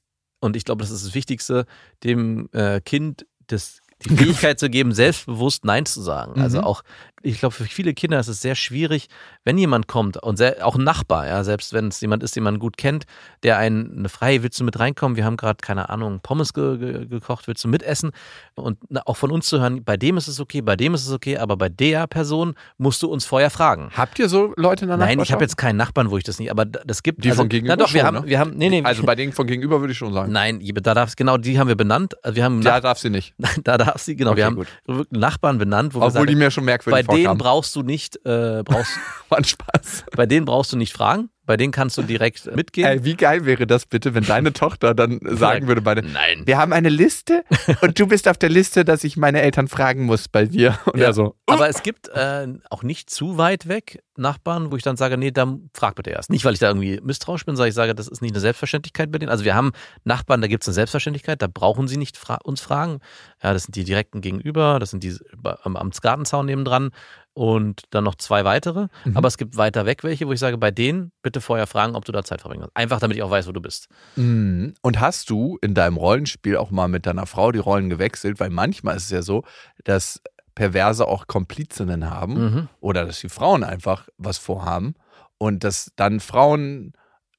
und 0.46 0.56
ich 0.56 0.64
glaube, 0.64 0.82
das 0.82 0.90
ist 0.90 1.04
das 1.04 1.14
Wichtigste, 1.14 1.66
dem 2.04 2.48
äh, 2.52 2.80
Kind 2.80 3.26
das, 3.48 3.80
die 4.04 4.16
Fähigkeit 4.16 4.58
zu 4.58 4.70
geben, 4.70 4.92
selbstbewusst 4.92 5.64
Nein 5.64 5.84
zu 5.86 6.00
sagen. 6.02 6.40
Also 6.40 6.58
Mhm. 6.58 6.64
auch, 6.64 6.82
ich 7.26 7.40
glaube, 7.40 7.54
für 7.54 7.64
viele 7.64 7.92
Kinder 7.94 8.18
ist 8.20 8.28
es 8.28 8.40
sehr 8.40 8.54
schwierig, 8.54 9.08
wenn 9.44 9.58
jemand 9.58 9.88
kommt 9.88 10.16
und 10.22 10.36
sehr, 10.36 10.64
auch 10.66 10.76
ein 10.76 10.84
Nachbar, 10.84 11.26
ja, 11.26 11.42
selbst 11.44 11.72
wenn 11.72 11.88
es 11.88 12.00
jemand 12.00 12.22
ist, 12.22 12.36
den 12.36 12.42
man 12.44 12.58
gut 12.58 12.76
kennt, 12.76 13.04
der 13.42 13.58
einen 13.58 13.98
eine 13.98 14.08
freie, 14.08 14.42
willst 14.42 14.60
du 14.60 14.64
mit 14.64 14.78
reinkommen? 14.78 15.16
Wir 15.16 15.24
haben 15.24 15.36
gerade, 15.36 15.58
keine 15.60 15.88
Ahnung, 15.88 16.20
Pommes 16.22 16.52
ge 16.54 16.78
ge 16.78 17.06
gekocht, 17.06 17.48
willst 17.48 17.64
du 17.64 17.68
mitessen? 17.68 18.12
Und 18.54 18.78
auch 19.06 19.16
von 19.16 19.30
uns 19.30 19.46
zu 19.46 19.60
hören, 19.60 19.84
bei 19.84 19.96
dem 19.96 20.16
ist 20.16 20.28
es 20.28 20.40
okay, 20.40 20.62
bei 20.62 20.76
dem 20.76 20.94
ist 20.94 21.06
es 21.06 21.12
okay, 21.12 21.36
aber 21.38 21.56
bei 21.56 21.68
der 21.68 22.06
Person 22.06 22.54
musst 22.78 23.02
du 23.02 23.08
uns 23.08 23.24
vorher 23.24 23.50
fragen. 23.50 23.90
Habt 23.96 24.18
ihr 24.18 24.28
so 24.28 24.52
Leute 24.56 24.84
in 24.84 24.88
der 24.88 24.96
Nein, 24.96 25.20
ich 25.20 25.32
habe 25.32 25.42
jetzt 25.42 25.56
keinen 25.56 25.76
Nachbarn, 25.76 26.10
wo 26.10 26.18
ich 26.18 26.24
das 26.24 26.38
nicht, 26.38 26.50
aber 26.50 26.64
das 26.64 27.02
gibt 27.02 27.24
Die 27.24 27.30
also, 27.30 27.42
von 27.42 27.48
gegenüber 27.48 27.76
Na 27.76 27.84
doch, 27.84 27.92
wir 27.92 28.00
schon, 28.00 28.06
haben, 28.06 28.20
ne? 28.22 28.26
wir 28.26 28.38
haben, 28.38 28.52
nee, 28.56 28.68
nee, 28.68 28.82
Also 28.84 29.02
bei 29.02 29.14
denen 29.16 29.32
von 29.32 29.46
gegenüber 29.46 29.80
würde 29.80 29.92
ich 29.92 29.98
schon 29.98 30.12
sagen. 30.12 30.32
nein, 30.32 30.60
da 30.82 30.94
darf 30.94 31.16
genau, 31.16 31.38
die 31.38 31.58
haben 31.58 31.68
wir 31.68 31.74
benannt. 31.76 32.14
Also 32.24 32.36
Wir 32.36 32.44
haben 32.44 32.62
Da 32.62 32.80
darf 32.80 32.98
sie 32.98 33.10
nicht. 33.10 33.34
Da 33.64 33.78
darf 33.78 34.00
sie, 34.00 34.14
genau, 34.16 34.30
Okay, 34.30 34.38
wir 34.38 34.44
haben 34.46 34.56
gut. 34.56 34.68
Nachbarn 35.10 35.58
benannt, 35.58 35.94
wo 35.94 36.00
wir 36.00 36.06
Obwohl 36.06 36.26
die 36.26 36.32
sagen, 36.34 36.38
mir 36.38 36.50
schon 36.50 36.64
bei 36.64 36.72
merkwürdig 36.72 37.06
denen 37.16 37.24
vorkamen. 37.24 37.38
brauchst 37.38 37.76
du 37.76 37.82
nicht, 37.82 38.16
äh, 38.24 38.62
brauchst, 38.64 38.92
War 39.28 39.42
Spaß. 39.44 40.04
bei 40.16 40.26
denen 40.26 40.46
brauchst 40.46 40.72
du 40.72 40.76
nicht 40.76 40.92
fragen, 40.92 41.30
bei 41.46 41.56
denen 41.56 41.72
kannst 41.72 41.96
du 41.96 42.02
direkt 42.02 42.54
mitgehen. 42.54 42.86
Ey, 42.86 43.04
wie 43.04 43.14
geil 43.14 43.46
wäre 43.46 43.66
das 43.66 43.86
bitte, 43.86 44.14
wenn 44.14 44.24
deine 44.24 44.52
Tochter 44.52 44.94
dann 44.94 45.20
sagen 45.22 45.66
würde 45.68 45.80
bei 45.80 45.94
der, 45.94 46.04
Nein. 46.04 46.42
wir 46.44 46.58
haben 46.58 46.72
eine 46.72 46.88
Liste 46.88 47.44
und 47.80 47.98
du 47.98 48.06
bist 48.06 48.28
auf 48.28 48.36
der 48.36 48.48
Liste, 48.50 48.84
dass 48.84 49.04
ich 49.04 49.16
meine 49.16 49.40
Eltern 49.42 49.68
fragen 49.68 50.04
muss 50.04 50.28
bei 50.28 50.44
dir. 50.44 50.78
Und 50.92 50.98
Ja. 51.00 51.06
er 51.06 51.12
so, 51.14 51.36
Aber 51.46 51.68
es 51.68 51.82
gibt 51.82 52.08
äh, 52.08 52.48
auch 52.70 52.82
nicht 52.82 53.08
zu 53.10 53.38
weit 53.38 53.68
weg 53.68 54.02
Nachbarn, 54.18 54.72
wo 54.72 54.76
ich 54.76 54.82
dann 54.82 54.96
sage, 54.96 55.18
nee, 55.18 55.30
dann 55.30 55.68
frag 55.74 55.94
bitte 55.94 56.08
erst. 56.10 56.30
Nicht, 56.30 56.44
weil 56.46 56.54
ich 56.54 56.58
da 56.58 56.68
irgendwie 56.68 57.00
misstrauisch 57.02 57.44
bin, 57.44 57.54
sondern 57.54 57.68
ich 57.68 57.74
sage, 57.74 57.94
das 57.94 58.08
ist 58.08 58.22
nicht 58.22 58.32
eine 58.32 58.40
Selbstverständlichkeit 58.40 59.12
bei 59.12 59.18
denen. 59.18 59.30
Also 59.30 59.44
wir 59.44 59.54
haben 59.54 59.72
Nachbarn, 60.04 60.40
da 60.40 60.46
gibt 60.46 60.62
es 60.62 60.68
eine 60.68 60.74
Selbstverständlichkeit, 60.74 61.42
da 61.42 61.48
brauchen 61.52 61.86
sie 61.86 61.98
nicht 61.98 62.16
fra 62.16 62.36
uns 62.42 62.60
fragen. 62.62 63.00
Ja, 63.42 63.52
das 63.52 63.64
sind 63.64 63.76
die 63.76 63.84
direkten 63.84 64.22
gegenüber, 64.22 64.78
das 64.78 64.90
sind 64.90 65.02
die 65.04 65.14
bei- 65.36 65.56
am 65.62 65.76
Amtsgartenzaun 65.76 66.46
nebendran 66.46 66.90
und 67.36 67.82
dann 67.90 68.02
noch 68.04 68.14
zwei 68.14 68.46
weitere. 68.46 68.88
Mhm. 69.04 69.14
Aber 69.14 69.28
es 69.28 69.36
gibt 69.36 69.58
weiter 69.58 69.84
weg 69.84 70.02
welche, 70.04 70.26
wo 70.26 70.32
ich 70.32 70.40
sage, 70.40 70.56
bei 70.56 70.70
denen 70.70 71.12
bitte 71.20 71.42
vorher 71.42 71.66
fragen, 71.66 71.94
ob 71.94 72.06
du 72.06 72.10
da 72.12 72.24
Zeit 72.24 72.40
verbringen 72.40 72.62
kannst. 72.62 72.76
Einfach, 72.76 72.98
damit 72.98 73.18
ich 73.18 73.22
auch 73.22 73.30
weiß, 73.30 73.46
wo 73.46 73.52
du 73.52 73.60
bist. 73.60 73.88
Mhm. 74.16 74.72
Und 74.80 75.00
hast 75.00 75.28
du 75.28 75.58
in 75.60 75.74
deinem 75.74 75.98
Rollenspiel 75.98 76.56
auch 76.56 76.70
mal 76.70 76.88
mit 76.88 77.04
deiner 77.04 77.26
Frau 77.26 77.52
die 77.52 77.58
Rollen 77.58 77.90
gewechselt? 77.90 78.40
Weil 78.40 78.48
manchmal 78.48 78.96
ist 78.96 79.04
es 79.04 79.10
ja 79.10 79.20
so, 79.20 79.44
dass 79.84 80.22
Perverse 80.54 81.06
auch 81.06 81.26
Komplizinnen 81.26 82.08
haben 82.08 82.34
Mhm. 82.34 82.68
oder 82.80 83.04
dass 83.04 83.20
die 83.20 83.28
Frauen 83.28 83.62
einfach 83.64 84.08
was 84.16 84.38
vorhaben 84.38 84.94
und 85.36 85.62
dass 85.62 85.92
dann 85.96 86.20
Frauen 86.20 86.94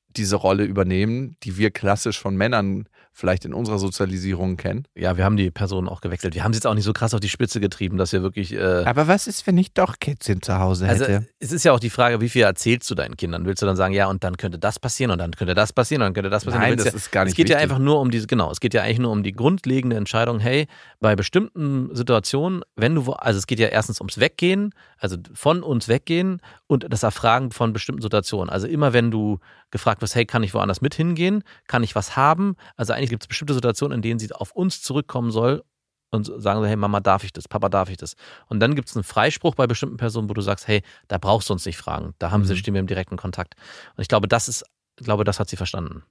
diese 0.09 0.35
Rolle 0.35 0.63
übernehmen, 0.65 1.37
die 1.41 1.57
wir 1.57 1.71
klassisch 1.71 2.19
von 2.19 2.35
Männern 2.37 2.87
vielleicht 3.17 3.45
in 3.45 3.53
unserer 3.53 3.79
Sozialisierung 3.79 4.57
kennen. 4.57 4.85
Ja, 4.95 5.17
wir 5.17 5.25
haben 5.25 5.37
die 5.37 5.49
Personen 5.49 5.89
auch 5.89 6.01
gewechselt. 6.01 6.35
Wir 6.35 6.43
haben 6.43 6.53
sie 6.53 6.57
jetzt 6.57 6.67
auch 6.67 6.75
nicht 6.75 6.83
so 6.83 6.93
krass 6.93 7.15
auf 7.15 7.19
die 7.19 7.29
Spitze 7.29 7.59
getrieben, 7.59 7.97
dass 7.97 8.13
wir 8.13 8.21
wirklich. 8.21 8.53
Äh, 8.53 8.83
Aber 8.85 9.07
was 9.07 9.25
ist, 9.25 9.47
wenn 9.47 9.57
ich 9.57 9.73
doch 9.73 9.97
Kätzchen 9.99 10.43
zu 10.43 10.59
Hause 10.59 10.87
Also 10.87 11.05
hätte? 11.05 11.27
es 11.39 11.51
ist 11.51 11.65
ja 11.65 11.71
auch 11.71 11.79
die 11.79 11.89
Frage, 11.89 12.21
wie 12.21 12.29
viel 12.29 12.43
erzählst 12.43 12.89
du 12.91 12.95
deinen 12.95 13.17
Kindern? 13.17 13.45
Willst 13.45 13.61
du 13.63 13.65
dann 13.65 13.75
sagen, 13.75 13.93
ja, 13.95 14.07
und 14.07 14.23
dann 14.23 14.37
könnte 14.37 14.59
das 14.59 14.77
passieren 14.77 15.09
und 15.11 15.17
dann 15.17 15.31
könnte 15.31 15.55
das 15.55 15.73
passieren 15.73 16.03
und 16.03 16.05
dann 16.07 16.13
könnte 16.13 16.29
das 16.29 16.45
passieren? 16.45 16.61
Nein, 16.61 16.77
das 16.77 16.85
ja, 16.87 16.93
ist 16.93 17.11
gar 17.11 17.23
nicht 17.23 17.31
Es 17.31 17.37
geht 17.37 17.49
ja 17.49 17.55
wichtig. 17.55 17.63
einfach 17.71 17.79
nur 17.83 17.99
um 17.99 18.11
diese, 18.11 18.27
genau, 18.27 18.51
es 18.51 18.59
geht 18.59 18.75
ja 18.75 18.83
eigentlich 18.83 18.99
nur 18.99 19.11
um 19.11 19.23
die 19.23 19.31
grundlegende 19.33 19.95
Entscheidung, 19.95 20.39
hey, 20.39 20.67
bei 20.99 21.15
bestimmten 21.15 21.89
Situationen, 21.95 22.61
wenn 22.75 22.93
du, 22.93 23.07
wo, 23.07 23.13
also 23.13 23.39
es 23.39 23.47
geht 23.47 23.59
ja 23.59 23.67
erstens 23.67 23.99
ums 23.99 24.19
Weggehen, 24.19 24.75
also 24.99 25.17
von 25.33 25.63
uns 25.63 25.87
weggehen 25.87 26.39
und 26.67 26.85
das 26.87 27.01
Erfragen 27.01 27.51
von 27.51 27.73
bestimmten 27.73 28.01
Situationen. 28.03 28.49
Also 28.51 28.67
immer 28.67 28.93
wenn 28.93 29.09
du 29.09 29.39
gefragt 29.71 30.01
wirst, 30.01 30.15
hey, 30.15 30.25
kann 30.25 30.43
ich 30.43 30.53
woanders 30.53 30.81
mit 30.81 30.95
hingehen? 30.95 31.43
Kann 31.67 31.83
ich 31.83 31.93
was 31.95 32.15
haben? 32.15 32.55
Also 32.77 32.93
eigentlich 32.93 33.06
gibt 33.09 33.23
es 33.23 33.27
bestimmte 33.27 33.53
Situationen, 33.53 33.95
in 33.97 34.01
denen 34.01 34.19
sie 34.19 34.31
auf 34.31 34.51
uns 34.51 34.81
zurückkommen 34.81 35.31
soll 35.31 35.63
und 36.09 36.25
sagen 36.25 36.61
so, 36.61 36.65
hey 36.65 36.75
Mama, 36.75 36.99
darf 36.99 37.23
ich 37.23 37.33
das? 37.33 37.47
Papa, 37.47 37.69
darf 37.69 37.89
ich 37.89 37.97
das? 37.97 38.15
Und 38.47 38.59
dann 38.59 38.75
gibt 38.75 38.89
es 38.89 38.95
einen 38.95 39.03
Freispruch 39.03 39.55
bei 39.55 39.67
bestimmten 39.67 39.97
Personen, 39.97 40.29
wo 40.29 40.33
du 40.33 40.41
sagst, 40.41 40.67
hey, 40.67 40.81
da 41.07 41.17
brauchst 41.17 41.49
du 41.49 41.53
uns 41.53 41.65
nicht 41.65 41.77
fragen. 41.77 42.13
Da 42.19 42.31
haben 42.31 42.45
sie, 42.45 42.53
Mhm. 42.53 42.57
stehen 42.57 42.73
wir 42.75 42.79
im 42.81 42.87
direkten 42.87 43.17
Kontakt. 43.17 43.55
Und 43.95 44.01
ich 44.01 44.07
glaube, 44.07 44.27
das 44.27 44.47
ist, 44.47 44.63
ich 44.99 45.05
glaube, 45.05 45.23
das 45.23 45.39
hat 45.39 45.49
sie 45.49 45.57
verstanden. 45.57 46.03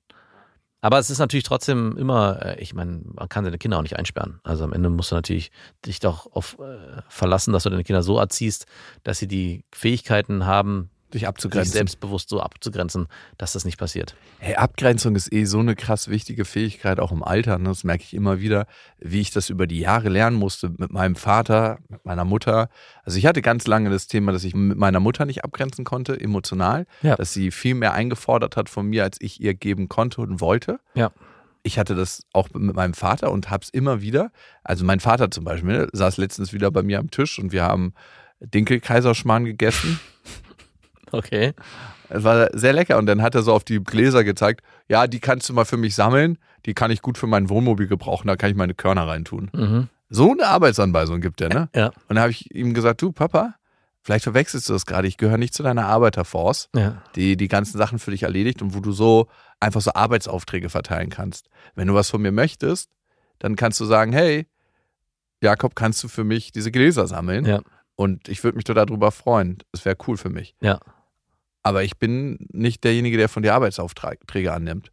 Aber 0.82 0.98
es 0.98 1.08
ist 1.10 1.18
natürlich 1.18 1.44
trotzdem 1.44 1.96
immer, 1.96 2.44
äh, 2.44 2.60
ich 2.60 2.74
meine, 2.74 3.00
man 3.04 3.28
kann 3.28 3.44
seine 3.44 3.58
Kinder 3.58 3.78
auch 3.78 3.82
nicht 3.82 3.98
einsperren. 3.98 4.40
Also 4.44 4.62
am 4.64 4.72
Ende 4.74 4.90
musst 4.90 5.10
du 5.10 5.14
natürlich 5.16 5.50
dich 5.84 5.98
doch 5.98 6.30
auf 6.32 6.58
äh, 6.60 7.00
verlassen, 7.08 7.52
dass 7.52 7.62
du 7.62 7.70
deine 7.70 7.82
Kinder 7.82 8.02
so 8.02 8.18
erziehst, 8.18 8.66
dass 9.02 9.18
sie 9.18 9.26
die 9.26 9.64
Fähigkeiten 9.72 10.44
haben, 10.44 10.90
Dich 11.12 11.20
sich 11.20 11.28
abzugrenzen. 11.28 11.72
selbstbewusst 11.72 12.28
so 12.28 12.40
abzugrenzen, 12.40 13.06
dass 13.38 13.52
das 13.52 13.64
nicht 13.64 13.78
passiert. 13.78 14.16
Hey, 14.38 14.56
Abgrenzung 14.56 15.14
ist 15.14 15.32
eh 15.32 15.44
so 15.44 15.60
eine 15.60 15.76
krass 15.76 16.08
wichtige 16.08 16.44
Fähigkeit, 16.44 16.98
auch 17.00 17.12
im 17.12 17.22
Alter. 17.22 17.58
Ne? 17.58 17.68
Das 17.68 17.84
merke 17.84 18.02
ich 18.02 18.14
immer 18.14 18.40
wieder, 18.40 18.66
wie 18.98 19.20
ich 19.20 19.30
das 19.30 19.48
über 19.48 19.66
die 19.66 19.78
Jahre 19.78 20.08
lernen 20.08 20.36
musste 20.36 20.70
mit 20.76 20.92
meinem 20.92 21.14
Vater, 21.14 21.78
mit 21.88 22.04
meiner 22.04 22.24
Mutter. 22.24 22.68
Also 23.04 23.18
ich 23.18 23.26
hatte 23.26 23.40
ganz 23.40 23.66
lange 23.66 23.90
das 23.90 24.08
Thema, 24.08 24.32
dass 24.32 24.44
ich 24.44 24.54
mit 24.54 24.78
meiner 24.78 25.00
Mutter 25.00 25.26
nicht 25.26 25.44
abgrenzen 25.44 25.84
konnte, 25.84 26.18
emotional. 26.20 26.86
Ja. 27.02 27.16
Dass 27.16 27.32
sie 27.32 27.50
viel 27.50 27.74
mehr 27.74 27.92
eingefordert 27.92 28.56
hat 28.56 28.68
von 28.68 28.86
mir, 28.86 29.04
als 29.04 29.18
ich 29.20 29.40
ihr 29.40 29.54
geben 29.54 29.88
konnte 29.88 30.20
und 30.20 30.40
wollte. 30.40 30.80
Ja. 30.94 31.12
Ich 31.62 31.78
hatte 31.78 31.94
das 31.94 32.22
auch 32.32 32.48
mit 32.54 32.76
meinem 32.76 32.94
Vater 32.94 33.32
und 33.32 33.50
habe 33.50 33.64
es 33.64 33.70
immer 33.70 34.00
wieder. 34.00 34.30
Also 34.62 34.84
mein 34.84 35.00
Vater 35.00 35.30
zum 35.30 35.44
Beispiel 35.44 35.88
saß 35.92 36.16
letztens 36.16 36.52
wieder 36.52 36.70
bei 36.70 36.82
mir 36.82 36.98
am 36.98 37.10
Tisch 37.10 37.38
und 37.38 37.52
wir 37.52 37.64
haben 37.64 37.92
Dinkelkaiserschmarrn 38.40 39.44
gegessen. 39.44 39.98
Okay. 41.12 41.52
Es 42.08 42.22
war 42.24 42.48
sehr 42.52 42.72
lecker 42.72 42.98
und 42.98 43.06
dann 43.06 43.22
hat 43.22 43.34
er 43.34 43.42
so 43.42 43.52
auf 43.52 43.64
die 43.64 43.82
Gläser 43.82 44.22
gezeigt, 44.24 44.62
ja, 44.88 45.06
die 45.06 45.18
kannst 45.20 45.48
du 45.48 45.52
mal 45.54 45.64
für 45.64 45.76
mich 45.76 45.94
sammeln, 45.94 46.38
die 46.66 46.74
kann 46.74 46.90
ich 46.90 47.02
gut 47.02 47.18
für 47.18 47.26
mein 47.26 47.48
Wohnmobil 47.48 47.86
gebrauchen, 47.88 48.28
da 48.28 48.36
kann 48.36 48.50
ich 48.50 48.56
meine 48.56 48.74
Körner 48.74 49.06
reintun. 49.08 49.50
Mhm. 49.52 49.88
So 50.08 50.30
eine 50.32 50.46
Arbeitsanweisung 50.46 51.20
gibt 51.20 51.40
er, 51.40 51.48
ne? 51.48 51.68
Ja. 51.74 51.90
Und 52.08 52.16
da 52.16 52.22
habe 52.22 52.30
ich 52.30 52.54
ihm 52.54 52.74
gesagt, 52.74 53.02
du 53.02 53.10
Papa, 53.10 53.54
vielleicht 54.02 54.22
verwechselst 54.22 54.68
du 54.68 54.72
das 54.72 54.86
gerade, 54.86 55.08
ich 55.08 55.16
gehöre 55.16 55.36
nicht 55.38 55.52
zu 55.54 55.64
deiner 55.64 55.86
Arbeiterforce, 55.86 56.68
Ja. 56.76 57.02
die 57.16 57.36
die 57.36 57.48
ganzen 57.48 57.76
Sachen 57.76 57.98
für 57.98 58.12
dich 58.12 58.22
erledigt 58.22 58.62
und 58.62 58.74
wo 58.74 58.80
du 58.80 58.92
so 58.92 59.26
einfach 59.58 59.80
so 59.80 59.92
Arbeitsaufträge 59.94 60.68
verteilen 60.68 61.10
kannst. 61.10 61.48
Wenn 61.74 61.88
du 61.88 61.94
was 61.94 62.10
von 62.10 62.22
mir 62.22 62.30
möchtest, 62.32 62.90
dann 63.40 63.56
kannst 63.56 63.80
du 63.80 63.84
sagen, 63.84 64.12
hey, 64.12 64.46
Jakob, 65.42 65.74
kannst 65.74 66.02
du 66.04 66.08
für 66.08 66.24
mich 66.24 66.52
diese 66.52 66.70
Gläser 66.70 67.06
sammeln? 67.08 67.44
Ja. 67.44 67.60
Und 67.96 68.28
ich 68.28 68.44
würde 68.44 68.56
mich 68.56 68.64
total 68.64 68.86
darüber 68.86 69.10
freuen. 69.10 69.58
Das 69.72 69.84
wäre 69.84 69.96
cool 70.06 70.16
für 70.16 70.28
mich. 70.30 70.54
Ja. 70.60 70.78
Aber 71.66 71.82
ich 71.82 71.98
bin 71.98 72.38
nicht 72.52 72.84
derjenige, 72.84 73.16
der 73.16 73.28
von 73.28 73.42
dir 73.42 73.52
Arbeitsaufträge 73.52 74.52
annimmt. 74.52 74.92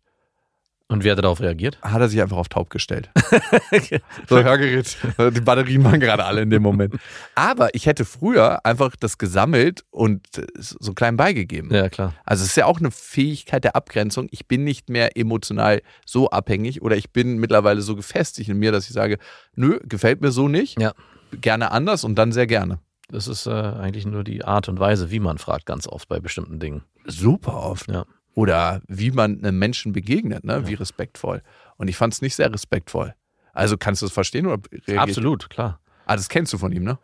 Und 0.88 1.04
wie 1.04 1.12
hat 1.12 1.20
er 1.20 1.22
darauf 1.22 1.40
reagiert? 1.40 1.80
Hat 1.84 2.02
er 2.02 2.10
sich 2.10 2.20
einfach 2.20 2.38
auf 2.38 2.50
taub 2.50 2.72
gestellt. 2.72 3.12
so, 4.28 4.44
Hörgerät. 4.44 4.98
Die 5.20 5.42
Batterien 5.42 5.84
waren 5.84 6.00
gerade 6.00 6.26
alle 6.26 6.42
in 6.42 6.50
dem 6.50 6.64
Moment. 6.64 6.96
Aber 7.36 7.76
ich 7.76 7.86
hätte 7.86 8.06
früher 8.06 8.66
einfach 8.66 8.96
das 8.96 9.20
gesammelt 9.20 9.86
und 9.92 10.26
so 10.58 10.94
klein 10.96 11.16
beigegeben. 11.16 11.72
Ja, 11.72 11.90
klar. 11.90 12.16
Also 12.26 12.44
es 12.44 12.50
ist 12.50 12.58
ja 12.58 12.66
auch 12.66 12.80
eine 12.80 12.90
Fähigkeit 12.90 13.64
der 13.64 13.76
Abgrenzung. 13.76 14.28
Ich 14.32 14.48
bin 14.48 14.64
nicht 14.64 14.90
mehr 14.90 15.16
emotional 15.16 15.84
so 16.08 16.32
abhängig 16.32 16.82
oder 16.82 16.98
ich 16.98 17.12
bin 17.12 17.38
mittlerweile 17.38 17.82
so 17.82 17.96
gefestigt 17.96 18.50
in 18.50 18.58
mir, 18.58 18.72
dass 18.72 18.88
ich 18.88 18.94
sage, 18.94 19.20
nö, 19.56 19.78
gefällt 19.84 20.22
mir 20.22 20.32
so 20.32 20.48
nicht. 20.48 20.82
Ja. 20.82 20.94
Gerne 21.40 21.70
anders 21.70 22.04
und 22.04 22.16
dann 22.16 22.32
sehr 22.32 22.48
gerne. 22.48 22.80
Das 23.14 23.28
ist 23.28 23.46
äh, 23.46 23.52
eigentlich 23.52 24.08
nur 24.08 24.24
die 24.24 24.44
Art 24.44 24.68
und 24.70 24.80
Weise, 24.80 25.12
wie 25.12 25.20
man 25.20 25.38
fragt, 25.38 25.68
ganz 25.68 25.88
oft 25.88 26.10
bei 26.10 26.20
bestimmten 26.20 26.60
Dingen. 26.60 26.82
Super 27.06 27.62
oft. 27.62 27.88
Ja. 27.88 28.06
Oder 28.34 28.82
wie 28.88 29.12
man 29.12 29.38
einem 29.38 29.60
Menschen 29.60 29.94
begegnet, 29.94 30.44
ne? 30.44 30.68
wie 30.68 30.74
respektvoll. 30.74 31.44
Und 31.78 31.90
ich 31.90 31.96
fand 31.96 32.14
es 32.14 32.24
nicht 32.24 32.34
sehr 32.34 32.52
respektvoll. 32.52 33.14
Also 33.54 33.78
kannst 33.78 34.02
du 34.02 34.08
es 34.08 34.12
verstehen 34.12 34.48
oder 34.48 34.60
Absolut, 34.96 35.52
klar. 35.52 35.80
Ah, 36.08 36.16
das 36.16 36.28
kennst 36.28 36.54
du 36.54 36.58
von 36.58 36.72
ihm, 36.72 36.84
ne? 36.84 36.98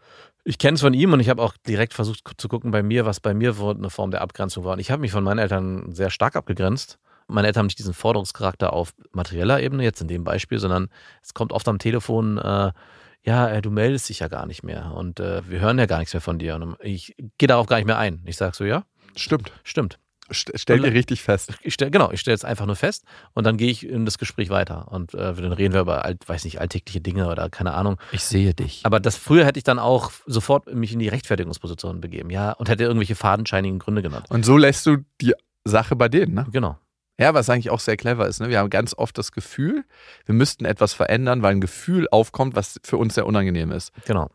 Ich 0.45 0.57
kenne 0.57 0.75
es 0.75 0.81
von 0.81 0.95
ihm 0.95 1.13
und 1.13 1.19
ich 1.19 1.29
habe 1.29 1.43
auch 1.43 1.53
direkt 1.67 1.93
versucht 1.93 2.23
zu 2.37 2.47
gucken 2.47 2.71
bei 2.71 2.81
mir, 2.81 3.05
was 3.05 3.19
bei 3.19 3.35
mir 3.35 3.55
eine 3.59 3.91
Form 3.91 4.09
der 4.09 4.21
Abgrenzung 4.21 4.63
war. 4.63 4.73
Und 4.73 4.79
ich 4.79 4.89
habe 4.89 5.01
mich 5.01 5.11
von 5.11 5.23
meinen 5.23 5.37
Eltern 5.37 5.93
sehr 5.93 6.09
stark 6.09 6.35
abgegrenzt. 6.35 6.97
Meine 7.27 7.45
Eltern 7.45 7.59
haben 7.59 7.67
nicht 7.67 7.77
diesen 7.77 7.93
Forderungscharakter 7.93 8.73
auf 8.73 8.95
materieller 9.11 9.61
Ebene, 9.61 9.83
jetzt 9.83 10.01
in 10.01 10.07
dem 10.07 10.23
Beispiel, 10.23 10.57
sondern 10.57 10.89
es 11.21 11.35
kommt 11.35 11.53
oft 11.53 11.67
am 11.67 11.77
Telefon, 11.77 12.39
äh, 12.39 12.71
ja, 13.29 13.47
äh, 13.47 13.61
du 13.61 13.69
meldest 13.69 14.09
dich 14.09 14.19
ja 14.19 14.27
gar 14.27 14.47
nicht 14.47 14.63
mehr 14.63 14.91
und 14.95 15.19
äh, 15.19 15.47
wir 15.47 15.59
hören 15.59 15.77
ja 15.77 15.85
gar 15.85 15.99
nichts 15.99 16.15
mehr 16.15 16.21
von 16.21 16.39
dir. 16.39 16.55
Und 16.55 16.75
ich 16.81 17.15
gehe 17.37 17.47
darauf 17.47 17.67
gar 17.67 17.77
nicht 17.77 17.85
mehr 17.85 17.99
ein. 17.99 18.23
Ich 18.25 18.37
sage 18.37 18.55
so, 18.55 18.65
ja, 18.65 18.85
Stimmt. 19.15 19.51
stimmt. 19.63 19.99
St 20.33 20.51
stell 20.55 20.79
dir 20.79 20.93
richtig 20.93 21.21
fest. 21.21 21.53
Ich 21.61 21.75
stell, 21.75 21.91
genau, 21.91 22.11
ich 22.11 22.19
stelle 22.21 22.35
es 22.35 22.43
einfach 22.43 22.65
nur 22.65 22.75
fest 22.75 23.03
und 23.33 23.45
dann 23.45 23.57
gehe 23.57 23.69
ich 23.69 23.87
in 23.87 24.05
das 24.05 24.17
Gespräch 24.17 24.49
weiter. 24.49 24.91
Und 24.91 25.13
äh, 25.13 25.33
dann 25.33 25.53
reden 25.53 25.73
wir 25.75 25.81
über, 25.81 26.05
alt, 26.05 26.27
weiß 26.27 26.43
nicht, 26.43 26.59
alltägliche 26.59 27.01
Dinge 27.01 27.29
oder 27.29 27.49
keine 27.49 27.73
Ahnung. 27.73 27.97
Ich 28.11 28.23
sehe 28.23 28.53
dich. 28.55 28.81
Aber 28.83 28.99
das 28.99 29.15
früher 29.15 29.45
hätte 29.45 29.59
ich 29.59 29.63
dann 29.63 29.77
auch 29.79 30.11
sofort 30.25 30.73
mich 30.73 30.93
in 30.93 30.99
die 30.99 31.07
Rechtfertigungsposition 31.07 32.01
begeben, 32.01 32.31
ja, 32.31 32.51
und 32.53 32.69
hätte 32.69 32.83
irgendwelche 32.83 33.15
fadenscheinigen 33.15 33.77
Gründe 33.79 34.01
genannt. 34.01 34.25
Und 34.29 34.43
so 34.43 34.57
lässt 34.57 34.85
du 34.85 34.97
die 35.21 35.33
Sache 35.65 35.95
bei 35.95 36.09
denen, 36.09 36.33
ne? 36.33 36.47
Genau. 36.51 36.77
Ja, 37.19 37.33
was 37.33 37.49
eigentlich 37.49 37.69
auch 37.69 37.81
sehr 37.81 37.97
clever 37.97 38.27
ist. 38.27 38.39
Ne? 38.39 38.47
Wir 38.47 38.59
haben 38.59 38.69
ganz 38.69 38.93
oft 38.97 39.17
das 39.17 39.33
Gefühl, 39.33 39.83
wir 40.25 40.33
müssten 40.33 40.63
etwas 40.63 40.93
verändern, 40.93 41.41
weil 41.41 41.51
ein 41.51 41.61
Gefühl 41.61 42.07
aufkommt, 42.09 42.55
was 42.55 42.79
für 42.83 42.95
uns 42.95 43.15
sehr 43.15 43.25
unangenehm 43.25 43.71
ist. 43.71 43.91
Genau. 44.05 44.29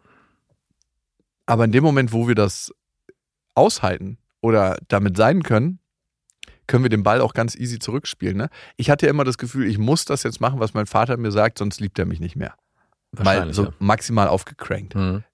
Aber 1.46 1.64
in 1.64 1.72
dem 1.72 1.82
Moment, 1.82 2.12
wo 2.12 2.28
wir 2.28 2.34
das 2.34 2.72
aushalten 3.54 4.18
oder 4.42 4.76
damit 4.88 5.16
sein 5.16 5.42
können, 5.42 5.78
können 6.66 6.84
wir 6.84 6.90
den 6.90 7.02
Ball 7.02 7.22
auch 7.22 7.32
ganz 7.32 7.54
easy 7.56 7.78
zurückspielen. 7.78 8.36
Ne? 8.36 8.48
Ich 8.76 8.90
hatte 8.90 9.06
ja 9.06 9.10
immer 9.10 9.24
das 9.24 9.38
Gefühl, 9.38 9.66
ich 9.66 9.78
muss 9.78 10.04
das 10.04 10.22
jetzt 10.22 10.40
machen, 10.40 10.60
was 10.60 10.74
mein 10.74 10.86
Vater 10.86 11.16
mir 11.16 11.32
sagt, 11.32 11.58
sonst 11.58 11.80
liebt 11.80 11.98
er 11.98 12.04
mich 12.06 12.20
nicht 12.20 12.36
mehr. 12.36 12.54
Mal 13.12 13.52
so 13.54 13.64
ja. 13.64 13.72
maximal 13.78 14.28
aufgecrankt. 14.28 14.94
Mhm. 14.94 15.24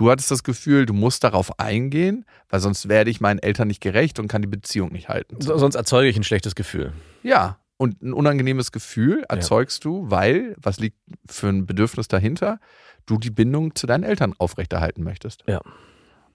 Du 0.00 0.10
hattest 0.10 0.30
das 0.30 0.44
Gefühl, 0.44 0.86
du 0.86 0.94
musst 0.94 1.24
darauf 1.24 1.60
eingehen, 1.60 2.24
weil 2.48 2.60
sonst 2.60 2.88
werde 2.88 3.10
ich 3.10 3.20
meinen 3.20 3.38
Eltern 3.38 3.68
nicht 3.68 3.82
gerecht 3.82 4.18
und 4.18 4.28
kann 4.28 4.40
die 4.40 4.48
Beziehung 4.48 4.92
nicht 4.92 5.10
halten. 5.10 5.38
So, 5.42 5.58
sonst 5.58 5.74
erzeuge 5.74 6.08
ich 6.08 6.16
ein 6.16 6.24
schlechtes 6.24 6.54
Gefühl. 6.54 6.94
Ja, 7.22 7.58
und 7.76 8.00
ein 8.00 8.14
unangenehmes 8.14 8.72
Gefühl 8.72 9.26
erzeugst 9.28 9.84
du, 9.84 10.10
weil, 10.10 10.56
was 10.56 10.80
liegt 10.80 10.96
für 11.28 11.48
ein 11.48 11.66
Bedürfnis 11.66 12.08
dahinter, 12.08 12.60
du 13.04 13.18
die 13.18 13.28
Bindung 13.28 13.74
zu 13.74 13.86
deinen 13.86 14.04
Eltern 14.04 14.32
aufrechterhalten 14.38 15.02
möchtest. 15.02 15.44
Ja. 15.46 15.60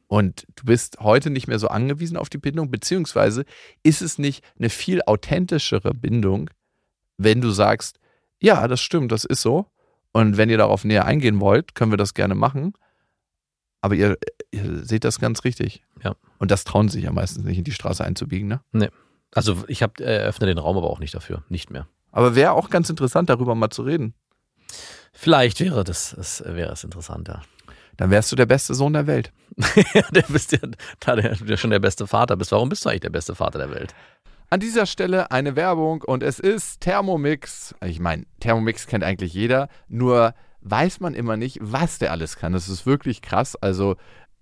Und 0.05 0.45
du 0.57 0.65
bist 0.65 0.99
heute 0.99 1.31
nicht 1.31 1.47
mehr 1.47 1.57
so 1.57 1.67
angewiesen 1.67 2.17
auf 2.17 2.29
die 2.29 2.37
Bindung, 2.37 2.69
beziehungsweise 2.69 3.45
ist 3.81 4.03
es 4.03 4.19
nicht 4.19 4.43
eine 4.59 4.69
viel 4.69 5.01
authentischere 5.07 5.95
Bindung, 5.95 6.51
wenn 7.17 7.41
du 7.41 7.49
sagst, 7.49 7.97
ja, 8.39 8.67
das 8.67 8.79
stimmt, 8.79 9.11
das 9.11 9.25
ist 9.25 9.41
so. 9.41 9.65
Und 10.11 10.37
wenn 10.37 10.51
ihr 10.51 10.59
darauf 10.59 10.83
näher 10.83 11.05
eingehen 11.05 11.39
wollt, 11.39 11.73
können 11.73 11.91
wir 11.91 11.97
das 11.97 12.13
gerne 12.13 12.35
machen. 12.35 12.75
Aber 13.85 13.93
ihr, 13.93 14.17
ihr 14.49 14.83
seht 14.83 15.03
das 15.03 15.19
ganz 15.19 15.43
richtig. 15.43 15.83
Ja. 16.03 16.15
Und 16.39 16.49
das 16.49 16.63
trauen 16.63 16.89
sich 16.89 17.03
ja 17.03 17.11
meistens 17.11 17.43
nicht 17.43 17.59
in 17.59 17.63
die 17.63 17.71
Straße 17.71 18.03
einzubiegen, 18.03 18.47
ne? 18.47 18.89
Also 19.31 19.63
ich 19.67 19.83
habe 19.83 20.03
äh, 20.03 20.23
eröffne 20.23 20.47
den 20.47 20.57
Raum 20.57 20.75
aber 20.75 20.89
auch 20.89 20.97
nicht 20.97 21.13
dafür, 21.13 21.43
nicht 21.49 21.69
mehr. 21.69 21.87
Aber 22.11 22.33
wäre 22.33 22.53
auch 22.53 22.71
ganz 22.71 22.89
interessant, 22.89 23.29
darüber 23.29 23.53
mal 23.53 23.69
zu 23.69 23.83
reden. 23.83 24.15
Vielleicht 25.13 25.59
wäre 25.59 25.83
das, 25.83 26.15
das 26.17 26.43
wäre 26.43 26.71
es 26.71 26.83
interessanter. 26.83 27.43
Dann 27.95 28.09
wärst 28.09 28.31
du 28.31 28.35
der 28.35 28.47
beste 28.47 28.73
Sohn 28.73 28.93
der 28.93 29.05
Welt. 29.05 29.31
Ja, 29.93 30.01
der 30.09 30.23
bist 30.23 30.51
ja, 30.51 30.57
da 31.01 31.15
der, 31.15 31.35
du 31.35 31.45
ja 31.45 31.55
schon 31.55 31.69
der 31.69 31.77
beste 31.77 32.07
Vater 32.07 32.37
bist. 32.37 32.51
Warum 32.51 32.69
bist 32.69 32.85
du 32.85 32.89
eigentlich 32.89 33.01
der 33.01 33.11
beste 33.11 33.35
Vater 33.35 33.59
der 33.59 33.69
Welt? 33.69 33.93
An 34.49 34.61
dieser 34.61 34.87
Stelle 34.87 35.29
eine 35.29 35.55
Werbung 35.55 36.01
und 36.01 36.23
es 36.23 36.39
ist 36.39 36.81
Thermomix. 36.81 37.75
Ich 37.85 37.99
meine, 37.99 38.25
Thermomix 38.39 38.87
kennt 38.87 39.03
eigentlich 39.03 39.35
jeder, 39.35 39.69
nur 39.87 40.33
weiß 40.65 40.99
man 40.99 41.13
immer 41.13 41.37
nicht, 41.37 41.59
was 41.61 41.99
der 41.99 42.11
alles 42.11 42.35
kann. 42.37 42.53
Das 42.53 42.67
ist 42.67 42.85
wirklich 42.85 43.21
krass. 43.21 43.55
Also 43.55 43.95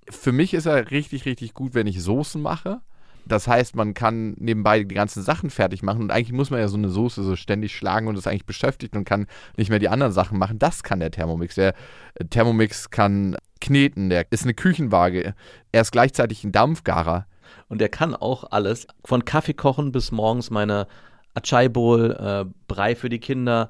für 0.09 0.31
mich 0.31 0.53
ist 0.53 0.65
er 0.65 0.89
richtig, 0.89 1.25
richtig 1.25 1.53
gut, 1.53 1.73
wenn 1.75 1.87
ich 1.87 2.01
Soßen 2.01 2.41
mache. 2.41 2.79
Das 3.25 3.47
heißt, 3.47 3.75
man 3.75 3.93
kann 3.93 4.33
nebenbei 4.37 4.83
die 4.83 4.95
ganzen 4.95 5.23
Sachen 5.23 5.49
fertig 5.49 5.81
machen 5.81 6.01
und 6.01 6.11
eigentlich 6.11 6.33
muss 6.33 6.49
man 6.49 6.59
ja 6.59 6.67
so 6.67 6.75
eine 6.75 6.89
Soße 6.89 7.23
so 7.23 7.37
ständig 7.37 7.73
schlagen 7.73 8.07
und 8.07 8.17
ist 8.17 8.27
eigentlich 8.27 8.45
beschäftigt 8.45 8.97
und 8.97 9.05
kann 9.05 9.27
nicht 9.55 9.69
mehr 9.69 9.79
die 9.79 9.87
anderen 9.87 10.11
Sachen 10.11 10.37
machen. 10.37 10.59
Das 10.59 10.83
kann 10.83 10.99
der 10.99 11.11
Thermomix. 11.11 11.55
Der 11.55 11.73
äh, 12.15 12.25
Thermomix 12.25 12.89
kann 12.89 13.37
kneten, 13.61 14.09
der 14.09 14.29
ist 14.31 14.43
eine 14.43 14.53
Küchenwaage. 14.53 15.35
Er 15.71 15.81
ist 15.81 15.91
gleichzeitig 15.91 16.43
ein 16.43 16.51
Dampfgarer. 16.51 17.27
Und 17.69 17.79
der 17.79 17.89
kann 17.89 18.13
auch 18.13 18.45
alles, 18.51 18.87
von 19.05 19.23
Kaffee 19.23 19.53
kochen 19.53 19.91
bis 19.91 20.11
morgens 20.11 20.49
meine 20.49 20.87
Achai 21.33 21.69
Bowl, 21.69 22.11
äh, 22.11 22.45
Brei 22.67 22.95
für 22.95 23.09
die 23.09 23.19
Kinder, 23.19 23.69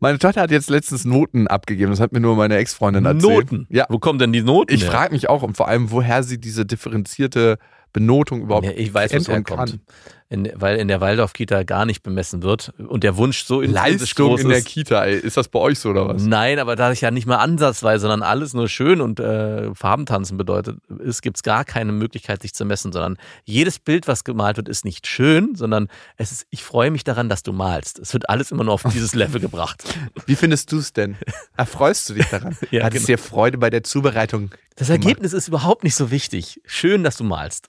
Meine 0.00 0.18
Tochter 0.18 0.42
hat 0.42 0.50
jetzt 0.50 0.70
letztens 0.70 1.04
Noten 1.04 1.46
abgegeben, 1.46 1.90
das 1.90 2.00
hat 2.00 2.12
mir 2.12 2.20
nur 2.20 2.36
meine 2.36 2.56
Ex-Freundin 2.56 3.04
erzählt. 3.04 3.52
Noten? 3.52 3.66
Ja. 3.70 3.86
Wo 3.88 3.98
kommen 3.98 4.18
denn 4.18 4.32
die 4.32 4.42
Noten 4.42 4.74
Ich 4.74 4.84
frage 4.84 5.12
mich 5.12 5.28
auch 5.28 5.42
und 5.42 5.56
vor 5.56 5.68
allem, 5.68 5.90
woher 5.90 6.22
sie 6.22 6.38
diese 6.38 6.66
differenzierte 6.66 7.58
Benotung 7.92 8.42
überhaupt 8.42 8.66
Ja, 8.66 8.72
ich 8.72 8.92
weiß, 8.92 9.12
und 9.14 9.28
herkommt. 9.28 9.78
In, 10.30 10.50
weil 10.54 10.78
in 10.78 10.88
der 10.88 11.00
Waldorf-Kita 11.00 11.64
gar 11.64 11.84
nicht 11.84 12.02
bemessen 12.02 12.42
wird 12.42 12.72
und 12.78 13.04
der 13.04 13.16
Wunsch 13.16 13.44
so 13.44 13.60
intrinsisch 13.60 14.00
Leistung 14.00 14.28
groß 14.28 14.40
in 14.40 14.48
der 14.48 14.58
ist. 14.58 14.66
Kita, 14.66 15.04
ey. 15.04 15.18
Ist 15.18 15.36
das 15.36 15.48
bei 15.48 15.58
euch 15.58 15.78
so 15.78 15.90
oder 15.90 16.08
was? 16.08 16.22
Nein, 16.22 16.58
aber 16.58 16.76
da 16.76 16.90
ich 16.92 17.02
ja 17.02 17.10
nicht 17.10 17.26
mal 17.26 17.36
ansatzweise, 17.36 18.02
sondern 18.02 18.22
alles 18.22 18.54
nur 18.54 18.68
schön 18.68 19.00
und 19.00 19.20
äh, 19.20 19.74
Farbentanzen 19.74 20.36
bedeutet 20.36 20.78
ist, 20.98 21.22
gibt 21.22 21.36
es 21.36 21.42
gar 21.42 21.64
keine 21.64 21.92
Möglichkeit, 21.92 22.42
sich 22.42 22.54
zu 22.54 22.64
messen, 22.64 22.92
sondern 22.92 23.18
jedes 23.44 23.78
Bild, 23.78 24.08
was 24.08 24.24
gemalt 24.24 24.56
wird, 24.56 24.68
ist 24.68 24.84
nicht 24.84 25.06
schön, 25.06 25.54
sondern 25.54 25.88
es 26.16 26.32
ist, 26.32 26.46
ich 26.50 26.64
freue 26.64 26.90
mich 26.90 27.04
daran, 27.04 27.28
dass 27.28 27.42
du 27.42 27.52
malst. 27.52 27.98
Es 27.98 28.12
wird 28.14 28.28
alles 28.28 28.50
immer 28.50 28.64
nur 28.64 28.74
auf 28.74 28.82
dieses 28.92 29.14
Level 29.14 29.40
gebracht. 29.40 29.84
Wie 30.26 30.36
findest 30.36 30.72
du 30.72 30.78
es 30.78 30.92
denn? 30.92 31.16
Erfreust 31.56 32.08
du 32.08 32.14
dich 32.14 32.26
daran? 32.26 32.56
Ja, 32.70 32.84
Hat 32.84 32.94
es 32.94 33.06
genau. 33.06 33.06
dir 33.06 33.18
Freude 33.18 33.58
bei 33.58 33.68
der 33.68 33.84
Zubereitung? 33.84 34.50
Das 34.76 34.88
gemacht? 34.88 35.04
Ergebnis 35.04 35.32
ist 35.32 35.48
überhaupt 35.48 35.84
nicht 35.84 35.94
so 35.94 36.10
wichtig. 36.10 36.60
Schön, 36.64 37.04
dass 37.04 37.16
du 37.16 37.24
malst. 37.24 37.68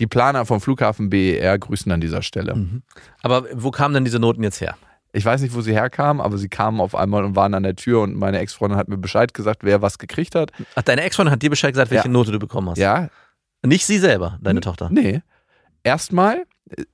Die 0.00 0.06
Planer 0.06 0.46
vom 0.46 0.60
Flughafen 0.60 1.10
BER 1.10 1.58
grüßen 1.58 1.90
an 1.90 2.00
dieser 2.00 2.22
Stelle. 2.22 2.54
Mhm. 2.54 2.82
Aber 3.22 3.44
wo 3.54 3.70
kamen 3.70 3.94
denn 3.94 4.04
diese 4.04 4.18
Noten 4.18 4.42
jetzt 4.42 4.60
her? 4.60 4.76
Ich 5.12 5.24
weiß 5.24 5.40
nicht, 5.40 5.54
wo 5.54 5.60
sie 5.62 5.72
herkamen, 5.72 6.20
aber 6.20 6.36
sie 6.38 6.48
kamen 6.48 6.80
auf 6.80 6.94
einmal 6.94 7.24
und 7.24 7.34
waren 7.34 7.54
an 7.54 7.62
der 7.62 7.74
Tür 7.74 8.02
und 8.02 8.14
meine 8.14 8.38
Ex-Freundin 8.38 8.78
hat 8.78 8.88
mir 8.88 8.98
Bescheid 8.98 9.32
gesagt, 9.34 9.64
wer 9.64 9.80
was 9.82 9.98
gekriegt 9.98 10.34
hat. 10.34 10.52
Ach, 10.74 10.82
deine 10.82 11.02
Ex-Freundin 11.02 11.32
hat 11.32 11.42
dir 11.42 11.50
Bescheid 11.50 11.72
gesagt, 11.72 11.90
welche 11.90 12.06
Ja. 12.08 12.12
Note 12.12 12.30
du 12.30 12.38
bekommen 12.38 12.70
hast. 12.70 12.78
Ja, 12.78 13.08
Nicht 13.64 13.86
sie 13.86 13.98
selber, 13.98 14.38
deine 14.40 14.60
Tochter. 14.60 14.88
nee. 14.92 15.22
Erstmal, 15.82 16.44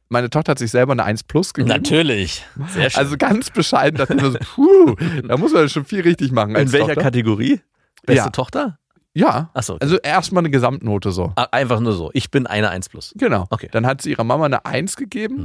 meine 0.09 0.31
Tochter 0.31 0.53
hat 0.53 0.59
sich 0.59 0.71
selber 0.71 0.93
eine 0.93 1.03
1 1.05 1.25
Plus 1.25 1.53
gegeben. 1.55 1.75
Natürlich. 1.75 2.45
Sehr 2.69 2.91
schön. 2.91 3.01
Also 3.01 3.17
ganz 3.17 3.51
bescheiden, 3.51 3.99
so, 4.21 4.39
puh, 4.55 4.95
da 5.27 5.37
muss 5.37 5.53
man 5.53 5.69
schon 5.69 5.85
viel 5.85 6.03
richtig 6.03 6.31
machen. 6.33 6.55
in 6.55 6.71
welcher 6.73 6.87
Tochter. 6.89 7.03
Kategorie? 7.03 7.61
Beste 8.07 8.25
Ja. 8.27 8.31
Tochter? 8.31 8.79
Ja, 9.15 9.51
Achso. 9.55 9.77
also 9.81 9.97
erstmal 9.99 10.41
eine 10.43 10.51
Gesamtnote 10.51 11.13
so. 11.13 11.33
Einfach 11.53 11.79
nur 11.81 11.93
so. 11.93 12.11
Ich 12.15 12.31
bin 12.33 12.47
eine 12.49 12.69
1 12.71 12.89
plus. 12.89 13.15
Genau. 13.17 13.47
Okay. 13.51 13.69
Dann 13.71 13.87
hat 13.87 14.03
sie 14.03 14.11
ihrer 14.11 14.25
Mama 14.25 14.47
eine 14.47 14.65
1 14.67 14.97
gegeben 14.97 15.37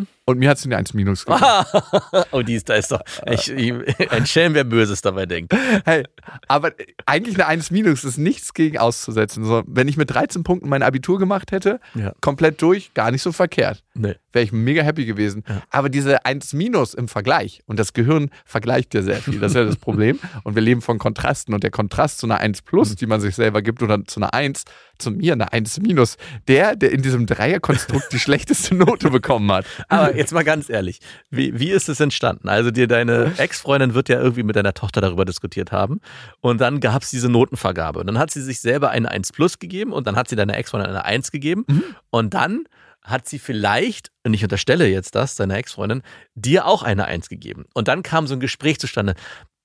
Mhm. 0.00 0.06
Und 0.28 0.38
mir 0.38 0.50
hat 0.50 0.58
sie 0.58 0.68
eine 0.68 0.76
1 0.76 0.92
minus 0.92 1.24
gegeben. 1.24 1.42
oh, 2.32 2.42
die 2.42 2.54
ist, 2.54 2.68
da 2.68 2.74
ist 2.74 2.92
doch. 2.92 3.00
Ich, 3.30 3.50
ich, 3.50 3.72
ein 4.12 4.26
Schelm, 4.26 4.52
wer 4.52 4.64
Böses 4.64 5.00
dabei 5.00 5.24
denkt. 5.24 5.54
Hey, 5.86 6.04
aber 6.48 6.72
eigentlich 7.06 7.36
eine 7.36 7.46
1 7.46 7.70
minus 7.70 8.04
ist 8.04 8.18
nichts 8.18 8.52
gegen 8.52 8.76
auszusetzen. 8.76 9.44
So, 9.46 9.62
wenn 9.66 9.88
ich 9.88 9.96
mit 9.96 10.10
13 10.10 10.42
Punkten 10.42 10.68
mein 10.68 10.82
Abitur 10.82 11.18
gemacht 11.18 11.50
hätte, 11.50 11.80
Ja. 11.94 12.12
komplett 12.20 12.60
durch, 12.60 12.92
gar 12.92 13.10
nicht 13.10 13.22
so 13.22 13.32
verkehrt. 13.32 13.82
Nee. 13.94 14.16
Wäre 14.32 14.44
ich 14.44 14.52
mega 14.52 14.82
happy 14.82 15.06
gewesen. 15.06 15.44
Aber 15.70 15.88
diese 15.88 16.26
1 16.26 16.52
minus 16.52 16.92
im 16.92 17.08
Vergleich, 17.08 17.62
und 17.64 17.78
das 17.78 17.94
Gehirn 17.94 18.30
vergleicht 18.44 18.92
ja 18.92 19.00
sehr 19.00 19.16
viel, 19.16 19.40
das 19.40 19.52
ist 19.52 19.56
ja 19.56 19.64
das 19.64 19.76
Problem. 19.76 20.18
Und 20.44 20.54
wir 20.54 20.62
leben 20.62 20.82
von 20.82 20.98
Kontrasten. 20.98 21.54
Und 21.54 21.62
der 21.62 21.70
Kontrast 21.70 22.18
zu 22.18 22.26
einer 22.26 22.38
1 22.38 22.62
plus, 22.62 22.94
die 22.96 23.06
man 23.06 23.20
sich 23.22 23.34
selber 23.34 23.62
gibt, 23.62 23.82
oder 23.82 24.04
zu 24.04 24.20
einer 24.20 24.34
1, 24.34 24.64
zu 24.98 25.10
mir 25.10 25.32
eine 25.32 25.52
1 25.52 25.80
minus, 25.80 26.16
der, 26.46 26.76
der 26.76 26.92
in 26.92 27.00
diesem 27.00 27.24
Dreierkonstrukt 27.26 28.12
die 28.12 28.18
schlechteste 28.18 28.74
Note 28.74 29.10
bekommen 29.10 29.50
hat. 29.50 29.64
Aber 29.88 30.14
jetzt 30.18 30.32
mal 30.32 30.44
ganz 30.44 30.68
ehrlich, 30.68 31.00
wie, 31.30 31.58
wie 31.58 31.70
ist 31.70 31.88
es 31.88 32.00
entstanden? 32.00 32.48
Also 32.48 32.70
dir 32.70 32.86
deine 32.86 33.32
Ex-Freundin 33.38 33.94
wird 33.94 34.08
ja 34.08 34.20
irgendwie 34.20 34.42
mit 34.42 34.56
deiner 34.56 34.74
Tochter 34.74 35.00
darüber 35.00 35.24
diskutiert 35.24 35.72
haben 35.72 36.00
und 36.40 36.60
dann 36.60 36.80
gab 36.80 37.02
es 37.02 37.10
diese 37.10 37.28
Notenvergabe 37.28 38.00
und 38.00 38.06
dann 38.06 38.18
hat 38.18 38.30
sie 38.30 38.42
sich 38.42 38.60
selber 38.60 38.90
eine 38.90 39.10
1 39.10 39.32
plus 39.32 39.58
gegeben 39.58 39.92
und 39.92 40.06
dann 40.06 40.16
hat 40.16 40.28
sie 40.28 40.36
deiner 40.36 40.56
Ex-Freundin 40.56 40.90
eine 40.90 41.04
1 41.04 41.30
gegeben 41.30 41.64
und 42.10 42.34
dann 42.34 42.64
hat 43.02 43.28
sie 43.28 43.38
vielleicht, 43.38 44.10
und 44.24 44.34
ich 44.34 44.42
unterstelle 44.42 44.86
jetzt 44.86 45.14
das, 45.14 45.34
deiner 45.34 45.56
Ex-Freundin, 45.56 46.02
dir 46.34 46.66
auch 46.66 46.82
eine 46.82 47.06
1 47.06 47.28
gegeben. 47.28 47.64
Und 47.72 47.88
dann 47.88 48.02
kam 48.02 48.26
so 48.26 48.34
ein 48.34 48.40
Gespräch 48.40 48.78
zustande. 48.78 49.14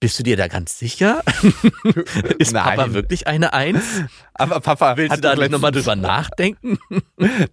Bist 0.03 0.19
du 0.19 0.23
dir 0.23 0.35
da 0.35 0.49
ganz 0.49 0.77
sicher? 0.77 1.23
Ist 2.37 2.53
Papa 2.53 2.75
Nein. 2.75 2.93
wirklich 2.93 3.25
eine 3.25 3.53
1? 3.53 4.03
Aber 4.33 4.59
Papa 4.59 4.97
Willst 4.97 5.15
du 5.15 5.21
da 5.21 5.33
nicht 5.33 5.49
nochmal 5.49 5.71
drüber 5.71 5.95
nachdenken? 5.95 6.77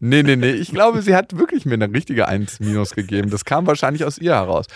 Nee, 0.01 0.25
nee, 0.25 0.35
nee. 0.35 0.51
Ich 0.51 0.73
glaube, 0.73 1.01
sie 1.03 1.15
hat 1.15 1.39
wirklich 1.39 1.65
mir 1.65 1.75
eine 1.75 1.93
richtige 1.93 2.27
1 2.27 2.59
minus 2.59 2.91
gegeben. 2.97 3.31
Das 3.31 3.45
kam 3.45 3.69
wahrscheinlich 3.69 4.05
aus 4.05 4.19
ihr 4.19 4.35
heraus. 4.35 4.67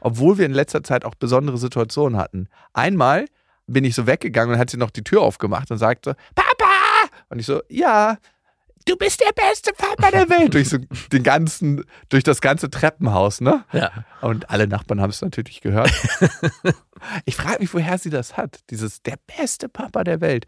Obwohl 0.00 0.38
wir 0.38 0.46
in 0.46 0.52
letzter 0.52 0.82
Zeit 0.82 1.04
auch 1.04 1.14
besondere 1.14 1.56
Situationen 1.56 2.18
hatten. 2.18 2.48
Einmal 2.72 3.26
bin 3.68 3.84
ich 3.84 3.94
so 3.94 4.08
weggegangen 4.08 4.54
und 4.54 4.58
hat 4.58 4.70
sie 4.70 4.76
noch 4.76 4.90
die 4.90 5.04
Tür 5.04 5.20
aufgemacht 5.20 5.70
und 5.70 5.78
sagte, 5.78 6.16
Papa! 6.34 6.74
Und 7.28 7.38
ich 7.38 7.46
so, 7.46 7.60
ja, 7.68 8.16
du 8.86 8.96
bist 8.96 9.20
der 9.20 9.32
beste 9.32 9.72
Papa 9.72 10.10
der 10.10 10.28
Welt. 10.30 10.54
durch 10.54 10.68
so 10.68 10.78
den 11.12 11.22
ganzen, 11.22 11.84
durch 12.08 12.24
das 12.24 12.40
ganze 12.40 12.70
Treppenhaus, 12.70 13.40
ne? 13.40 13.64
Ja. 13.72 13.90
Und 14.20 14.50
alle 14.50 14.66
Nachbarn 14.66 15.00
haben 15.00 15.10
es 15.10 15.22
natürlich 15.22 15.60
gehört. 15.60 15.90
ich 17.24 17.36
frage 17.36 17.60
mich, 17.60 17.72
woher 17.74 17.98
sie 17.98 18.10
das 18.10 18.36
hat. 18.36 18.60
Dieses 18.70 19.02
der 19.02 19.16
beste 19.38 19.68
Papa 19.68 20.04
der 20.04 20.20
Welt. 20.20 20.46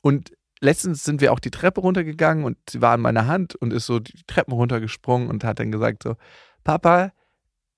Und 0.00 0.32
letztens 0.60 1.04
sind 1.04 1.20
wir 1.20 1.32
auch 1.32 1.40
die 1.40 1.50
Treppe 1.50 1.80
runtergegangen 1.80 2.44
und 2.44 2.56
sie 2.68 2.80
war 2.82 2.92
an 2.94 3.00
meiner 3.00 3.26
Hand 3.26 3.54
und 3.54 3.72
ist 3.72 3.86
so 3.86 3.98
die 4.00 4.22
Treppen 4.26 4.52
runtergesprungen 4.54 5.28
und 5.28 5.44
hat 5.44 5.58
dann 5.58 5.72
gesagt 5.72 6.02
so, 6.02 6.16
Papa, 6.62 7.12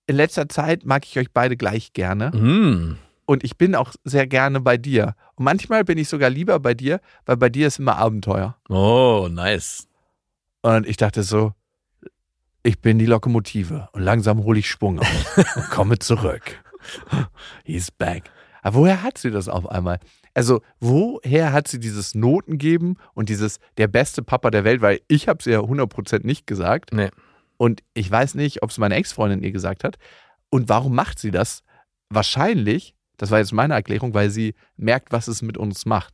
in 0.07 0.17
letzter 0.17 0.49
Zeit 0.49 0.85
mag 0.85 1.05
ich 1.05 1.19
euch 1.19 1.33
beide 1.33 1.57
gleich 1.57 1.93
gerne 1.93 2.31
Mm. 2.31 2.97
und 3.25 3.43
ich 3.43 3.57
bin 3.59 3.75
auch 3.75 3.93
sehr 4.05 4.27
gerne 4.29 4.61
bei 4.61 4.77
dir. 4.77 5.17
Und 5.35 5.45
manchmal 5.45 5.83
bin 5.85 5.99
ich 5.99 6.09
sogar 6.09 6.31
lieber 6.31 6.61
bei 6.61 6.75
dir, 6.75 7.01
weil 7.25 7.37
bei 7.37 7.49
dir 7.49 7.67
ist 7.67 7.81
immer 7.81 7.97
Abenteuer. 7.97 8.57
Oh, 8.69 9.27
nice. 9.31 9.86
Und 10.67 10.85
ich 10.89 10.97
dachte 10.97 11.23
so, 11.23 11.53
ich 12.65 12.81
bin 12.81 12.99
die 12.99 13.07
Lokomotive 13.07 13.89
und 13.93 14.03
langsam 14.03 14.43
hole 14.43 14.59
ich 14.59 14.69
Schwung 14.69 14.99
auf 14.99 15.39
und 15.55 15.71
komme 15.71 16.01
zurück. 16.01 16.61
He's 17.65 17.93
back. 17.93 18.25
Aber 18.63 18.79
woher 18.79 19.05
hat 19.05 19.17
sie 19.17 19.31
das 19.31 19.49
auf 19.49 19.71
einmal? 19.71 20.01
Also, 20.35 20.63
woher 20.81 21.53
hat 21.53 21.69
sie 21.69 21.79
dieses 21.79 22.17
Noten 22.17 22.59
geben 22.59 22.97
und 23.15 23.29
dieses 23.29 23.61
der 23.77 23.87
beste 23.87 24.25
Papa 24.25 24.51
der 24.51 24.65
Welt? 24.65 24.81
Weil 24.81 25.03
ich 25.07 25.29
habe 25.29 25.39
es 25.39 25.47
ihr 25.47 25.61
100% 25.61 26.27
nicht 26.27 26.49
gesagt. 26.49 26.93
Nee. 26.93 27.11
Und 27.59 27.85
ich 27.95 28.11
weiß 28.11 28.35
nicht, 28.35 28.65
ob 28.65 28.71
es 28.71 28.79
meine 28.79 28.97
Ex-Freundin 28.97 29.45
ihr 29.45 29.53
gesagt 29.53 29.85
hat. 29.85 29.99
Und 30.51 30.69
warum 30.69 30.97
macht 30.97 31.21
sie 31.21 31.31
das? 31.31 31.63
Wahrscheinlich, 32.09 32.97
das 33.19 33.31
war 33.31 33.39
jetzt 33.39 33.53
meine 33.53 33.75
Erklärung, 33.75 34.15
weil 34.15 34.31
sie 34.31 34.57
merkt, 34.77 35.13
was 35.13 35.29
es 35.29 35.43
mit 35.43 35.57
uns 35.59 35.87
macht. 35.87 36.13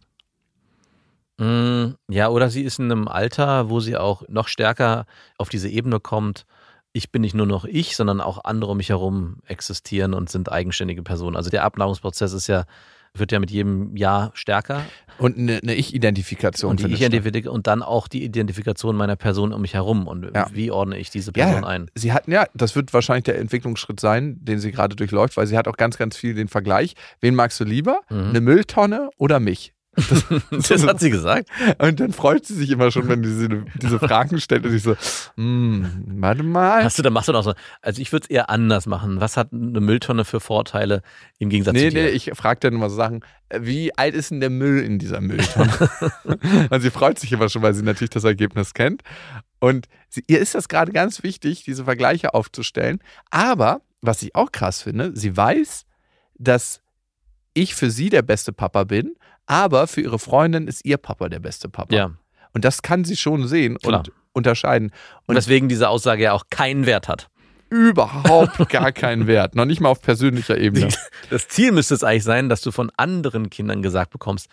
Mm, 1.38 1.94
Ja, 2.08 2.28
oder 2.28 2.50
sie 2.50 2.62
ist 2.62 2.78
in 2.78 2.90
einem 2.90 3.08
Alter, 3.08 3.70
wo 3.70 3.80
sie 3.80 3.96
auch 3.96 4.22
noch 4.28 4.48
stärker 4.48 5.06
auf 5.38 5.48
diese 5.48 5.68
Ebene 5.68 6.00
kommt. 6.00 6.44
Ich 6.92 7.10
bin 7.10 7.22
nicht 7.22 7.34
nur 7.34 7.46
noch 7.46 7.64
ich, 7.64 7.96
sondern 7.96 8.20
auch 8.20 8.44
andere 8.44 8.72
um 8.72 8.76
mich 8.76 8.90
herum 8.90 9.38
existieren 9.46 10.12
und 10.12 10.28
sind 10.28 10.52
eigenständige 10.52 11.02
Personen. 11.02 11.36
Also 11.36 11.48
der 11.48 11.64
Abnabelungsprozess 11.64 12.34
ist 12.34 12.48
ja, 12.48 12.64
wird 13.14 13.32
ja 13.32 13.40
mit 13.40 13.50
jedem 13.50 13.96
Jahr 13.96 14.30
stärker. 14.34 14.84
Und 15.18 15.38
eine, 15.38 15.58
eine 15.62 15.74
Ich-Identifikation. 15.74 16.70
Und 16.70 16.80
die 16.80 16.92
ich 16.92 17.48
und 17.48 17.66
dann 17.66 17.82
auch 17.82 18.08
die 18.08 18.24
Identifikation 18.24 18.96
meiner 18.96 19.16
Person 19.16 19.52
um 19.54 19.62
mich 19.62 19.72
herum. 19.74 20.06
Und 20.06 20.30
Ja. 20.34 20.48
wie 20.52 20.70
ordne 20.70 20.98
ich 20.98 21.08
diese 21.10 21.32
Person 21.32 21.62
Ja, 21.62 21.68
ein? 21.68 21.90
sie 21.94 22.12
hat, 22.12 22.28
ja, 22.28 22.46
das 22.54 22.76
wird 22.76 22.92
wahrscheinlich 22.92 23.24
der 23.24 23.38
Entwicklungsschritt 23.38 23.98
sein, 24.00 24.36
den 24.44 24.58
sie 24.58 24.70
gerade 24.72 24.94
durchläuft, 24.94 25.36
weil 25.38 25.46
sie 25.46 25.56
hat 25.56 25.68
auch 25.68 25.76
ganz, 25.76 25.96
ganz 25.96 26.16
viel 26.16 26.34
den 26.34 26.48
Vergleich. 26.48 26.94
Wen 27.20 27.34
magst 27.34 27.58
du 27.60 27.64
lieber? 27.64 28.00
Mhm. 28.10 28.28
Eine 28.30 28.40
Mülltonne 28.42 29.10
oder 29.16 29.40
mich? 29.40 29.71
Das 30.50 30.86
hat 30.86 31.00
sie 31.00 31.10
gesagt. 31.10 31.48
Und 31.78 32.00
dann 32.00 32.12
freut 32.12 32.46
sie 32.46 32.54
sich 32.54 32.70
immer 32.70 32.90
schon, 32.90 33.08
wenn 33.08 33.22
sie 33.22 33.48
diese, 33.48 33.64
diese 33.80 33.98
Fragen 33.98 34.40
stellt 34.40 34.64
und 34.64 34.74
ich 34.74 34.82
so, 34.82 34.96
hm, 35.36 36.04
warte 36.16 36.42
mal. 36.42 36.82
Hast 36.84 36.98
du, 36.98 37.02
dann 37.02 37.12
machst 37.12 37.28
du 37.28 37.32
noch 37.32 37.44
so. 37.44 37.52
Also 37.82 38.00
ich 38.00 38.10
würde 38.12 38.24
es 38.24 38.30
eher 38.30 38.48
anders 38.48 38.86
machen. 38.86 39.20
Was 39.20 39.36
hat 39.36 39.52
eine 39.52 39.80
Mülltonne 39.80 40.24
für 40.24 40.40
Vorteile 40.40 41.02
im 41.38 41.50
Gegensatz 41.50 41.74
Nee, 41.74 41.88
zu 41.90 41.94
dir? 41.94 42.02
nee, 42.04 42.08
ich 42.08 42.30
frage 42.34 42.60
dann 42.60 42.74
immer 42.74 42.88
so 42.88 42.96
Sachen, 42.96 43.20
äh, 43.50 43.60
wie 43.62 43.96
alt 43.96 44.14
ist 44.14 44.30
denn 44.30 44.40
der 44.40 44.50
Müll 44.50 44.82
in 44.82 44.98
dieser 44.98 45.20
Mülltonne? 45.20 45.70
und 46.70 46.80
sie 46.80 46.90
freut 46.90 47.18
sich 47.18 47.30
immer 47.32 47.48
schon, 47.50 47.60
weil 47.62 47.74
sie 47.74 47.82
natürlich 47.82 48.10
das 48.10 48.24
Ergebnis 48.24 48.72
kennt. 48.74 49.02
Und 49.60 49.86
sie, 50.08 50.24
ihr 50.26 50.40
ist 50.40 50.54
das 50.54 50.68
gerade 50.68 50.92
ganz 50.92 51.22
wichtig, 51.22 51.64
diese 51.64 51.84
Vergleiche 51.84 52.32
aufzustellen. 52.34 53.00
Aber, 53.30 53.82
was 54.00 54.22
ich 54.22 54.34
auch 54.34 54.52
krass 54.52 54.80
finde, 54.82 55.12
sie 55.14 55.36
weiß, 55.36 55.84
dass 56.38 56.80
ich 57.54 57.74
für 57.74 57.90
sie 57.90 58.08
der 58.08 58.22
beste 58.22 58.52
Papa 58.52 58.84
bin, 58.84 59.14
aber 59.46 59.86
für 59.86 60.00
ihre 60.00 60.18
Freundin 60.18 60.68
ist 60.68 60.84
ihr 60.84 60.96
Papa 60.96 61.28
der 61.28 61.40
beste 61.40 61.68
Papa. 61.68 61.94
ja. 61.94 62.10
Und 62.54 62.66
das 62.66 62.82
kann 62.82 63.04
sie 63.04 63.16
schon 63.16 63.48
sehen 63.48 63.78
Klar. 63.78 64.00
und 64.00 64.12
unterscheiden. 64.34 64.90
Und 65.26 65.36
weswegen 65.36 65.70
diese 65.70 65.88
Aussage 65.88 66.24
ja 66.24 66.32
auch 66.32 66.44
keinen 66.50 66.84
Wert 66.84 67.08
hat. 67.08 67.30
Überhaupt 67.70 68.68
gar 68.68 68.92
keinen 68.92 69.26
Wert. 69.26 69.54
Noch 69.54 69.64
nicht 69.64 69.80
mal 69.80 69.88
auf 69.88 70.02
persönlicher 70.02 70.58
Ebene. 70.58 70.88
Das 71.30 71.48
Ziel 71.48 71.72
müsste 71.72 71.94
es 71.94 72.04
eigentlich 72.04 72.24
sein, 72.24 72.50
dass 72.50 72.60
du 72.60 72.70
von 72.70 72.90
anderen 72.98 73.48
Kindern 73.48 73.80
gesagt 73.80 74.10
bekommst, 74.10 74.48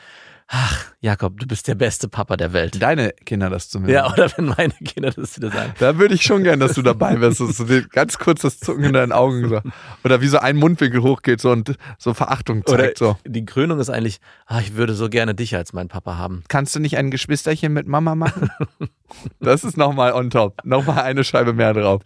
ach, 0.51 0.85
Jakob, 0.99 1.39
du 1.39 1.47
bist 1.47 1.67
der 1.67 1.75
beste 1.75 2.09
Papa 2.09 2.35
der 2.35 2.53
Welt. 2.53 2.81
Deine 2.81 3.12
Kinder 3.25 3.49
das 3.49 3.69
zumindest. 3.69 3.95
Ja, 3.95 4.12
oder 4.12 4.31
wenn 4.35 4.45
meine 4.45 4.73
Kinder 4.83 5.12
das 5.12 5.33
dir 5.33 5.49
sagen. 5.51 5.73
Da 5.79 5.97
würde 5.97 6.15
ich 6.15 6.23
schon 6.23 6.43
gern, 6.43 6.59
dass 6.59 6.73
du 6.73 6.81
dabei 6.81 7.21
wärst. 7.21 7.39
dass 7.39 7.57
du 7.57 7.65
dir 7.65 7.88
ganz 7.88 8.17
kurz 8.17 8.41
das 8.41 8.59
Zucken 8.59 8.83
in 8.83 8.93
deinen 8.93 9.12
Augen 9.12 9.47
so. 9.47 9.62
Oder 10.03 10.21
wie 10.21 10.27
so 10.27 10.39
ein 10.39 10.57
Mundwinkel 10.57 11.01
hochgeht 11.01 11.39
so 11.39 11.51
und 11.51 11.77
so 11.97 12.13
Verachtung 12.13 12.63
Oder 12.67 12.85
zeigt. 12.85 12.97
So. 12.97 13.17
die 13.25 13.45
Krönung 13.45 13.79
ist 13.79 13.89
eigentlich, 13.89 14.19
ah, 14.47 14.59
ich 14.59 14.75
würde 14.75 14.95
so 14.95 15.07
gerne 15.09 15.35
dich 15.35 15.55
als 15.55 15.71
mein 15.73 15.88
Papa 15.88 16.17
haben. 16.17 16.43
Kannst 16.47 16.75
du 16.75 16.79
nicht 16.79 16.97
ein 16.97 17.12
Geschwisterchen 17.12 17.71
mit 17.71 17.88
Mama 17.88 18.15
machen? 18.15 18.49
Das 19.39 19.63
ist 19.63 19.77
nochmal 19.77 20.13
on 20.13 20.29
top. 20.29 20.63
Nochmal 20.63 20.99
eine 20.99 21.23
Scheibe 21.23 21.53
mehr 21.53 21.73
drauf. 21.73 22.01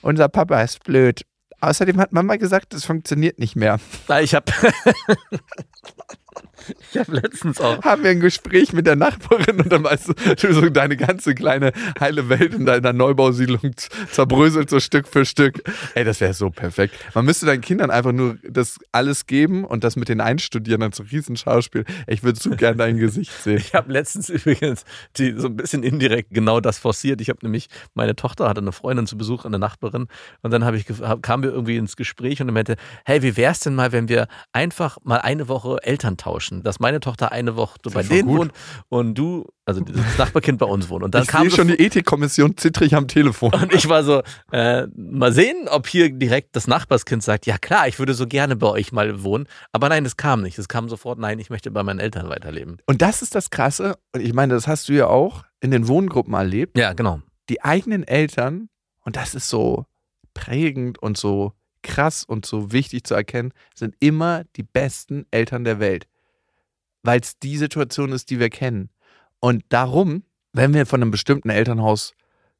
Unser 0.00 0.28
Papa 0.28 0.62
ist 0.62 0.82
blöd. 0.84 1.26
Außerdem 1.60 1.98
hat 1.98 2.12
Mama 2.12 2.36
gesagt, 2.36 2.72
es 2.72 2.84
funktioniert 2.86 3.38
nicht 3.38 3.56
mehr. 3.56 3.78
Ah, 4.08 4.20
Ich 4.20 4.34
habe 4.34 4.50
Ich 6.92 6.98
habe 6.98 7.12
letztens 7.12 7.60
auch. 7.60 7.82
haben 7.82 8.02
wir 8.02 8.10
ein 8.10 8.20
Gespräch 8.20 8.72
mit 8.72 8.86
der 8.86 8.96
Nachbarin 8.96 9.60
und 9.60 9.70
dann 9.70 9.84
weißt 9.84 10.08
du, 10.08 10.52
so 10.52 10.68
deine 10.70 10.96
ganze 10.96 11.34
kleine 11.34 11.72
heile 12.00 12.28
Welt 12.28 12.54
in 12.54 12.64
deiner 12.64 12.92
Neubausiedlung 12.92 13.72
zerbröselt 14.10 14.70
so 14.70 14.80
Stück 14.80 15.08
für 15.08 15.24
Stück. 15.24 15.62
Ey, 15.94 16.04
das 16.04 16.20
wäre 16.20 16.34
so 16.34 16.50
perfekt. 16.50 16.94
Man 17.14 17.24
müsste 17.24 17.46
deinen 17.46 17.60
Kindern 17.60 17.90
einfach 17.90 18.12
nur 18.12 18.38
das 18.48 18.78
alles 18.92 19.26
geben 19.26 19.64
und 19.64 19.84
das 19.84 19.96
mit 19.96 20.08
den 20.08 20.20
einstudieren, 20.20 20.80
dann 20.80 20.92
so 20.92 21.02
Riesenschauspiel. 21.02 21.84
Ich 22.06 22.22
würde 22.22 22.38
so 22.40 22.50
gern 22.50 22.78
dein 22.78 22.96
Gesicht 22.96 23.32
sehen. 23.42 23.58
Ich 23.58 23.74
habe 23.74 23.92
letztens 23.92 24.28
übrigens 24.28 24.84
die 25.18 25.34
so 25.36 25.48
ein 25.48 25.56
bisschen 25.56 25.82
indirekt 25.82 26.30
genau 26.30 26.60
das 26.60 26.78
forciert. 26.78 27.20
Ich 27.20 27.28
habe 27.28 27.40
nämlich, 27.42 27.68
meine 27.94 28.16
Tochter 28.16 28.48
hatte 28.48 28.60
eine 28.60 28.72
Freundin 28.72 29.06
zu 29.06 29.18
Besuch, 29.18 29.44
eine 29.44 29.58
Nachbarin, 29.58 30.06
und 30.42 30.50
dann 30.50 30.64
habe 30.64 30.76
ich, 30.76 30.86
kamen 31.22 31.42
wir 31.42 31.50
irgendwie 31.50 31.76
ins 31.76 31.96
Gespräch 31.96 32.40
und 32.40 32.48
er 32.48 32.52
meinte, 32.52 32.76
hey, 33.04 33.22
wie 33.22 33.36
wär's 33.36 33.60
denn 33.60 33.74
mal, 33.74 33.92
wenn 33.92 34.08
wir 34.08 34.28
einfach 34.52 34.98
mal 35.02 35.18
eine 35.18 35.48
Woche 35.48 35.78
Eltern 35.82 36.16
tauschen? 36.16 36.55
Dass 36.62 36.80
meine 36.80 37.00
Tochter 37.00 37.32
eine 37.32 37.56
Woche 37.56 37.78
bei 37.92 38.02
denen 38.02 38.28
wohnt 38.28 38.52
und 38.88 39.14
du, 39.14 39.46
also 39.64 39.80
das 39.80 39.96
Nachbarkind 40.18 40.58
bei 40.58 40.66
uns 40.66 40.88
wohnt. 40.88 41.04
Und 41.04 41.14
dann 41.14 41.22
ich 41.22 41.28
kam 41.28 41.50
schon 41.50 41.68
die 41.68 41.78
Ethikkommission 41.78 42.56
zittrig 42.56 42.94
am 42.94 43.08
Telefon. 43.08 43.52
Und 43.52 43.72
ich 43.72 43.88
war 43.88 44.04
so, 44.04 44.22
äh, 44.52 44.86
mal 44.96 45.32
sehen, 45.32 45.68
ob 45.68 45.86
hier 45.86 46.10
direkt 46.10 46.56
das 46.56 46.66
Nachbarskind 46.66 47.22
sagt, 47.22 47.46
ja 47.46 47.58
klar, 47.58 47.88
ich 47.88 47.98
würde 47.98 48.14
so 48.14 48.26
gerne 48.26 48.56
bei 48.56 48.68
euch 48.68 48.92
mal 48.92 49.22
wohnen. 49.22 49.46
Aber 49.72 49.88
nein, 49.88 50.04
das 50.04 50.16
kam 50.16 50.42
nicht. 50.42 50.58
Es 50.58 50.68
kam 50.68 50.88
sofort, 50.88 51.18
nein, 51.18 51.38
ich 51.38 51.50
möchte 51.50 51.70
bei 51.70 51.82
meinen 51.82 52.00
Eltern 52.00 52.28
weiterleben. 52.28 52.78
Und 52.86 53.02
das 53.02 53.22
ist 53.22 53.34
das 53.34 53.50
Krasse. 53.50 53.96
Und 54.12 54.20
ich 54.20 54.32
meine, 54.32 54.54
das 54.54 54.66
hast 54.66 54.88
du 54.88 54.92
ja 54.92 55.06
auch 55.06 55.44
in 55.60 55.70
den 55.70 55.88
Wohngruppen 55.88 56.34
erlebt. 56.34 56.78
Ja, 56.78 56.92
genau. 56.92 57.20
Die 57.48 57.62
eigenen 57.62 58.06
Eltern, 58.06 58.68
und 59.04 59.16
das 59.16 59.34
ist 59.34 59.48
so 59.48 59.86
prägend 60.34 60.98
und 60.98 61.16
so 61.16 61.52
krass 61.82 62.24
und 62.24 62.44
so 62.44 62.72
wichtig 62.72 63.04
zu 63.04 63.14
erkennen, 63.14 63.52
sind 63.74 63.94
immer 64.00 64.44
die 64.56 64.62
besten 64.62 65.24
Eltern 65.30 65.64
der 65.64 65.78
Welt. 65.80 66.06
Weil 67.06 67.20
es 67.20 67.38
die 67.38 67.56
Situation 67.56 68.10
ist, 68.10 68.30
die 68.30 68.40
wir 68.40 68.50
kennen. 68.50 68.90
Und 69.38 69.64
darum, 69.68 70.24
wenn 70.52 70.74
wir 70.74 70.86
von 70.86 71.00
einem 71.00 71.12
bestimmten 71.12 71.50
Elternhaus 71.50 72.14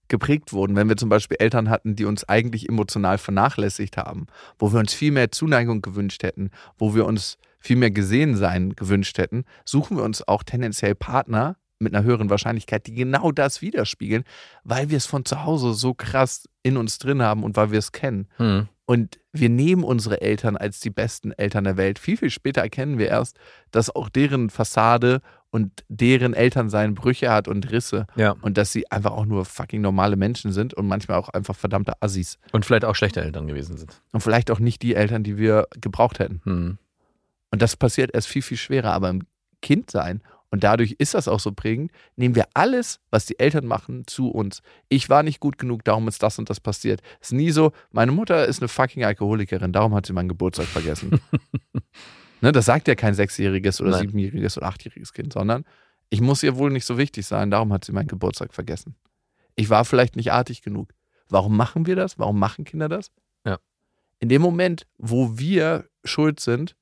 geprägt 0.07 0.53
wurden, 0.53 0.77
wenn 0.77 0.89
wir 0.89 0.97
zum 0.97 1.09
Beispiel 1.09 1.39
Eltern 1.41 1.69
hatten, 1.69 1.97
die 1.97 2.05
uns 2.05 2.23
eigentlich 2.29 2.69
emotional 2.69 3.19
vernachlässigt 3.19 3.97
haben, 3.97 4.27
wo 4.57 4.73
wir 4.73 4.79
uns 4.79 4.95
viel 4.95 5.11
mehr 5.11 5.33
Zuneigung 5.33 5.83
gewünscht 5.83 6.23
hätten, 6.23 6.51
wo 6.79 6.95
wir 6.95 7.07
uns 7.07 7.39
viel 7.59 7.75
mehr 7.75 7.91
gesehen 7.91 8.37
sein 8.37 8.77
gewünscht 8.77 9.19
hätten, 9.19 9.45
suchen 9.65 9.97
wir 9.97 10.05
uns 10.05 10.27
auch 10.29 10.45
tendenziell 10.45 10.95
Partner 10.95 11.57
mit 11.81 11.93
einer 11.93 12.05
höheren 12.05 12.31
Wahrscheinlichkeit, 12.31 12.87
die 12.87 12.95
genau 12.95 13.33
das 13.33 13.61
widerspiegeln, 13.63 14.23
weil 14.63 14.91
wir 14.91 14.97
es 14.97 15.07
von 15.07 15.25
zu 15.25 15.45
Hause 15.45 15.75
so 15.75 15.93
krass 15.93 16.49
in 16.63 16.77
uns 16.77 16.99
drin 16.99 17.21
haben 17.21 17.43
und 17.43 17.57
weil 17.57 17.73
wir 17.73 17.81
es 17.81 17.91
kennen. 17.91 18.29
Hm. 18.37 18.69
Und 18.87 19.19
wir 19.33 19.49
nehmen 19.49 19.83
unsere 19.83 20.21
Eltern 20.21 20.57
als 20.57 20.79
die 20.79 20.91
besten 20.91 21.33
Eltern 21.33 21.65
der 21.65 21.77
Welt. 21.77 21.99
Viel, 21.99 22.17
viel 22.17 22.31
später 22.31 22.63
erkennen 22.63 22.99
wir 22.99 23.09
erst, 23.09 23.37
dass 23.73 23.95
auch 23.95 24.09
deren 24.09 24.49
Fassade 24.49 25.21
und 25.51 25.85
deren 25.89 26.35
Elternsein 26.35 26.95
Brüche 26.95 27.31
hat 27.33 27.49
und 27.49 27.71
Risse. 27.73 28.07
Ja. 28.15 28.37
Und 28.43 28.57
dass 28.57 28.71
sie 28.71 28.91
einfach 28.91 29.11
auch 29.11 29.27
nur 29.27 29.45
fucking 29.45 29.81
normale 29.81 30.17
Menschen 30.17 30.53
sind 30.53 30.73
und 30.73 30.87
manchmal 30.87 31.19
auch 31.19 31.29
einfach 31.31 31.57
verdammte 31.57 32.01
Assis. 32.01 32.39
Und 32.53 32.65
vielleicht 32.65 32.85
auch 32.85 32.95
schlechte 32.95 33.21
Eltern 33.21 33.49
gewesen 33.49 33.77
sind. 33.77 34.01
Und 34.13 34.21
vielleicht 34.21 34.53
auch 34.53 34.61
nicht 34.61 34.83
die 34.83 34.95
Eltern, 34.95 35.25
die 35.25 35.37
wir 35.37 35.67
gebraucht 35.81 36.21
hätten. 36.21 36.41
Hm. 36.45 36.79
Und 37.51 37.63
das 37.63 37.77
passiert 37.77 38.15
erst 38.15 38.29
viel, 38.29 38.43
viel 38.43 38.57
schwerer. 38.57 38.93
Aber 38.93 39.11
im 39.11 39.23
Kindsein, 39.63 40.23
und 40.57 40.65
dadurch 40.65 40.93
ist 40.93 41.13
das 41.13 41.29
auch 41.29 41.39
so 41.39 41.53
prägend, 41.53 41.93
nehmen 42.17 42.35
wir 42.35 42.47
alles, 42.55 42.99
was 43.11 43.27
die 43.27 43.39
Eltern 43.39 43.67
machen, 43.67 44.07
zu 44.07 44.31
uns. 44.31 44.63
Ich 44.89 45.11
war 45.11 45.23
nicht 45.23 45.39
gut 45.39 45.59
genug, 45.59 45.85
darum 45.85 46.09
ist 46.09 46.23
das 46.23 46.39
und 46.39 46.49
das 46.49 46.61
passiert. 46.61 47.03
Es 47.21 47.29
ist 47.29 47.33
nie 47.33 47.51
so, 47.51 47.73
meine 47.93 48.11
Mutter 48.11 48.47
ist 48.47 48.63
eine 48.63 48.69
fucking 48.69 49.05
Alkoholikerin, 49.05 49.75
darum 49.75 49.95
hat 49.95 50.07
sie 50.07 50.15
meinen 50.15 50.31
Geburtstag 50.31 50.67
vergessen. 50.67 51.21
ne, 52.41 52.53
das 52.53 52.65
sagt 52.65 52.89
ja 52.89 52.95
kein 52.95 53.13
sechsjähriges 53.13 53.83
oder 53.83 53.91
Nein. 53.91 54.01
siebenjähriges 54.01 54.57
oder 54.57 54.69
achtjähriges 54.69 55.13
Kind, 55.13 55.35
sondern 55.35 55.67
ich 56.09 56.23
muss 56.23 56.43
ihr 56.43 56.57
wohl 56.57 56.71
nicht 56.71 56.87
so 56.87 56.97
wichtig 56.97 57.27
sein, 57.27 57.51
darum 57.51 57.71
hat 57.71 57.85
sie 57.85 57.93
meinen 57.93 58.09
Geburtstag 58.09 58.55
vergessen. 58.55 58.95
Ich 59.57 59.69
war 59.69 59.85
vielleicht 59.85 60.17
nicht 60.17 60.33
artig 60.33 60.63
genug. 60.63 60.95
Warum 61.29 61.55
machen 61.55 61.85
wir 61.85 61.97
das? 61.97 62.19
Warum 62.19 62.39
machen 62.39 62.65
Kinder 62.65 62.89
das? 62.89 63.11
Ja. 63.45 63.59
In 64.21 64.31
dem 64.31 64.41
Moment, 64.41 64.87
wo 64.97 65.39
wir 65.39 65.85
schuld 66.03 66.41
sind, 66.41 66.77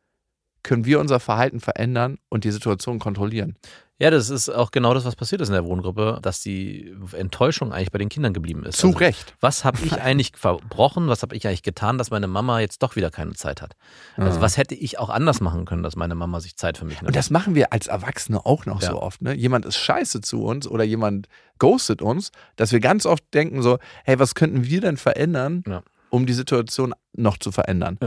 können 0.64 0.84
wir 0.84 0.98
unser 0.98 1.20
Verhalten 1.20 1.60
verändern 1.60 2.18
und 2.28 2.42
die 2.42 2.50
Situation 2.50 2.98
kontrollieren. 2.98 3.56
Ja, 4.00 4.10
das 4.10 4.28
ist 4.28 4.48
auch 4.48 4.72
genau 4.72 4.92
das, 4.92 5.04
was 5.04 5.14
passiert 5.14 5.40
ist 5.40 5.48
in 5.48 5.54
der 5.54 5.64
Wohngruppe, 5.64 6.18
dass 6.20 6.40
die 6.42 6.92
Enttäuschung 7.12 7.72
eigentlich 7.72 7.92
bei 7.92 7.98
den 7.98 8.08
Kindern 8.08 8.32
geblieben 8.34 8.64
ist. 8.64 8.78
Zu 8.78 8.88
Also, 8.88 8.98
Recht. 8.98 9.36
Was 9.40 9.64
habe 9.64 9.78
ich 9.84 9.92
eigentlich 10.02 10.32
verbrochen? 10.34 11.06
Was 11.06 11.22
habe 11.22 11.36
ich 11.36 11.46
eigentlich 11.46 11.62
getan, 11.62 11.96
dass 11.96 12.10
meine 12.10 12.26
Mama 12.26 12.58
jetzt 12.58 12.82
doch 12.82 12.96
wieder 12.96 13.12
keine 13.12 13.34
Zeit 13.34 13.62
hat? 13.62 13.76
Also 14.16 14.38
Ja. 14.38 14.42
was 14.42 14.56
hätte 14.56 14.74
ich 14.74 14.98
auch 14.98 15.10
anders 15.10 15.40
machen 15.40 15.64
können, 15.64 15.84
dass 15.84 15.94
meine 15.94 16.16
Mama 16.16 16.40
sich 16.40 16.56
Zeit 16.56 16.76
für 16.76 16.84
mich 16.86 16.96
nimmt? 16.96 17.06
Und 17.10 17.16
das 17.16 17.30
machen 17.30 17.54
wir 17.54 17.72
als 17.72 17.86
Erwachsene 17.86 18.44
auch 18.44 18.66
noch 18.66 18.82
Ja. 18.82 18.90
so 18.90 19.00
oft. 19.00 19.22
Ne? 19.22 19.32
Jemand 19.34 19.64
ist 19.64 19.76
scheiße 19.76 20.22
zu 20.22 20.42
uns 20.42 20.66
oder 20.66 20.82
jemand 20.82 21.28
ghostet 21.60 22.02
uns, 22.02 22.32
dass 22.56 22.72
wir 22.72 22.80
ganz 22.80 23.06
oft 23.06 23.22
denken 23.32 23.62
so, 23.62 23.78
hey, 24.04 24.18
was 24.18 24.34
könnten 24.34 24.64
wir 24.64 24.80
denn 24.80 24.96
verändern, 24.96 25.62
Ja. 25.68 25.82
um 26.10 26.26
die 26.26 26.32
Situation 26.34 26.94
noch 27.12 27.38
zu 27.38 27.52
verändern? 27.52 27.98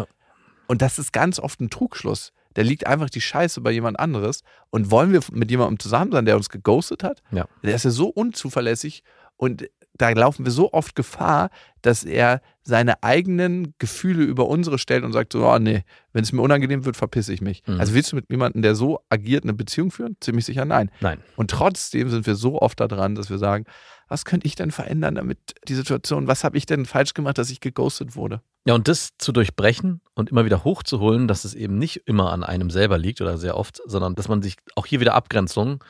Und 0.67 0.81
das 0.81 0.99
ist 0.99 1.13
ganz 1.13 1.39
oft 1.39 1.61
ein 1.61 1.69
Trugschluss. 1.69 2.33
Da 2.57 2.63
liegt 2.63 2.87
einfach 2.87 3.11
die 3.11 3.21
Scheiße 3.21 3.61
bei 3.61 3.69
jemand 3.69 3.99
anderes. 3.99 4.41
Und 4.71 4.89
wollen 4.89 5.13
wir 5.13 5.21
mit 5.31 5.51
jemandem 5.51 5.77
zusammen 5.77 6.11
sein, 6.11 6.25
der 6.25 6.35
uns 6.37 6.49
geghostet 6.49 7.03
hat? 7.03 7.21
Ja. 7.29 7.45
Der 7.61 7.75
ist 7.75 7.85
ja 7.85 7.91
so 7.91 8.07
unzuverlässig 8.07 9.03
und 9.35 9.69
da 9.93 10.09
laufen 10.09 10.43
wir 10.43 10.51
so 10.51 10.73
oft 10.73 10.95
Gefahr, 10.95 11.51
dass 11.83 12.03
er 12.03 12.41
seine 12.63 13.03
eigenen 13.03 13.75
Gefühle 13.77 14.23
über 14.23 14.47
unsere 14.47 14.79
stellt 14.79 15.03
und 15.03 15.13
sagt 15.13 15.33
so, 15.33 15.47
oh 15.47 15.59
nee, 15.59 15.83
wenn 16.13 16.23
es 16.23 16.31
mir 16.33 16.41
unangenehm 16.41 16.83
wird, 16.83 16.97
verpisse 16.97 17.31
ich 17.31 17.41
mich. 17.41 17.61
Mhm. 17.67 17.79
Also 17.79 17.93
willst 17.93 18.11
du 18.11 18.15
mit 18.15 18.25
jemandem, 18.29 18.63
der 18.63 18.73
so 18.73 19.01
agiert, 19.09 19.43
eine 19.43 19.53
Beziehung 19.53 19.91
führen? 19.91 20.17
Ziemlich 20.19 20.45
sicher 20.45 20.65
nein. 20.65 20.89
Nein. 20.99 21.19
Und 21.35 21.51
trotzdem 21.51 22.09
sind 22.09 22.25
wir 22.25 22.33
so 22.33 22.59
oft 22.59 22.79
da 22.79 22.87
dran, 22.87 23.13
dass 23.13 23.29
wir 23.29 23.37
sagen, 23.37 23.65
was 24.07 24.25
könnte 24.25 24.47
ich 24.47 24.55
denn 24.55 24.71
verändern, 24.71 25.15
damit 25.15 25.39
die 25.67 25.75
Situation, 25.75 26.27
was 26.27 26.43
habe 26.43 26.57
ich 26.57 26.65
denn 26.65 26.85
falsch 26.85 27.13
gemacht, 27.13 27.37
dass 27.37 27.49
ich 27.49 27.59
geghostet 27.59 28.15
wurde? 28.15 28.41
Ja, 28.65 28.73
und 28.73 28.87
das 28.87 29.11
zu 29.17 29.31
durchbrechen 29.31 30.01
und 30.13 30.29
immer 30.29 30.45
wieder 30.45 30.63
hochzuholen, 30.63 31.27
dass 31.27 31.45
es 31.45 31.53
eben 31.53 31.77
nicht 31.77 32.03
immer 32.05 32.31
an 32.31 32.43
einem 32.43 32.69
selber 32.69 32.97
liegt 32.97 33.21
oder 33.21 33.37
sehr 33.37 33.57
oft, 33.57 33.81
sondern 33.85 34.15
dass 34.15 34.27
man 34.27 34.41
sich 34.41 34.55
auch 34.75 34.85
hier 34.85 34.99
wieder 34.99 35.13
Abgrenzung, 35.13 35.83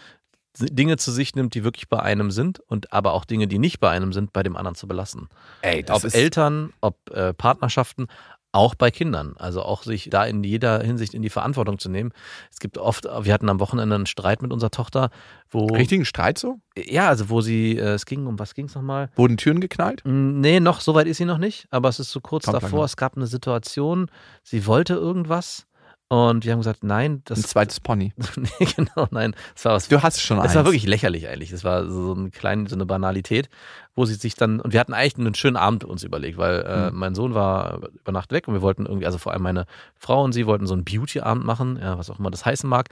Dinge 0.59 0.97
zu 0.97 1.11
sich 1.11 1.35
nimmt, 1.35 1.53
die 1.53 1.63
wirklich 1.63 1.87
bei 1.87 1.99
einem 1.99 2.31
sind 2.31 2.59
und 2.59 2.91
aber 2.93 3.13
auch 3.13 3.25
Dinge, 3.25 3.47
die 3.47 3.59
nicht 3.59 3.79
bei 3.79 3.89
einem 3.89 4.13
sind, 4.13 4.33
bei 4.33 4.43
dem 4.43 4.55
anderen 4.55 4.75
zu 4.75 4.87
belassen. 4.87 5.29
Ey, 5.61 5.85
ob 5.89 6.03
Eltern, 6.03 6.73
ob 6.81 7.09
äh, 7.11 7.33
Partnerschaften, 7.33 8.07
auch 8.51 8.75
bei 8.75 8.89
Kindern. 8.91 9.35
Also 9.37 9.61
auch 9.61 9.83
sich 9.83 10.09
da 10.09 10.25
in 10.25 10.43
jeder 10.43 10.81
Hinsicht 10.81 11.13
in 11.13 11.21
die 11.21 11.29
Verantwortung 11.29 11.79
zu 11.79 11.89
nehmen. 11.89 12.11
Es 12.51 12.59
gibt 12.59 12.77
oft, 12.77 13.05
wir 13.05 13.33
hatten 13.33 13.49
am 13.49 13.59
Wochenende 13.59 13.95
einen 13.95 14.05
Streit 14.05 14.41
mit 14.41 14.51
unserer 14.53 14.71
Tochter, 14.71 15.09
wo. 15.49 15.67
Richtigen 15.67 16.05
Streit 16.05 16.37
so? 16.39 16.59
Ja, 16.77 17.07
also 17.09 17.29
wo 17.29 17.41
sie, 17.41 17.77
äh, 17.77 17.93
es 17.93 18.05
ging, 18.05 18.25
um 18.25 18.39
was 18.39 18.53
ging 18.55 18.65
es 18.65 18.75
nochmal? 18.75 19.09
Wurden 19.15 19.37
Türen 19.37 19.59
geknallt? 19.59 20.01
Mm, 20.05 20.39
Nee, 20.39 20.59
noch, 20.59 20.81
so 20.81 20.95
weit 20.95 21.07
ist 21.07 21.17
sie 21.17 21.25
noch 21.25 21.37
nicht, 21.37 21.67
aber 21.71 21.89
es 21.89 21.99
ist 21.99 22.11
so 22.11 22.19
kurz 22.21 22.45
Kommt 22.45 22.61
davor. 22.63 22.85
Es 22.85 22.97
gab 22.97 23.15
eine 23.17 23.27
Situation, 23.27 24.09
sie 24.43 24.65
wollte 24.65 24.93
irgendwas 24.95 25.67
und 26.09 26.45
wir 26.45 26.53
haben 26.53 26.59
gesagt, 26.59 26.83
nein, 26.85 27.21
das. 27.25 27.39
Ein 27.39 27.43
zweites 27.43 27.79
Pony. 27.81 28.13
nee, 28.37 28.65
genau, 28.77 29.07
nein. 29.11 29.35
Es 29.55 29.65
war 29.65 29.73
was. 29.73 29.89
Du 29.89 30.01
hast 30.01 30.21
schon 30.21 30.37
Es 30.37 30.45
eins. 30.45 30.55
war 30.55 30.63
wirklich 30.65 30.85
lächerlich 30.87 31.27
eigentlich. 31.27 31.51
Es 31.51 31.65
war 31.65 31.85
so 31.89 32.13
ein 32.13 32.31
klein, 32.31 32.65
so 32.65 32.75
eine 32.75 32.85
Banalität, 32.85 33.49
wo 33.97 34.05
sie 34.05 34.13
sich 34.13 34.35
dann, 34.35 34.61
und 34.61 34.71
wir 34.73 34.79
hatten 34.79 34.93
eigentlich 34.93 35.17
einen 35.17 35.33
schönen 35.35 35.57
Abend 35.57 35.83
uns 35.83 36.03
überlegt, 36.03 36.37
weil 36.37 36.61
äh, 36.61 36.91
Mhm. 36.91 36.97
mein 36.99 37.15
Sohn 37.15 37.33
war 37.33 37.81
über 37.99 38.11
Nacht 38.13 38.31
weg 38.31 38.47
und 38.47 38.53
wir 38.53 38.61
wollten 38.61 38.85
irgendwie, 38.85 39.05
also 39.07 39.17
vor 39.17 39.33
allem 39.33 39.41
meine 39.41 39.65
Frau 39.97 40.23
und 40.23 40.31
sie 40.31 40.45
wollten 40.45 40.67
so 40.67 40.73
einen 40.75 40.85
Beauty-Abend 40.85 41.43
machen, 41.43 41.77
ja, 41.81 41.97
was 41.97 42.09
auch 42.09 42.19
immer 42.19 42.31
das 42.31 42.45
heißen 42.45 42.69
mag. 42.69 42.87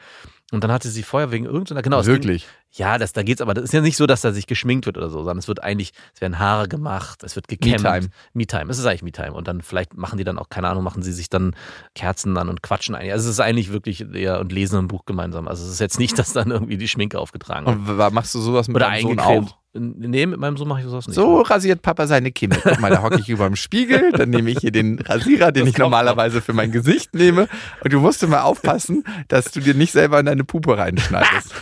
Und 0.51 0.63
dann 0.63 0.71
hatte 0.71 0.89
sie 0.89 1.03
vorher 1.03 1.31
wegen 1.31 1.45
irgendeiner, 1.45 1.81
genau, 1.81 1.99
es 1.99 2.05
ging- 2.05 2.15
Wirklich. 2.15 2.47
ja, 2.71 2.97
das, 2.97 3.13
da 3.13 3.23
geht's 3.23 3.41
aber, 3.41 3.53
das 3.53 3.63
ist 3.65 3.73
ja 3.73 3.81
nicht 3.81 3.97
so, 3.97 4.05
dass 4.07 4.21
da 4.21 4.31
sich 4.31 4.45
geschminkt 4.47 4.85
wird 4.87 4.97
oder 4.97 5.09
so, 5.09 5.19
sondern 5.19 5.37
es 5.39 5.47
wird 5.47 5.63
eigentlich, 5.63 5.91
es 6.13 6.21
werden 6.21 6.37
Haare 6.39 6.67
gemacht, 6.67 7.23
es 7.23 7.35
wird 7.35 7.47
gekämmt. 7.47 7.83
Me-Time. 7.83 8.07
Me-Time, 8.33 8.71
es 8.71 8.77
ist 8.79 8.85
eigentlich 8.85 9.03
Me-Time. 9.03 9.33
Und 9.33 9.47
dann 9.47 9.61
vielleicht 9.61 9.95
machen 9.95 10.17
die 10.17 10.23
dann 10.23 10.37
auch, 10.39 10.49
keine 10.49 10.69
Ahnung, 10.69 10.83
machen 10.83 11.01
sie 11.03 11.13
sich 11.13 11.29
dann 11.29 11.55
Kerzen 11.95 12.37
an 12.37 12.49
und 12.49 12.61
quatschen 12.63 12.95
eigentlich. 12.95 13.11
Also 13.13 13.25
es 13.29 13.35
ist 13.35 13.39
eigentlich 13.39 13.71
wirklich 13.71 14.01
eher 14.13 14.39
und 14.39 14.51
lesen 14.51 14.77
ein 14.79 14.87
Buch 14.87 15.05
gemeinsam. 15.05 15.47
Also 15.47 15.63
es 15.65 15.71
ist 15.71 15.79
jetzt 15.79 15.99
nicht, 15.99 16.17
dass 16.19 16.33
dann 16.33 16.51
irgendwie 16.51 16.77
die 16.77 16.87
Schminke 16.87 17.19
aufgetragen 17.19 17.65
wird. 17.87 17.99
Und 17.99 18.13
machst 18.13 18.33
du 18.35 18.39
sowas 18.39 18.67
mit 18.67 18.75
Oder 18.75 18.87
deinem 18.87 19.01
Sohn 19.01 19.19
auch? 19.19 19.57
Nee, 19.77 20.25
mit 20.25 20.39
meinem 20.39 20.55
Sohn 20.55 20.69
mache 20.69 20.79
ich 20.79 20.85
sowas 20.85 21.07
nicht. 21.07 21.15
So 21.15 21.41
rasiert 21.41 21.81
Papa 21.81 22.07
seine 22.07 22.31
Kimme. 22.31 22.57
Guck 22.63 22.79
mal, 22.79 22.89
da 22.89 23.03
hocke 23.03 23.19
ich 23.19 23.27
über 23.29 23.45
dem 23.45 23.57
Spiegel, 23.57 24.11
dann 24.13 24.29
nehme 24.29 24.49
ich 24.49 24.59
hier 24.59 24.71
den 24.71 24.99
Rasierer, 24.99 25.51
den 25.51 25.65
Das 25.65 25.73
ich 25.73 25.77
normalerweise 25.77 26.41
für 26.41 26.53
mein 26.53 26.71
Gesicht 26.71 27.13
nehme. 27.13 27.49
Und 27.83 27.91
du 27.91 27.99
musst 27.99 28.23
immer 28.23 28.45
aufpassen, 28.45 29.03
dass 29.27 29.51
du 29.51 29.59
dir 29.59 29.73
nicht 29.73 29.91
selber 29.91 30.19
in 30.19 30.27
deine 30.27 30.45
Puppe 30.45 30.77
reinschneidest. 30.77 31.55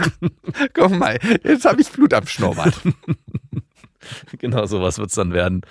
Guck 0.74 0.98
mal, 0.98 1.18
jetzt 1.42 1.64
habe 1.64 1.80
ich 1.80 1.90
Blut 1.90 2.12
am 2.12 2.26
Schnurrbart. 2.26 2.74
Genau, 4.38 4.66
sowas 4.66 4.98
wird 4.98 5.08
es 5.08 5.16
dann 5.16 5.32
werden. 5.32 5.62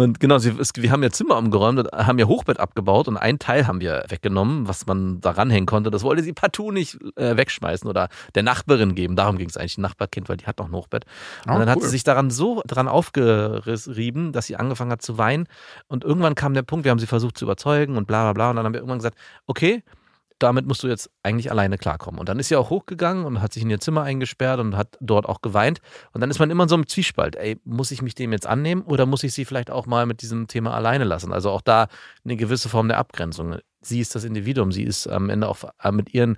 Und 0.00 0.20
genau, 0.20 0.38
sie, 0.38 0.54
es, 0.58 0.72
wir 0.76 0.90
haben 0.90 1.02
ja 1.02 1.10
Zimmer 1.10 1.36
umgeräumt, 1.36 1.78
und 1.78 1.92
haben 1.92 2.18
ja 2.18 2.26
Hochbett 2.26 2.58
abgebaut 2.58 3.08
und 3.08 3.16
ein 3.16 3.38
Teil 3.38 3.66
haben 3.66 3.80
wir 3.80 4.04
weggenommen, 4.08 4.66
was 4.66 4.86
man 4.86 5.20
da 5.20 5.32
ranhängen 5.32 5.66
konnte. 5.66 5.90
Das 5.90 6.02
wollte 6.02 6.22
sie 6.22 6.32
partout 6.32 6.72
nicht 6.72 6.98
äh, 7.16 7.36
wegschmeißen 7.36 7.88
oder 7.88 8.08
der 8.34 8.42
Nachbarin 8.42 8.94
geben. 8.94 9.16
Darum 9.16 9.36
ging 9.36 9.48
es 9.48 9.56
eigentlich, 9.56 9.78
ein 9.78 9.82
Nachbarkind, 9.82 10.28
weil 10.28 10.36
die 10.36 10.46
hat 10.46 10.58
noch 10.58 10.68
ein 10.68 10.72
Hochbett. 10.74 11.04
Und 11.46 11.52
Oh, 11.54 11.58
dann 11.58 11.68
hat 11.68 11.76
cool. 11.76 11.82
sie 11.82 11.90
sich 11.90 12.04
daran 12.04 12.30
so 12.30 12.62
dran 12.66 12.88
aufgerieben, 12.88 14.32
dass 14.32 14.46
sie 14.46 14.56
angefangen 14.56 14.92
hat 14.92 15.02
zu 15.02 15.18
weinen. 15.18 15.46
Und 15.88 16.04
irgendwann 16.04 16.34
kam 16.34 16.54
der 16.54 16.62
Punkt, 16.62 16.84
wir 16.84 16.90
haben 16.90 16.98
sie 16.98 17.06
versucht 17.06 17.36
zu 17.36 17.44
überzeugen 17.44 17.96
und 17.96 18.06
bla 18.06 18.24
bla 18.24 18.32
bla. 18.32 18.50
Und 18.50 18.56
dann 18.56 18.64
haben 18.64 18.72
wir 18.72 18.80
irgendwann 18.80 18.98
gesagt, 18.98 19.18
okay, 19.46 19.82
damit 20.42 20.66
musst 20.66 20.82
du 20.82 20.88
jetzt 20.88 21.10
eigentlich 21.22 21.50
alleine 21.50 21.78
klarkommen. 21.78 22.18
Und 22.18 22.28
dann 22.28 22.38
ist 22.38 22.48
sie 22.48 22.56
auch 22.56 22.70
hochgegangen 22.70 23.24
und 23.24 23.40
hat 23.40 23.52
sich 23.52 23.62
in 23.62 23.70
ihr 23.70 23.80
Zimmer 23.80 24.02
eingesperrt 24.02 24.58
und 24.58 24.76
hat 24.76 24.96
dort 25.00 25.26
auch 25.26 25.42
geweint. 25.42 25.80
Und 26.12 26.20
dann 26.20 26.30
ist 26.30 26.38
man 26.38 26.50
immer 26.50 26.68
so 26.68 26.74
einem 26.74 26.86
Zwiespalt. 26.86 27.36
Ey, 27.36 27.60
muss 27.64 27.90
ich 27.90 28.02
mich 28.02 28.14
dem 28.14 28.32
jetzt 28.32 28.46
annehmen 28.46 28.82
oder 28.82 29.06
muss 29.06 29.22
ich 29.22 29.32
sie 29.32 29.44
vielleicht 29.44 29.70
auch 29.70 29.86
mal 29.86 30.06
mit 30.06 30.22
diesem 30.22 30.48
Thema 30.48 30.74
alleine 30.74 31.04
lassen? 31.04 31.32
Also 31.32 31.50
auch 31.50 31.60
da 31.60 31.88
eine 32.24 32.36
gewisse 32.36 32.68
Form 32.68 32.88
der 32.88 32.98
Abgrenzung. 32.98 33.56
Sie 33.82 34.00
ist 34.00 34.14
das 34.14 34.24
Individuum, 34.24 34.72
sie 34.72 34.82
ist 34.82 35.06
am 35.06 35.30
Ende 35.30 35.48
auch 35.48 35.58
mit 35.92 36.12
ihren 36.12 36.36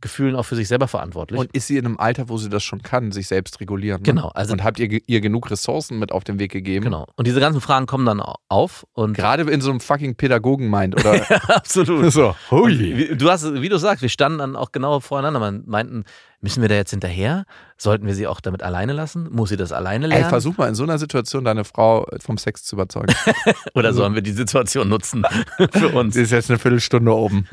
Gefühlen 0.00 0.36
auch 0.36 0.44
für 0.44 0.56
sich 0.56 0.68
selber 0.68 0.88
verantwortlich. 0.88 1.38
Und 1.40 1.54
ist 1.54 1.66
sie 1.66 1.76
in 1.76 1.86
einem 1.86 1.98
Alter, 1.98 2.28
wo 2.28 2.38
sie 2.38 2.48
das 2.48 2.62
schon 2.62 2.82
kann, 2.82 3.12
sich 3.12 3.28
selbst 3.28 3.60
regulieren? 3.60 4.00
Ne? 4.00 4.04
Genau. 4.04 4.28
Also 4.28 4.52
und 4.52 4.64
habt 4.64 4.78
ihr 4.78 5.00
ihr 5.06 5.20
genug 5.20 5.50
Ressourcen 5.50 5.98
mit 5.98 6.12
auf 6.12 6.24
den 6.24 6.38
Weg 6.38 6.52
gegeben? 6.52 6.84
Genau. 6.84 7.06
Und 7.16 7.26
diese 7.26 7.40
ganzen 7.40 7.60
Fragen 7.60 7.86
kommen 7.86 8.06
dann 8.06 8.20
auf. 8.48 8.86
Und 8.92 9.16
Gerade 9.16 9.42
in 9.50 9.60
so 9.60 9.70
einem 9.70 9.80
fucking 9.80 10.16
Pädagogen 10.16 10.68
meint, 10.68 10.94
oder? 10.94 11.16
ja, 11.16 11.36
absolut. 11.48 12.12
so, 12.12 12.34
hui. 12.50 12.78
Wie, 12.78 13.16
du 13.16 13.30
hast, 13.30 13.60
wie 13.60 13.68
du 13.68 13.78
sagst, 13.78 14.02
wir 14.02 14.08
standen 14.08 14.38
dann 14.38 14.56
auch 14.56 14.72
genau 14.72 15.00
voreinander. 15.00 15.40
Man 15.40 15.64
meinten, 15.66 16.04
müssen 16.40 16.62
wir 16.62 16.68
da 16.68 16.74
jetzt 16.74 16.90
hinterher? 16.90 17.44
Sollten 17.76 18.06
wir 18.06 18.14
sie 18.14 18.26
auch 18.26 18.40
damit 18.40 18.62
alleine 18.62 18.92
lassen? 18.92 19.28
Muss 19.30 19.50
sie 19.50 19.56
das 19.56 19.72
alleine 19.72 20.06
lernen? 20.06 20.24
Ey, 20.24 20.28
versuch 20.28 20.56
mal 20.56 20.68
in 20.68 20.74
so 20.74 20.82
einer 20.82 20.98
Situation 20.98 21.44
deine 21.44 21.64
Frau 21.64 22.06
vom 22.20 22.38
Sex 22.38 22.64
zu 22.64 22.76
überzeugen. 22.76 23.14
Oder 23.74 23.92
sollen 23.92 24.14
wir 24.14 24.22
die 24.22 24.32
Situation 24.32 24.88
nutzen 24.88 25.24
für 25.72 25.88
uns? 25.90 26.14
Sie 26.14 26.22
ist 26.22 26.30
jetzt 26.32 26.50
eine 26.50 26.58
Viertelstunde 26.58 27.14
oben. 27.14 27.46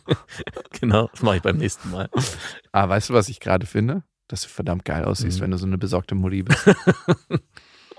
genau, 0.80 1.08
das 1.12 1.22
mache 1.22 1.36
ich 1.36 1.42
beim 1.42 1.56
nächsten 1.56 1.90
Mal. 1.90 2.08
Ah, 2.72 2.88
weißt 2.88 3.10
du, 3.10 3.14
was 3.14 3.28
ich 3.28 3.40
gerade 3.40 3.66
finde? 3.66 4.02
Dass 4.28 4.42
du 4.42 4.48
verdammt 4.48 4.84
geil 4.84 5.04
aussiehst, 5.04 5.38
Mhm. 5.38 5.42
wenn 5.44 5.50
du 5.52 5.58
so 5.58 5.66
eine 5.66 5.78
besorgte 5.78 6.14
Mutti 6.14 6.42
bist. 6.42 6.66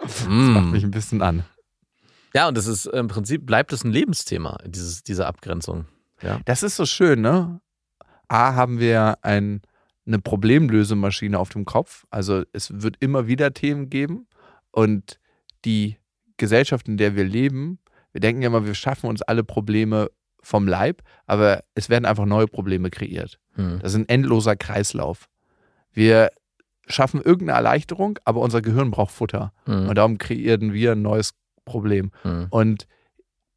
Das 0.02 0.26
macht 0.28 0.72
mich 0.72 0.84
ein 0.84 0.92
bisschen 0.92 1.22
an. 1.22 1.44
Ja, 2.34 2.48
und 2.48 2.58
das 2.58 2.66
ist 2.66 2.88
im 2.88 3.08
Prinzip 3.08 3.46
bleibt 3.46 3.72
es 3.74 3.84
ein 3.84 3.92
Lebensthema, 3.92 4.58
dieses, 4.66 5.04
diese 5.04 5.28
Abgrenzung. 5.28 5.86
Ja. 6.22 6.40
Das 6.46 6.64
ist 6.64 6.76
so 6.76 6.86
schön, 6.86 7.22
ne? 7.22 7.62
A, 8.28 8.56
haben 8.56 8.80
wir 8.80 9.18
ein, 9.22 9.62
eine 10.06 10.20
Problemlösemaschine 10.20 11.40
auf 11.40 11.50
dem 11.50 11.66
Kopf. 11.66 12.06
Also 12.10 12.44
es 12.52 12.82
wird 12.82 12.98
immer 13.00 13.28
wieder 13.28 13.54
Themen 13.54 13.90
geben. 13.90 14.28
Und 14.72 15.20
die 15.66 15.98
Gesellschaft, 16.38 16.88
in 16.88 16.98
der 16.98 17.16
wir 17.16 17.24
leben, 17.24 17.80
wir 18.12 18.22
denken 18.22 18.42
ja 18.42 18.48
immer, 18.48 18.66
wir 18.66 18.76
schaffen 18.76 19.10
uns 19.10 19.22
alle 19.22 19.44
Probleme 19.44 20.10
vom 20.42 20.68
Leib, 20.68 21.02
aber 21.26 21.64
es 21.74 21.90
werden 21.90 22.06
einfach 22.06 22.26
neue 22.26 22.48
Probleme 22.48 22.90
kreiert. 22.90 23.40
Hm. 23.54 23.80
Das 23.82 23.94
ist 23.94 24.00
ein 24.00 24.10
endloser 24.10 24.56
Kreislauf. 24.56 25.30
Wir 25.94 26.30
schaffen 26.86 27.22
irgendeine 27.22 27.58
Erleichterung, 27.58 28.20
aber 28.26 28.42
unser 28.42 28.62
Gehirn 28.62 28.92
braucht 28.92 29.14
Futter. 29.14 29.54
Hm. 29.66 29.88
Und 29.90 29.96
darum 29.96 30.18
kreieren 30.18 30.74
wir 30.74 30.94
ein 30.94 31.02
neues 31.02 31.34
Problem. 31.66 32.12
Hm. 32.24 32.48
Und 32.50 32.88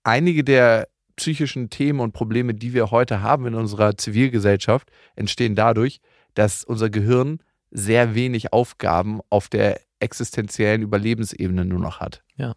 einige 0.04 0.44
der 0.44 0.88
psychischen 1.16 1.70
Themen 1.70 2.00
und 2.00 2.12
Probleme, 2.12 2.54
die 2.54 2.72
wir 2.72 2.90
heute 2.90 3.22
haben 3.22 3.46
in 3.46 3.54
unserer 3.54 3.96
Zivilgesellschaft, 3.96 4.90
entstehen 5.16 5.54
dadurch, 5.54 6.00
dass 6.36 6.62
unser 6.62 6.90
Gehirn 6.90 7.40
sehr 7.70 8.14
wenig 8.14 8.52
Aufgaben 8.52 9.20
auf 9.28 9.48
der 9.48 9.80
existenziellen 9.98 10.82
Überlebensebene 10.82 11.64
nur 11.64 11.80
noch 11.80 12.00
hat. 12.00 12.22
Ja. 12.36 12.54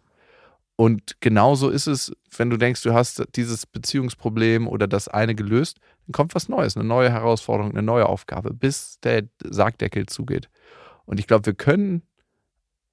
Und 0.76 1.20
genauso 1.20 1.68
ist 1.68 1.86
es, 1.86 2.12
wenn 2.36 2.48
du 2.48 2.56
denkst, 2.56 2.82
du 2.82 2.94
hast 2.94 3.22
dieses 3.36 3.66
Beziehungsproblem 3.66 4.66
oder 4.66 4.86
das 4.86 5.08
eine 5.08 5.34
gelöst, 5.34 5.78
dann 6.06 6.12
kommt 6.12 6.34
was 6.34 6.48
Neues, 6.48 6.76
eine 6.76 6.86
neue 6.86 7.10
Herausforderung, 7.10 7.72
eine 7.72 7.82
neue 7.82 8.06
Aufgabe, 8.06 8.54
bis 8.54 8.98
der 9.00 9.24
Sargdeckel 9.42 10.06
zugeht. 10.06 10.48
Und 11.04 11.20
ich 11.20 11.26
glaube, 11.26 11.46
wir 11.46 11.54
können 11.54 12.02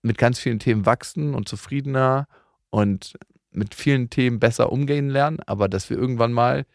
mit 0.02 0.18
ganz 0.18 0.40
vielen 0.40 0.60
Themen 0.60 0.86
wachsen 0.86 1.34
und 1.34 1.48
zufriedener 1.48 2.28
und 2.70 3.14
mit 3.52 3.74
vielen 3.74 4.10
Themen 4.10 4.40
besser 4.40 4.72
umgehen 4.72 5.10
lernen, 5.10 5.40
aber 5.46 5.70
dass 5.70 5.90
wir 5.90 5.98
irgendwann 5.98 6.34
mal 6.34 6.66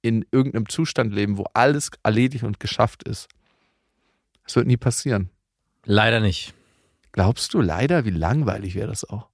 in 0.00 0.24
irgendeinem 0.32 0.68
Zustand 0.68 1.12
leben, 1.12 1.38
wo 1.38 1.44
alles 1.54 1.90
erledigt 2.02 2.44
und 2.44 2.60
geschafft 2.60 3.06
ist. 3.06 3.28
Das 4.44 4.56
wird 4.56 4.66
nie 4.66 4.76
passieren. 4.76 5.30
Leider 5.84 6.20
nicht. 6.20 6.54
Glaubst 7.12 7.52
du 7.54 7.60
leider, 7.60 8.04
wie 8.04 8.10
langweilig 8.10 8.74
wäre 8.74 8.88
das 8.88 9.04
auch? 9.08 9.28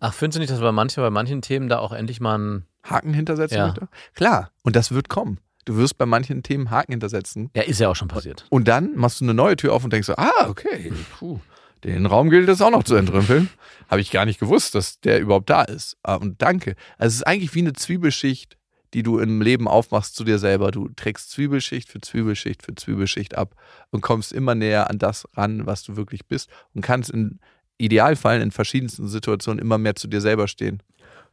Ach, 0.00 0.12
findest 0.12 0.36
du 0.36 0.40
nicht, 0.40 0.52
dass 0.52 0.60
bei 0.60 0.72
manchen, 0.72 1.02
bei 1.02 1.10
manchen 1.10 1.42
Themen 1.42 1.68
da 1.68 1.78
auch 1.78 1.92
endlich 1.92 2.20
mal 2.20 2.38
ein. 2.38 2.66
Haken 2.84 3.14
hintersetzen 3.14 3.58
Ja. 3.58 3.66
möchte? 3.68 3.88
Klar, 4.14 4.50
und 4.62 4.74
das 4.74 4.90
wird 4.90 5.08
kommen. 5.08 5.38
Du 5.64 5.76
wirst 5.76 5.96
bei 5.96 6.06
manchen 6.06 6.42
Themen 6.42 6.70
Haken 6.72 6.92
hintersetzen. 6.92 7.50
Ja, 7.54 7.62
ist 7.62 7.78
ja 7.78 7.88
auch 7.88 7.94
schon 7.94 8.08
passiert. 8.08 8.44
Und 8.50 8.66
dann 8.66 8.96
machst 8.96 9.20
du 9.20 9.24
eine 9.24 9.34
neue 9.34 9.54
Tür 9.54 9.72
auf 9.72 9.84
und 9.84 9.92
denkst 9.92 10.08
so, 10.08 10.16
ah, 10.16 10.48
okay, 10.48 10.92
puh, 11.16 11.38
den 11.84 12.06
Raum 12.06 12.30
gilt 12.30 12.48
es 12.48 12.60
auch 12.60 12.70
noch 12.72 12.82
zu 12.82 12.96
entrümpeln. 12.96 13.48
Habe 13.88 14.00
ich 14.00 14.10
gar 14.10 14.24
nicht 14.24 14.40
gewusst, 14.40 14.74
dass 14.74 14.98
der 15.00 15.20
überhaupt 15.20 15.48
da 15.50 15.62
ist. 15.62 15.96
Ah, 16.02 16.16
Und 16.16 16.42
danke. 16.42 16.74
Also 16.98 17.08
es 17.10 17.14
ist 17.16 17.26
eigentlich 17.28 17.54
wie 17.54 17.60
eine 17.60 17.72
Zwiebelschicht, 17.74 18.56
die 18.94 19.02
du 19.02 19.18
im 19.18 19.40
Leben 19.40 19.68
aufmachst 19.68 20.14
zu 20.14 20.24
dir 20.24 20.38
selber. 20.38 20.70
Du 20.70 20.88
trägst 20.88 21.30
Zwiebelschicht 21.30 21.88
für 21.88 22.00
Zwiebelschicht 22.00 22.62
für 22.62 22.74
Zwiebelschicht 22.74 23.36
ab 23.36 23.54
und 23.90 24.00
kommst 24.00 24.32
immer 24.32 24.54
näher 24.54 24.90
an 24.90 24.98
das 24.98 25.26
ran, 25.34 25.66
was 25.66 25.82
du 25.82 25.96
wirklich 25.96 26.26
bist 26.26 26.50
und 26.74 26.82
kannst 26.82 27.10
in 27.10 27.40
Idealfällen 27.78 28.42
in 28.42 28.50
verschiedensten 28.50 29.08
Situationen 29.08 29.60
immer 29.60 29.78
mehr 29.78 29.96
zu 29.96 30.08
dir 30.08 30.20
selber 30.20 30.46
stehen. 30.46 30.82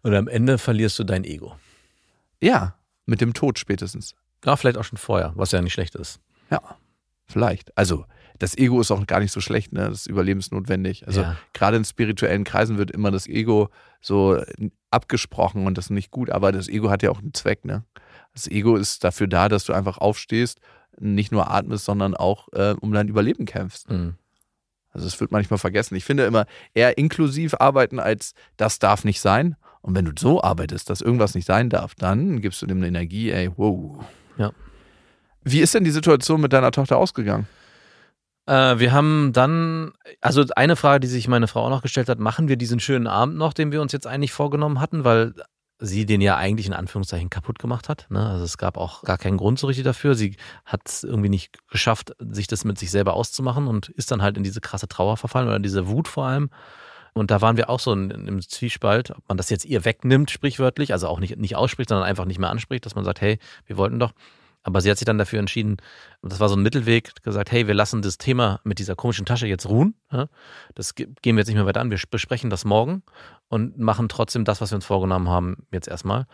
Und 0.02 0.16
am 0.16 0.28
Ende 0.28 0.58
verlierst 0.58 0.98
du 0.98 1.04
dein 1.04 1.24
Ego. 1.24 1.56
Ja, 2.42 2.76
mit 3.06 3.22
dem 3.22 3.34
Tod 3.34 3.60
spätestens. 3.60 4.16
Ja, 4.46 4.56
vielleicht 4.56 4.78
auch 4.78 4.84
schon 4.84 4.98
vorher, 4.98 5.34
was 5.36 5.52
ja 5.52 5.62
nicht 5.62 5.74
schlecht 5.74 5.96
ist. 5.96 6.22
Ja, 6.50 6.62
vielleicht. 7.28 7.78
Also 7.78 8.06
das 8.40 8.58
Ego 8.58 8.80
ist 8.82 8.90
auch 8.92 9.06
gar 9.06 9.20
nicht 9.20 9.32
so 9.32 9.42
schlecht, 9.42 9.74
ne? 9.74 9.82
Das 9.90 10.02
ist 10.02 10.08
überlebensnotwendig. 10.08 11.06
Also 11.08 11.22
Ja. 11.22 11.36
gerade 11.54 11.78
in 11.78 11.86
spirituellen 11.86 12.44
Kreisen 12.46 12.78
wird 12.78 12.90
immer 12.92 13.12
das 13.12 13.28
Ego 13.28 13.70
so 14.02 14.42
abgesprochen 14.92 15.66
und 15.68 15.78
das 15.78 15.86
ist 15.86 15.92
nicht 15.92 16.10
gut, 16.12 16.30
aber 16.30 16.52
das 16.52 16.68
Ego 16.68 16.90
hat 16.90 17.04
ja 17.04 17.12
auch 17.12 17.20
einen 17.20 17.34
Zweck, 17.34 17.66
ne? 17.66 17.84
Das 18.34 18.48
Ego 18.48 18.76
ist 18.76 19.04
dafür 19.04 19.28
da, 19.28 19.50
dass 19.50 19.66
du 19.66 19.74
einfach 19.74 19.98
aufstehst, 19.98 20.60
nicht 21.00 21.32
nur 21.32 21.50
atmest, 21.52 21.86
sondern 21.86 22.16
auch 22.16 22.48
äh, 22.54 22.76
um 22.80 22.92
dein 22.92 23.08
Überleben 23.08 23.46
kämpfst. 23.46 23.90
Mhm. 23.90 24.16
Also 24.92 25.06
das 25.06 25.20
wird 25.20 25.32
manchmal 25.32 25.60
vergessen. 25.60 25.96
Ich 25.96 26.04
finde 26.06 26.24
immer 26.26 26.46
eher 26.74 26.98
inklusiv 26.98 27.54
arbeiten 27.60 28.00
als 28.00 28.34
das 28.58 28.80
darf 28.80 29.04
nicht 29.04 29.22
sein. 29.22 29.56
Und 29.82 29.96
wenn 29.96 30.06
du 30.06 30.12
so 30.18 30.42
arbeitest, 30.44 30.90
dass 30.90 31.02
irgendwas 31.02 31.36
nicht 31.36 31.46
sein 31.46 31.70
darf, 31.70 31.96
dann 31.96 32.42
gibst 32.42 32.62
du 32.62 32.66
dem 32.66 32.78
eine 32.78 32.88
Energie, 32.88 33.32
ey, 33.32 33.50
wow. 33.56 34.04
Ja. 34.38 34.52
Wie 35.44 35.62
ist 35.62 35.74
denn 35.74 35.84
die 35.86 35.92
Situation 35.92 36.42
mit 36.42 36.52
deiner 36.54 36.72
Tochter 36.72 36.98
ausgegangen? 36.98 37.48
Äh, 38.50 38.80
wir 38.80 38.92
haben 38.92 39.32
dann, 39.32 39.92
also 40.22 40.44
eine 40.56 40.76
Frage, 40.76 41.02
die 41.02 41.08
sich 41.08 41.28
meine 41.28 41.48
Frau 41.48 41.66
auch 41.66 41.70
noch 41.70 41.84
gestellt 41.84 42.10
hat, 42.10 42.18
machen 42.18 42.48
wir 42.48 42.58
diesen 42.58 42.80
schönen 42.80 43.06
Abend 43.06 43.38
noch, 43.38 43.54
den 43.54 43.72
wir 43.72 43.80
uns 43.80 43.92
jetzt 43.92 44.08
eigentlich 44.08 44.34
vorgenommen 44.34 44.82
hatten, 44.82 45.04
weil 45.04 45.36
sie 45.78 46.08
den 46.08 46.20
ja 46.20 46.36
eigentlich 46.36 46.66
in 46.66 46.74
Anführungszeichen 46.74 47.30
kaputt 47.30 47.60
gemacht 47.60 47.90
hat. 47.90 48.08
Ne? 48.10 48.28
Also 48.28 48.44
es 48.44 48.58
gab 48.58 48.76
auch 48.76 49.04
gar 49.04 49.20
keinen 49.20 49.38
Grund 49.38 49.60
so 49.60 49.68
richtig 49.68 49.86
dafür. 49.86 50.16
Sie 50.16 50.36
hat 50.66 50.82
es 50.86 51.04
irgendwie 51.04 51.30
nicht 51.30 51.60
geschafft, 51.70 52.14
sich 52.20 52.48
das 52.48 52.66
mit 52.66 52.80
sich 52.80 52.90
selber 52.90 53.14
auszumachen 53.14 53.68
und 53.68 53.90
ist 53.90 54.12
dann 54.12 54.24
halt 54.24 54.36
in 54.36 54.44
diese 54.44 54.62
krasse 54.62 54.88
Trauer 54.88 55.16
verfallen 55.16 55.48
oder 55.48 55.58
in 55.58 55.64
diese 55.64 55.88
Wut 55.88 56.08
vor 56.08 56.26
allem. 56.26 56.50
Und 57.14 57.32
da 57.32 57.42
waren 57.42 57.56
wir 57.56 57.70
auch 57.70 57.80
so 57.80 57.94
in, 57.94 58.10
im 58.10 58.42
Zwiespalt, 58.42 59.12
ob 59.12 59.24
man 59.28 59.38
das 59.38 59.50
jetzt 59.52 59.66
ihr 59.66 59.86
wegnimmt, 59.86 60.32
sprichwörtlich, 60.32 60.92
also 60.92 61.08
auch 61.08 61.20
nicht, 61.20 61.38
nicht 61.38 61.56
ausspricht, 61.56 61.90
sondern 61.90 62.08
einfach 62.08 62.26
nicht 62.26 62.40
mehr 62.40 62.50
anspricht, 62.50 62.86
dass 62.86 62.96
man 62.96 63.06
sagt, 63.06 63.22
hey, 63.22 63.38
wir 63.68 63.78
wollten 63.78 64.00
doch. 64.00 64.12
Aber 64.64 64.82
sie 64.82 64.92
hat 64.92 64.98
sich 64.98 65.06
dann 65.06 65.18
dafür 65.18 65.40
entschieden, 65.40 65.78
das 66.22 66.40
war 66.40 66.50
so 66.50 66.56
ein 66.56 66.62
Mittelweg, 66.62 67.24
gesagt, 67.24 67.52
hey, 67.52 67.68
wir 67.68 67.74
lassen 67.74 68.02
das 68.02 68.18
Thema 68.18 68.60
mit 68.64 68.80
dieser 68.80 68.96
komischen 68.96 69.26
Tasche 69.26 69.48
jetzt 69.48 69.68
ruhen. 69.70 69.96
Das 70.76 70.96
ge- 70.96 71.08
gehen 71.22 71.36
wir 71.36 71.42
jetzt 71.42 71.48
nicht 71.48 71.56
mehr 71.56 71.66
weiter 71.66 71.80
an. 71.82 71.92
Wir 71.92 72.00
besprechen 72.12 72.50
das 72.50 72.66
morgen 72.66 73.04
und 73.50 73.78
machen 73.78 74.10
trotzdem 74.10 74.46
das, 74.46 74.62
was 74.62 74.72
wir 74.72 74.76
uns 74.76 74.86
vorgenommen 74.86 75.28
haben, 75.28 75.68
jetzt 75.72 75.88
erstmal. 75.88 76.26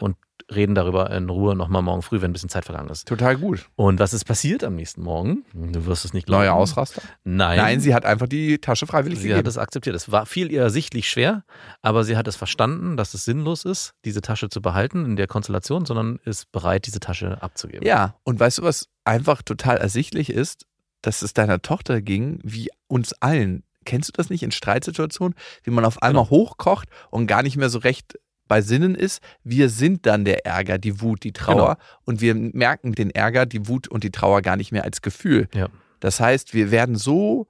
Und 0.00 0.16
reden 0.54 0.74
darüber 0.74 1.10
in 1.10 1.28
Ruhe 1.28 1.56
nochmal 1.56 1.82
morgen 1.82 2.02
früh, 2.02 2.20
wenn 2.20 2.30
ein 2.30 2.32
bisschen 2.32 2.48
Zeit 2.48 2.64
vergangen 2.64 2.88
ist. 2.88 3.08
Total 3.08 3.36
gut. 3.36 3.68
Und 3.74 3.98
was 3.98 4.12
ist 4.12 4.24
passiert 4.24 4.62
am 4.62 4.76
nächsten 4.76 5.02
Morgen? 5.02 5.44
Du 5.52 5.86
wirst 5.86 6.04
es 6.04 6.12
nicht 6.12 6.26
glauben. 6.26 6.44
Neuer 6.44 6.54
Ausraster? 6.54 7.02
Nein. 7.24 7.58
Nein, 7.58 7.80
sie 7.80 7.94
hat 7.94 8.04
einfach 8.04 8.28
die 8.28 8.58
Tasche 8.58 8.86
freiwillig 8.86 9.18
Sie 9.18 9.28
hat 9.30 9.38
gegeben. 9.38 9.48
es 9.48 9.58
akzeptiert. 9.58 9.96
Es 9.96 10.12
war 10.12 10.24
viel 10.24 10.52
ihr 10.52 10.70
sichtlich 10.70 11.08
schwer, 11.08 11.44
aber 11.82 12.04
sie 12.04 12.16
hat 12.16 12.28
es 12.28 12.36
verstanden, 12.36 12.96
dass 12.96 13.12
es 13.14 13.24
sinnlos 13.24 13.64
ist, 13.64 13.94
diese 14.04 14.20
Tasche 14.20 14.48
zu 14.48 14.62
behalten 14.62 15.04
in 15.04 15.16
der 15.16 15.26
Konstellation, 15.26 15.84
sondern 15.84 16.20
ist 16.24 16.50
bereit, 16.52 16.86
diese 16.86 17.00
Tasche 17.00 17.42
abzugeben. 17.42 17.84
Ja, 17.86 18.14
und 18.22 18.38
weißt 18.38 18.58
du, 18.58 18.62
was 18.62 18.88
einfach 19.04 19.42
total 19.42 19.78
ersichtlich 19.78 20.30
ist? 20.30 20.64
Dass 21.02 21.22
es 21.22 21.32
deiner 21.32 21.62
Tochter 21.62 22.00
ging, 22.02 22.40
wie 22.42 22.68
uns 22.88 23.12
allen. 23.14 23.62
Kennst 23.84 24.08
du 24.08 24.12
das 24.12 24.30
nicht 24.30 24.42
in 24.42 24.50
Streitsituationen? 24.50 25.34
Wie 25.62 25.70
man 25.70 25.84
auf 25.84 26.02
einmal 26.02 26.24
Genau. 26.24 26.30
hochkocht 26.30 26.88
und 27.10 27.26
gar 27.26 27.42
nicht 27.42 27.56
mehr 27.56 27.70
so 27.70 27.78
recht 27.78 28.18
bei 28.48 28.60
Sinnen 28.62 28.94
ist. 28.94 29.22
Wir 29.44 29.68
sind 29.68 30.06
dann 30.06 30.24
der 30.24 30.46
Ärger, 30.46 30.78
die 30.78 31.00
Wut, 31.00 31.22
die 31.24 31.32
Trauer. 31.32 31.74
Genau. 31.76 31.88
Und 32.04 32.20
wir 32.20 32.34
merken 32.34 32.92
den 32.92 33.10
Ärger, 33.10 33.46
die 33.46 33.68
Wut 33.68 33.88
und 33.88 34.04
die 34.04 34.10
Trauer 34.10 34.42
gar 34.42 34.56
nicht 34.56 34.72
mehr 34.72 34.84
als 34.84 35.02
Gefühl. 35.02 35.48
Ja. 35.54 35.68
Das 36.00 36.18
heißt, 36.20 36.54
wir 36.54 36.70
werden 36.70 36.96
so 36.96 37.46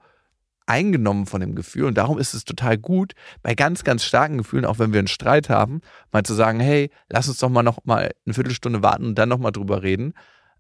eingenommen 0.67 1.27
von 1.27 1.41
dem 1.41 1.55
Gefühl 1.55 1.85
und 1.85 1.95
darum 1.97 2.19
ist 2.19 2.35
es 2.35 2.45
total 2.45 2.77
gut, 2.77 3.15
bei 3.43 3.55
ganz, 3.55 3.85
ganz 3.85 4.05
starken 4.05 4.37
Gefühlen, 4.39 4.67
auch 4.67 4.79
wenn 4.79 4.93
wir 4.93 4.99
einen 4.99 5.09
Streit 5.09 5.49
haben, 5.49 5.81
mal 6.13 6.25
zu 6.25 6.35
sagen, 6.35 6.61
hey, 6.61 6.91
lass 7.09 7.27
uns 7.29 7.39
doch 7.39 7.49
mal 7.49 7.63
noch 7.63 7.85
mal 7.85 8.11
eine 8.27 8.35
Viertelstunde 8.35 8.83
warten 8.83 9.07
und 9.07 9.15
dann 9.15 9.31
noch 9.31 9.39
mal 9.39 9.51
drüber 9.51 9.83
reden. 9.83 10.13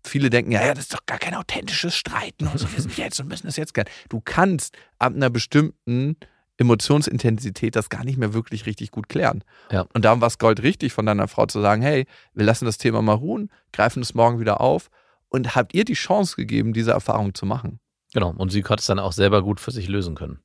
Viele 0.04 0.30
denken, 0.30 0.52
ja, 0.52 0.64
ja, 0.64 0.74
das 0.74 0.84
ist 0.84 0.94
doch 0.94 1.06
gar 1.06 1.18
kein 1.18 1.34
authentisches 1.34 1.94
Streiten 1.94 2.46
und 2.46 2.58
so, 2.58 2.70
wir 2.72 2.80
sind 2.80 2.96
jetzt 2.96 3.20
und 3.20 3.28
müssen 3.28 3.46
das 3.46 3.56
jetzt 3.56 3.74
gern. 3.74 3.86
Du 4.08 4.20
kannst 4.20 4.76
ab 4.98 5.14
einer 5.14 5.30
bestimmten 5.30 6.16
Emotionsintensität 6.58 7.76
das 7.76 7.88
gar 7.88 8.04
nicht 8.04 8.18
mehr 8.18 8.34
wirklich 8.34 8.66
richtig 8.66 8.90
gut 8.90 9.08
klären. 9.08 9.44
Ja. 9.70 9.86
Und 9.94 10.04
darum 10.04 10.20
war 10.20 10.28
es 10.28 10.38
Gold 10.38 10.62
richtig 10.62 10.92
von 10.92 11.06
deiner 11.06 11.28
Frau 11.28 11.46
zu 11.46 11.60
sagen, 11.60 11.82
hey, 11.82 12.06
wir 12.34 12.44
lassen 12.44 12.64
das 12.64 12.78
Thema 12.78 13.00
mal 13.00 13.14
ruhen, 13.14 13.50
greifen 13.72 14.02
es 14.02 14.14
morgen 14.14 14.40
wieder 14.40 14.60
auf 14.60 14.90
und 15.28 15.54
habt 15.54 15.74
ihr 15.74 15.84
die 15.84 15.94
Chance 15.94 16.36
gegeben, 16.36 16.72
diese 16.72 16.90
Erfahrung 16.90 17.34
zu 17.34 17.46
machen. 17.46 17.80
Genau. 18.12 18.34
Und 18.36 18.50
sie 18.50 18.64
hat 18.64 18.80
es 18.80 18.86
dann 18.86 18.98
auch 18.98 19.12
selber 19.12 19.42
gut 19.42 19.60
für 19.60 19.70
sich 19.70 19.88
lösen 19.88 20.14
können. 20.14 20.40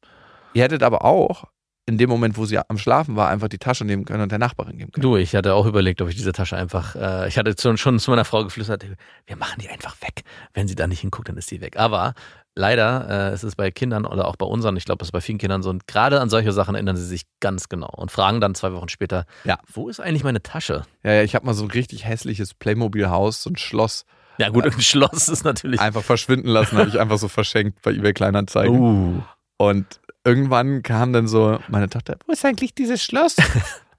Ihr 0.54 0.64
hättet 0.64 0.84
aber 0.84 1.04
auch 1.04 1.45
in 1.86 1.98
dem 1.98 2.10
Moment, 2.10 2.38
wo 2.38 2.46
sie 2.46 2.58
am 2.58 2.78
Schlafen 2.78 3.16
war, 3.18 3.30
einfach 3.30 3.50
die 3.50 3.58
Tasche 3.58 3.84
nehmen 3.84 4.06
können 4.06 4.24
und 4.24 4.32
der 4.32 4.40
Nachbarin 4.40 4.78
geben 4.78 4.92
können. 4.92 5.02
Du, 5.02 5.18
ich 5.18 5.36
hatte 5.36 5.54
auch 5.54 5.66
überlegt, 5.66 6.02
ob 6.02 6.08
ich 6.10 6.16
diese 6.16 6.32
Tasche 6.32 6.56
einfach, 6.56 6.96
äh, 6.96 7.28
ich 7.28 7.38
hatte 7.38 7.54
schon, 7.78 8.00
zu 8.00 8.10
meiner 8.12 8.24
Frau 8.26 8.44
geflüstert, 8.44 8.86
wir 9.26 9.36
machen 9.36 9.60
die 9.60 9.70
einfach 9.70 10.00
weg. 10.02 10.24
Wenn 10.54 10.68
sie 10.68 10.76
da 10.76 10.88
nicht 10.88 11.02
hinguckt, 11.02 11.28
dann 11.28 11.36
ist 11.36 11.50
sie 11.50 11.60
weg. 11.60 11.76
Aber 11.78 12.14
leider 12.56 13.32
äh, 13.32 13.34
ist 13.34 13.44
es 13.44 13.56
bei 13.58 13.70
Kindern 13.70 14.06
oder 14.06 14.28
auch 14.30 14.38
bei 14.38 14.46
unseren, 14.46 14.78
ich 14.78 14.86
glaube, 14.86 15.00
das 15.00 15.10
ist 15.10 15.12
bei 15.12 15.20
vielen 15.22 15.40
Kindern 15.40 15.62
so, 15.62 15.70
und 15.72 15.86
gerade 15.88 16.22
an 16.22 16.30
solche 16.30 16.54
Sachen 16.54 16.76
erinnern 16.76 16.96
sie 16.96 17.06
sich 17.06 17.24
ganz 17.42 17.68
genau 17.68 17.90
und 17.90 18.12
fragen 18.12 18.40
dann 18.40 18.56
zwei 18.56 18.72
Wochen 18.74 18.88
später, 18.88 19.26
Ja. 19.44 19.58
wo 19.74 19.90
ist 19.90 20.00
eigentlich 20.00 20.24
meine 20.24 20.42
Tasche? 20.42 20.84
Ja, 21.04 21.12
ja, 21.14 21.24
ich 21.24 21.36
habe 21.36 21.46
mal 21.46 21.54
so 21.54 21.64
ein 21.66 21.72
richtig 21.72 22.06
hässliches 22.06 22.54
Playmobil-Haus, 22.54 23.44
so 23.44 23.50
ein 23.50 23.58
Schloss, 23.58 24.06
Ja 24.38 24.50
gut, 24.50 24.66
ein 24.66 24.80
Schloss 24.82 25.28
ist 25.28 25.44
natürlich. 25.44 25.82
einfach 25.82 26.04
verschwinden 26.04 26.48
lassen, 26.48 26.78
habe 26.78 26.88
ich 26.90 27.00
einfach 27.00 27.18
so 27.18 27.28
verschenkt 27.28 27.82
bei 27.82 27.92
eBay 27.92 28.14
Kleinanzeigen. 28.14 28.80
Uh. 28.80 29.22
Und 29.58 30.00
irgendwann 30.24 30.84
kam 30.84 31.13
dann 31.13 31.28
so 31.28 31.59
meine 31.67 31.89
Tochter, 31.89 32.17
wo 32.26 32.32
ist 32.34 32.45
eigentlich 32.45 32.74
dieses 32.76 33.03
Schloss? 33.03 33.36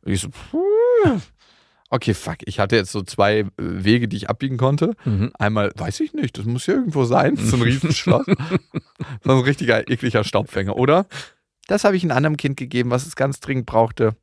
Und 0.03 0.13
ich 0.13 0.21
so, 0.21 0.29
puh. 0.31 1.21
okay, 1.91 2.15
fuck, 2.15 2.39
ich 2.45 2.59
hatte 2.61 2.77
jetzt 2.77 2.93
so 2.93 3.03
zwei 3.03 3.39
äh, 3.41 3.47
Wege, 3.59 4.09
die 4.09 4.17
ich 4.17 4.29
abbiegen 4.31 4.57
konnte. 4.57 4.95
Mhm. 5.05 5.33
Einmal, 5.39 5.73
weiß 5.77 6.01
ich 6.01 6.13
nicht, 6.15 6.39
das 6.39 6.45
muss 6.47 6.67
ja 6.67 6.75
irgendwo 6.75 7.05
sein, 7.05 7.37
so 7.37 7.57
ein 7.57 7.63
Riesenschloss. 7.63 8.27
so 8.27 9.31
ein 9.33 9.39
richtiger, 9.41 9.89
ekliger 9.89 10.25
Staubfänger, 10.25 10.77
oder? 10.77 11.07
Das 11.67 11.85
habe 11.85 11.97
ich 11.97 12.03
einem 12.03 12.13
anderen 12.17 12.37
Kind 12.37 12.57
gegeben, 12.57 12.91
was 12.91 13.07
es 13.07 13.17
ganz 13.17 13.41
dringend 13.41 13.67
brauchte. 13.67 14.15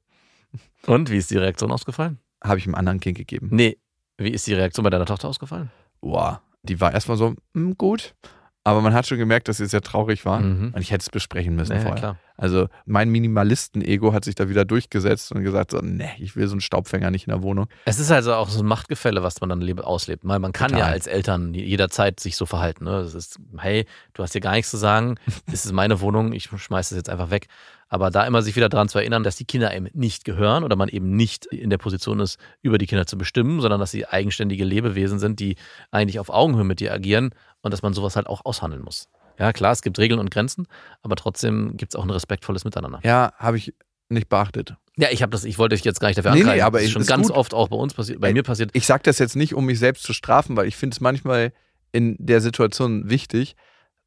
Und 0.86 1.10
wie 1.10 1.18
ist 1.18 1.32
die 1.32 1.38
Reaktion 1.38 1.72
ausgefallen? 1.72 2.20
Habe 2.44 2.58
ich 2.60 2.66
einem 2.66 2.76
anderen 2.76 3.00
Kind 3.00 3.18
gegeben. 3.18 3.50
Nee, 3.52 3.78
wie 4.18 4.30
ist 4.32 4.48
die 4.48 4.54
Reaktion 4.54 4.84
bei 4.84 4.90
deiner 4.90 5.06
Tochter 5.06 5.28
ausgefallen? 5.28 5.72
Boah, 6.02 6.42
die 6.64 6.80
war 6.80 6.92
erstmal 6.94 7.18
so, 7.18 7.36
"Hm, 7.54 7.78
gut. 7.78 8.16
Aber 8.64 8.82
man 8.82 8.94
hat 8.94 9.08
schon 9.08 9.18
gemerkt, 9.18 9.48
dass 9.48 9.58
sie 9.58 9.66
sehr 9.66 9.82
traurig 9.82 10.24
war. 10.26 10.40
Mhm. 10.40 10.74
Und 10.76 10.82
ich 10.82 10.92
hätte 10.92 11.02
es 11.02 11.10
besprechen 11.10 11.56
müssen 11.56 11.72
Ja, 11.72 11.78
ja, 11.78 11.82
vorher. 11.84 12.00
klar. 12.00 12.18
Also 12.38 12.68
mein 12.86 13.10
Minimalisten-Ego 13.10 14.14
hat 14.14 14.24
sich 14.26 14.36
da 14.36 14.50
wieder 14.50 14.66
durchgesetzt 14.66 15.32
und 15.32 15.44
gesagt, 15.44 15.72
so, 15.72 15.80
nee, 15.80 16.10
ich 16.20 16.36
will 16.36 16.48
so 16.48 16.54
einen 16.54 16.62
Staubfänger 16.62 17.10
nicht 17.12 17.28
in 17.28 17.32
der 17.32 17.42
Wohnung. 17.42 17.68
Es 17.86 18.00
ist 18.00 18.12
also 18.12 18.34
auch 18.34 18.50
so 18.50 18.60
ein 18.62 18.68
Machtgefälle, 18.68 19.24
was 19.24 19.42
man 19.42 19.50
dann 19.50 19.80
auslebt. 19.80 20.24
Weil 20.26 20.40
man 20.40 20.52
kann 20.52 20.72
ja 20.72 20.78
Total. 20.78 20.94
als 20.94 21.08
Eltern 21.08 21.54
jederzeit 21.54 22.20
sich 22.20 22.36
so 22.36 22.46
verhalten. 22.46 22.86
Ne? 22.86 22.92
Das 23.02 23.16
ist, 23.16 23.40
hey, 23.58 23.86
du 24.14 24.22
hast 24.24 24.34
hier 24.34 24.42
gar 24.42 24.54
nichts 24.54 24.70
zu 24.70 24.78
sagen, 24.78 25.16
das 25.48 25.66
ist 25.66 25.72
meine 25.72 26.00
Wohnung, 26.02 26.34
ich 26.34 26.50
schmeiß 26.56 26.90
das 26.90 26.98
jetzt 26.98 27.10
einfach 27.10 27.32
weg. 27.32 27.48
Aber 27.90 28.10
da 28.10 28.26
immer 28.26 28.42
sich 28.42 28.56
wieder 28.56 28.70
daran 28.70 28.88
zu 28.88 29.00
erinnern, 29.00 29.24
dass 29.24 29.36
die 29.36 29.44
Kinder 29.44 29.76
eben 29.76 29.88
nicht 29.94 30.24
gehören 30.24 30.64
oder 30.64 30.78
man 30.78 30.88
eben 30.88 31.16
nicht 31.18 31.46
in 31.48 31.70
der 31.70 31.78
Position 31.78 32.22
ist, 32.22 32.40
über 32.62 32.78
die 32.78 32.88
Kinder 32.88 33.06
zu 33.06 33.18
bestimmen, 33.18 33.60
sondern 33.60 33.82
dass 33.82 33.92
sie 33.92 34.06
eigenständige 34.08 34.64
Lebewesen 34.64 35.20
sind, 35.20 35.42
die 35.42 35.58
eigentlich 35.92 36.18
auf 36.18 36.30
Augenhöhe 36.30 36.64
mit 36.64 36.80
dir 36.80 36.94
agieren 36.94 37.32
und 37.62 37.72
dass 37.72 37.82
man 37.82 37.94
sowas 37.94 38.16
halt 38.16 38.28
auch 38.28 38.46
aushandeln 38.46 38.84
muss. 38.84 39.10
Ja, 39.40 39.54
klar, 39.54 39.72
es 39.72 39.82
gibt 39.82 39.98
Regeln 39.98 40.20
und 40.20 40.30
Grenzen, 40.32 40.68
aber 41.02 41.16
trotzdem 41.16 41.76
gibt 41.78 41.94
es 41.94 42.00
auch 42.00 42.04
ein 42.04 42.10
respektvolles 42.10 42.64
Miteinander. 42.66 43.00
Ja, 43.04 43.34
habe 43.38 43.58
ich 43.58 43.74
nicht 44.10 44.30
beachtet. 44.30 44.76
Ja, 44.98 45.08
ich 45.10 45.22
habe 45.22 45.32
das, 45.32 45.46
ich 45.46 45.58
wollte 45.58 45.76
dich 45.76 45.86
jetzt 45.86 46.00
gar 46.00 46.10
nicht 46.10 46.18
dafür 46.18 46.32
Nee, 46.32 46.40
nee, 46.40 46.44
angreifen. 46.44 46.66
aber 46.66 46.78
das 46.80 46.86
ist 46.88 46.92
schon 46.92 47.02
ist 47.04 47.08
ganz 47.08 47.28
gut. 47.30 47.38
oft 47.38 47.54
auch 47.54 47.70
bei 47.70 47.78
uns 47.78 47.94
passiert, 47.94 48.20
bei 48.20 48.28
Ey, 48.28 48.34
mir 48.34 48.44
passiert. 48.44 48.72
Ich 48.74 48.86
sage 48.86 49.04
das 49.04 49.20
jetzt 49.20 49.36
nicht, 49.36 49.56
um 49.56 49.66
mich 49.66 49.80
selbst 49.80 50.04
zu 50.04 50.14
strafen, 50.14 50.58
weil 50.58 50.68
ich 50.68 50.76
finde 50.76 50.96
es 50.96 51.02
manchmal 51.02 51.54
in 51.94 52.18
der 52.20 52.42
Situation 52.42 53.10
wichtig. 53.10 53.56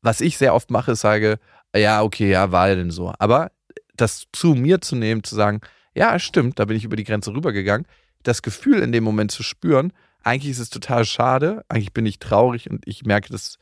Was 0.02 0.20
ich 0.20 0.36
sehr 0.36 0.54
oft 0.54 0.70
mache, 0.70 0.92
ist 0.92 1.00
sage, 1.00 1.38
ja, 1.74 2.02
okay, 2.02 2.30
ja, 2.30 2.52
war 2.52 2.68
ja 2.68 2.74
denn 2.74 2.90
so. 2.90 3.12
Aber 3.18 3.50
das 3.96 4.26
zu 4.32 4.54
mir 4.54 4.80
zu 4.82 4.94
nehmen, 4.94 5.24
zu 5.24 5.34
sagen, 5.34 5.60
ja, 5.94 6.18
stimmt, 6.18 6.58
da 6.58 6.66
bin 6.66 6.76
ich 6.76 6.84
über 6.84 6.96
die 6.96 7.04
Grenze 7.04 7.32
rübergegangen, 7.32 7.86
das 8.22 8.42
Gefühl 8.42 8.80
in 8.82 8.92
dem 8.92 9.04
Moment 9.04 9.32
zu 9.32 9.42
spüren, 9.42 9.92
eigentlich 10.24 10.50
ist 10.52 10.58
es 10.58 10.70
total 10.70 11.04
schade, 11.04 11.64
eigentlich 11.68 11.92
bin 11.92 12.06
ich 12.06 12.18
traurig 12.18 12.70
und 12.70 12.82
ich 12.86 13.04
merke, 13.04 13.30
das 13.30 13.58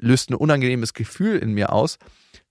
löst 0.00 0.30
ein 0.30 0.34
unangenehmes 0.34 0.94
Gefühl 0.94 1.38
in 1.38 1.52
mir 1.52 1.72
aus, 1.72 1.98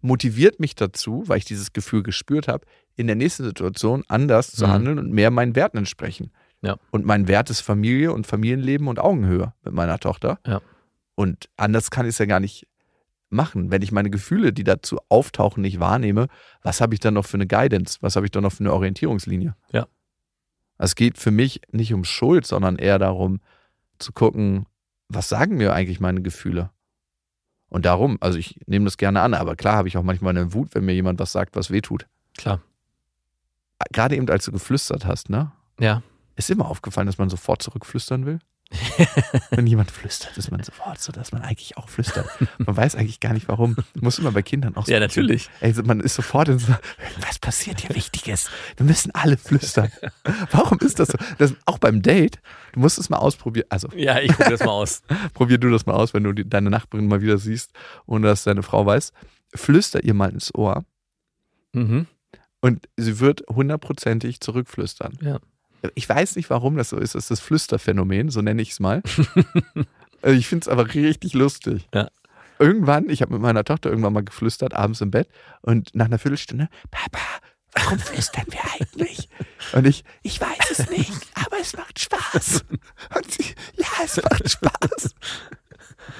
motiviert 0.01 0.59
mich 0.59 0.75
dazu, 0.75 1.23
weil 1.27 1.37
ich 1.39 1.45
dieses 1.45 1.73
Gefühl 1.73 2.03
gespürt 2.03 2.47
habe, 2.47 2.65
in 2.95 3.07
der 3.07 3.15
nächsten 3.15 3.43
Situation 3.43 4.03
anders 4.07 4.51
zu 4.51 4.65
Mhm. 4.65 4.71
handeln 4.71 4.99
und 4.99 5.11
mehr 5.11 5.31
meinen 5.31 5.55
Werten 5.55 5.77
entsprechen. 5.77 6.31
Ja. 6.61 6.77
Und 6.91 7.05
mein 7.05 7.27
Wert 7.27 7.49
ist 7.49 7.61
Familie 7.61 8.11
und 8.11 8.27
Familienleben 8.27 8.87
und 8.87 8.99
Augenhöhe 8.99 9.53
mit 9.63 9.73
meiner 9.73 9.99
Tochter. 9.99 10.39
Ja. 10.45 10.61
Und 11.15 11.49
anders 11.57 11.89
kann 11.91 12.05
ich 12.05 12.11
es 12.11 12.17
ja 12.17 12.25
gar 12.25 12.39
nicht 12.39 12.67
machen. 13.29 13.71
Wenn 13.71 13.81
ich 13.81 13.91
meine 13.91 14.09
Gefühle, 14.09 14.53
die 14.53 14.63
dazu 14.63 14.99
auftauchen, 15.09 15.61
nicht 15.61 15.79
wahrnehme, 15.79 16.27
was 16.63 16.81
habe 16.81 16.93
ich 16.93 16.99
dann 16.99 17.13
noch 17.13 17.25
für 17.25 17.37
eine 17.37 17.47
Guidance? 17.47 17.97
Was 18.01 18.15
habe 18.15 18.25
ich 18.25 18.31
dann 18.31 18.43
noch 18.43 18.53
für 18.53 18.61
eine 18.61 18.73
Orientierungslinie? 18.73 19.55
Ja. 19.71 19.87
Es 20.77 20.95
geht 20.95 21.17
für 21.17 21.31
mich 21.31 21.61
nicht 21.71 21.93
um 21.93 22.03
Schuld, 22.03 22.45
sondern 22.45 22.77
eher 22.77 22.99
darum 22.99 23.39
zu 23.99 24.11
gucken, 24.11 24.65
was 25.09 25.29
sagen 25.29 25.57
mir 25.57 25.73
eigentlich 25.73 25.99
meine 25.99 26.21
Gefühle? 26.21 26.69
Und 27.69 27.85
darum, 27.85 28.17
also 28.21 28.37
ich 28.37 28.59
nehme 28.65 28.85
das 28.85 28.97
gerne 28.97 29.21
an, 29.21 29.33
aber 29.33 29.55
klar 29.55 29.75
habe 29.75 29.87
ich 29.87 29.97
auch 29.97 30.03
manchmal 30.03 30.37
eine 30.37 30.53
Wut, 30.53 30.73
wenn 30.73 30.85
mir 30.85 30.93
jemand 30.93 31.19
was 31.19 31.31
sagt, 31.31 31.55
was 31.55 31.71
weh 31.71 31.81
tut. 31.81 32.07
Klar. 32.37 32.61
Gerade 33.91 34.15
eben, 34.15 34.29
als 34.29 34.45
du 34.45 34.51
geflüstert 34.51 35.05
hast, 35.05 35.29
ne? 35.29 35.51
Ja. 35.79 36.01
Ist 36.35 36.49
immer 36.49 36.67
aufgefallen, 36.67 37.07
dass 37.07 37.17
man 37.17 37.29
sofort 37.29 37.61
zurückflüstern 37.61 38.25
will? 38.25 38.39
Wenn 39.51 39.65
jemand 39.65 39.91
flüstert, 39.91 40.37
ist 40.37 40.51
man 40.51 40.61
sofort 40.61 40.99
so, 40.99 41.11
dass 41.11 41.31
man 41.31 41.41
eigentlich 41.41 41.77
auch 41.77 41.87
flüstert. 41.87 42.27
Man 42.57 42.75
weiß 42.75 42.95
eigentlich 42.95 43.19
gar 43.19 43.33
nicht 43.33 43.47
warum. 43.47 43.77
Muss 43.99 44.19
immer 44.19 44.31
bei 44.31 44.41
Kindern 44.41 44.75
auch 44.75 44.85
so. 44.85 44.91
Ja, 44.91 44.99
natürlich. 44.99 45.49
Ey, 45.61 45.71
so, 45.73 45.83
man 45.83 45.99
ist 46.01 46.15
sofort 46.15 46.49
in 46.49 46.59
so, 46.59 46.73
was 47.25 47.39
passiert 47.39 47.79
hier 47.81 47.95
Wichtiges? 47.95 48.49
Wir 48.75 48.85
müssen 48.85 49.11
alle 49.15 49.37
flüstern. 49.37 49.89
Warum 50.51 50.79
ist 50.79 50.99
das 50.99 51.09
so? 51.09 51.17
Das, 51.37 51.53
auch 51.65 51.77
beim 51.77 52.01
Date, 52.01 52.39
du 52.73 52.81
musst 52.81 52.97
es 52.99 53.09
mal 53.09 53.17
ausprobieren. 53.17 53.67
Also, 53.69 53.87
Ja, 53.95 54.19
ich 54.19 54.33
gucke 54.35 54.49
das 54.49 54.59
mal 54.59 54.71
aus. 54.71 55.01
probier 55.33 55.57
du 55.57 55.69
das 55.69 55.85
mal 55.85 55.93
aus, 55.93 56.13
wenn 56.13 56.23
du 56.23 56.33
die, 56.33 56.47
deine 56.47 56.69
Nachbarin 56.69 57.07
mal 57.07 57.21
wieder 57.21 57.37
siehst, 57.37 57.71
ohne 58.05 58.27
dass 58.27 58.43
deine 58.43 58.63
Frau 58.63 58.85
weiß. 58.85 59.13
Flüster 59.55 60.03
ihr 60.03 60.13
mal 60.13 60.29
ins 60.31 60.53
Ohr 60.53 60.83
Mhm. 61.73 62.07
und 62.61 62.87
sie 62.97 63.19
wird 63.19 63.43
hundertprozentig 63.49 64.39
zurückflüstern. 64.41 65.17
Ja. 65.21 65.39
Ich 65.95 66.07
weiß 66.07 66.35
nicht, 66.35 66.49
warum 66.49 66.77
das 66.77 66.89
so 66.89 66.97
ist. 66.97 67.15
Das 67.15 67.25
ist 67.25 67.31
das 67.31 67.39
Flüsterphänomen, 67.39 68.29
so 68.29 68.41
nenne 68.41 68.61
ich 68.61 68.71
es 68.71 68.79
mal. 68.79 69.01
Also 70.21 70.37
ich 70.37 70.47
finde 70.47 70.63
es 70.63 70.67
aber 70.67 70.93
richtig 70.93 71.33
lustig. 71.33 71.87
Ja. 71.93 72.09
Irgendwann, 72.59 73.09
ich 73.09 73.21
habe 73.21 73.33
mit 73.33 73.41
meiner 73.41 73.63
Tochter 73.63 73.89
irgendwann 73.89 74.13
mal 74.13 74.23
geflüstert, 74.23 74.73
abends 74.73 74.99
im 75.01 75.11
Bett 75.11 75.29
und 75.61 75.93
nach 75.93 76.05
einer 76.05 76.17
Viertelstunde, 76.17 76.69
Papa, 76.89 77.23
warum 77.73 77.99
flüstern 77.99 78.45
wir 78.49 78.59
eigentlich? 78.79 79.29
Und 79.73 79.85
ich, 79.85 80.03
ich 80.23 80.41
weiß 80.41 80.71
es 80.71 80.89
nicht, 80.89 81.13
aber 81.35 81.59
es 81.61 81.77
macht 81.77 81.99
Spaß. 81.99 82.65
Und 83.15 83.31
sie, 83.31 83.53
ja, 83.75 83.87
es 84.03 84.21
macht 84.23 84.49
Spaß. 84.49 85.15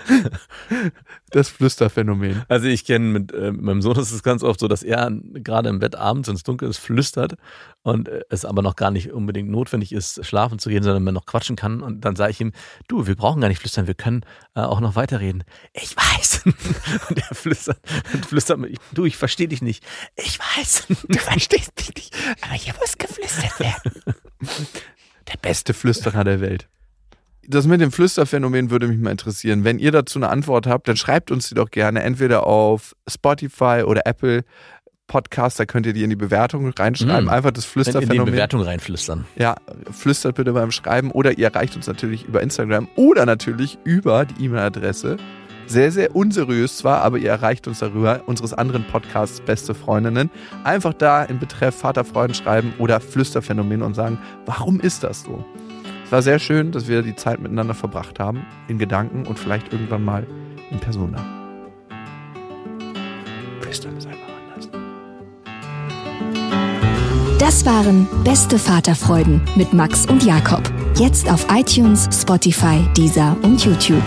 Das 1.31 1.49
Flüsterphänomen. 1.49 2.43
Also 2.47 2.67
ich 2.67 2.85
kenne 2.85 3.05
mit 3.05 3.33
äh, 3.33 3.51
meinem 3.51 3.81
Sohn 3.81 3.97
ist 3.97 4.11
es 4.11 4.23
ganz 4.23 4.43
oft 4.43 4.61
so, 4.61 4.69
dass 4.69 4.81
er 4.81 5.11
gerade 5.11 5.67
im 5.67 5.79
Bett 5.79 5.95
abends, 5.95 6.29
wenn 6.29 6.35
es 6.35 6.43
dunkel 6.43 6.69
ist, 6.69 6.77
flüstert 6.77 7.35
und 7.83 8.07
äh, 8.07 8.21
es 8.29 8.45
aber 8.45 8.61
noch 8.61 8.77
gar 8.77 8.91
nicht 8.91 9.11
unbedingt 9.11 9.49
notwendig 9.49 9.91
ist, 9.91 10.25
schlafen 10.25 10.57
zu 10.57 10.69
gehen, 10.69 10.83
sondern 10.83 11.03
man 11.03 11.13
noch 11.13 11.25
quatschen 11.25 11.57
kann. 11.57 11.81
Und 11.81 12.01
dann 12.01 12.15
sage 12.15 12.31
ich 12.31 12.39
ihm, 12.39 12.53
du, 12.87 13.07
wir 13.07 13.15
brauchen 13.15 13.41
gar 13.41 13.49
nicht 13.49 13.59
flüstern, 13.59 13.87
wir 13.87 13.93
können 13.93 14.23
äh, 14.55 14.61
auch 14.61 14.79
noch 14.79 14.95
weiterreden. 14.95 15.43
Ich 15.73 15.97
weiß. 15.97 16.43
und 17.09 17.17
er 17.17 17.35
flüstert 17.35 17.79
und 18.13 18.25
flüstert 18.25 18.59
mir, 18.59 18.71
du, 18.93 19.03
ich 19.03 19.17
verstehe 19.17 19.49
dich 19.49 19.61
nicht. 19.61 19.83
Ich 20.15 20.39
weiß. 20.39 20.87
Du 21.07 21.19
verstehst 21.19 21.71
mich 21.77 21.93
nicht, 21.95 22.15
aber 22.41 22.53
hier 22.53 22.73
muss 22.79 22.97
geflüstert 22.97 23.59
werden. 23.59 24.01
Der 25.31 25.37
beste 25.41 25.73
Flüsterer 25.73 26.23
der 26.23 26.41
Welt. 26.41 26.69
Das 27.49 27.65
mit 27.65 27.79
dem 27.79 27.93
Flüsterphänomen 27.93 28.71
würde 28.71 28.89
mich 28.89 28.99
mal 28.99 29.11
interessieren. 29.11 29.63
Wenn 29.63 29.79
ihr 29.79 29.91
dazu 29.91 30.19
eine 30.19 30.27
Antwort 30.27 30.67
habt, 30.67 30.89
dann 30.89 30.97
schreibt 30.97 31.31
uns 31.31 31.47
die 31.47 31.55
doch 31.55 31.71
gerne 31.71 32.03
entweder 32.03 32.45
auf 32.45 32.93
Spotify 33.07 33.83
oder 33.85 34.05
Apple 34.05 34.43
Podcast, 35.07 35.57
da 35.57 35.65
könnt 35.65 35.85
ihr 35.85 35.93
die 35.93 36.03
in 36.03 36.09
die 36.09 36.17
Bewertung 36.17 36.69
reinschreiben. 36.77 37.25
Mm. 37.25 37.29
Einfach 37.29 37.51
das 37.51 37.63
in, 37.63 37.69
in 37.69 37.71
die 37.71 37.83
Flüsterphänomen. 37.85 38.33
Bewertung 38.33 38.61
reinflüstern. 38.61 39.25
Ja, 39.37 39.55
flüstert 39.89 40.35
bitte 40.35 40.51
beim 40.51 40.71
Schreiben 40.71 41.11
oder 41.11 41.37
ihr 41.37 41.47
erreicht 41.47 41.77
uns 41.77 41.87
natürlich 41.87 42.25
über 42.25 42.41
Instagram 42.41 42.89
oder 42.97 43.25
natürlich 43.25 43.77
über 43.85 44.25
die 44.25 44.43
E-Mail-Adresse. 44.43 45.15
Sehr, 45.65 45.93
sehr 45.93 46.15
unseriös 46.15 46.77
zwar, 46.77 47.01
aber 47.01 47.17
ihr 47.17 47.29
erreicht 47.29 47.67
uns 47.69 47.79
darüber, 47.79 48.23
unseres 48.25 48.53
anderen 48.53 48.85
Podcasts 48.85 49.39
Beste 49.39 49.73
Freundinnen. 49.73 50.29
Einfach 50.65 50.93
da 50.93 51.23
im 51.23 51.39
Betreff 51.39 51.75
Vaterfreuden 51.75 52.35
schreiben 52.35 52.73
oder 52.77 52.99
Flüsterphänomen 52.99 53.81
und 53.81 53.93
sagen, 53.93 54.17
warum 54.45 54.81
ist 54.81 55.03
das 55.03 55.23
so? 55.23 55.45
Es 56.07 56.11
war 56.13 56.21
sehr 56.21 56.39
schön, 56.39 56.71
dass 56.71 56.87
wir 56.87 57.01
die 57.01 57.17
Zeit 57.17 57.41
miteinander 57.41 57.73
verbracht 57.73 58.17
haben, 58.17 58.45
in 58.69 58.77
Gedanken 58.77 59.27
und 59.27 59.37
vielleicht 59.37 59.73
irgendwann 59.73 60.05
mal 60.05 60.25
in 60.71 60.79
Persona. 60.79 61.17
Flüstern 63.59 63.97
ist 63.97 64.07
einfach 64.07 64.29
anders. 64.45 64.69
Das 67.39 67.65
waren 67.65 68.07
Beste 68.23 68.57
Vaterfreuden 68.57 69.41
mit 69.57 69.73
Max 69.73 70.05
und 70.05 70.23
Jakob. 70.23 70.61
Jetzt 70.95 71.29
auf 71.29 71.45
iTunes, 71.51 72.07
Spotify, 72.13 72.87
Deezer 72.95 73.35
und 73.41 73.65
YouTube. 73.65 74.01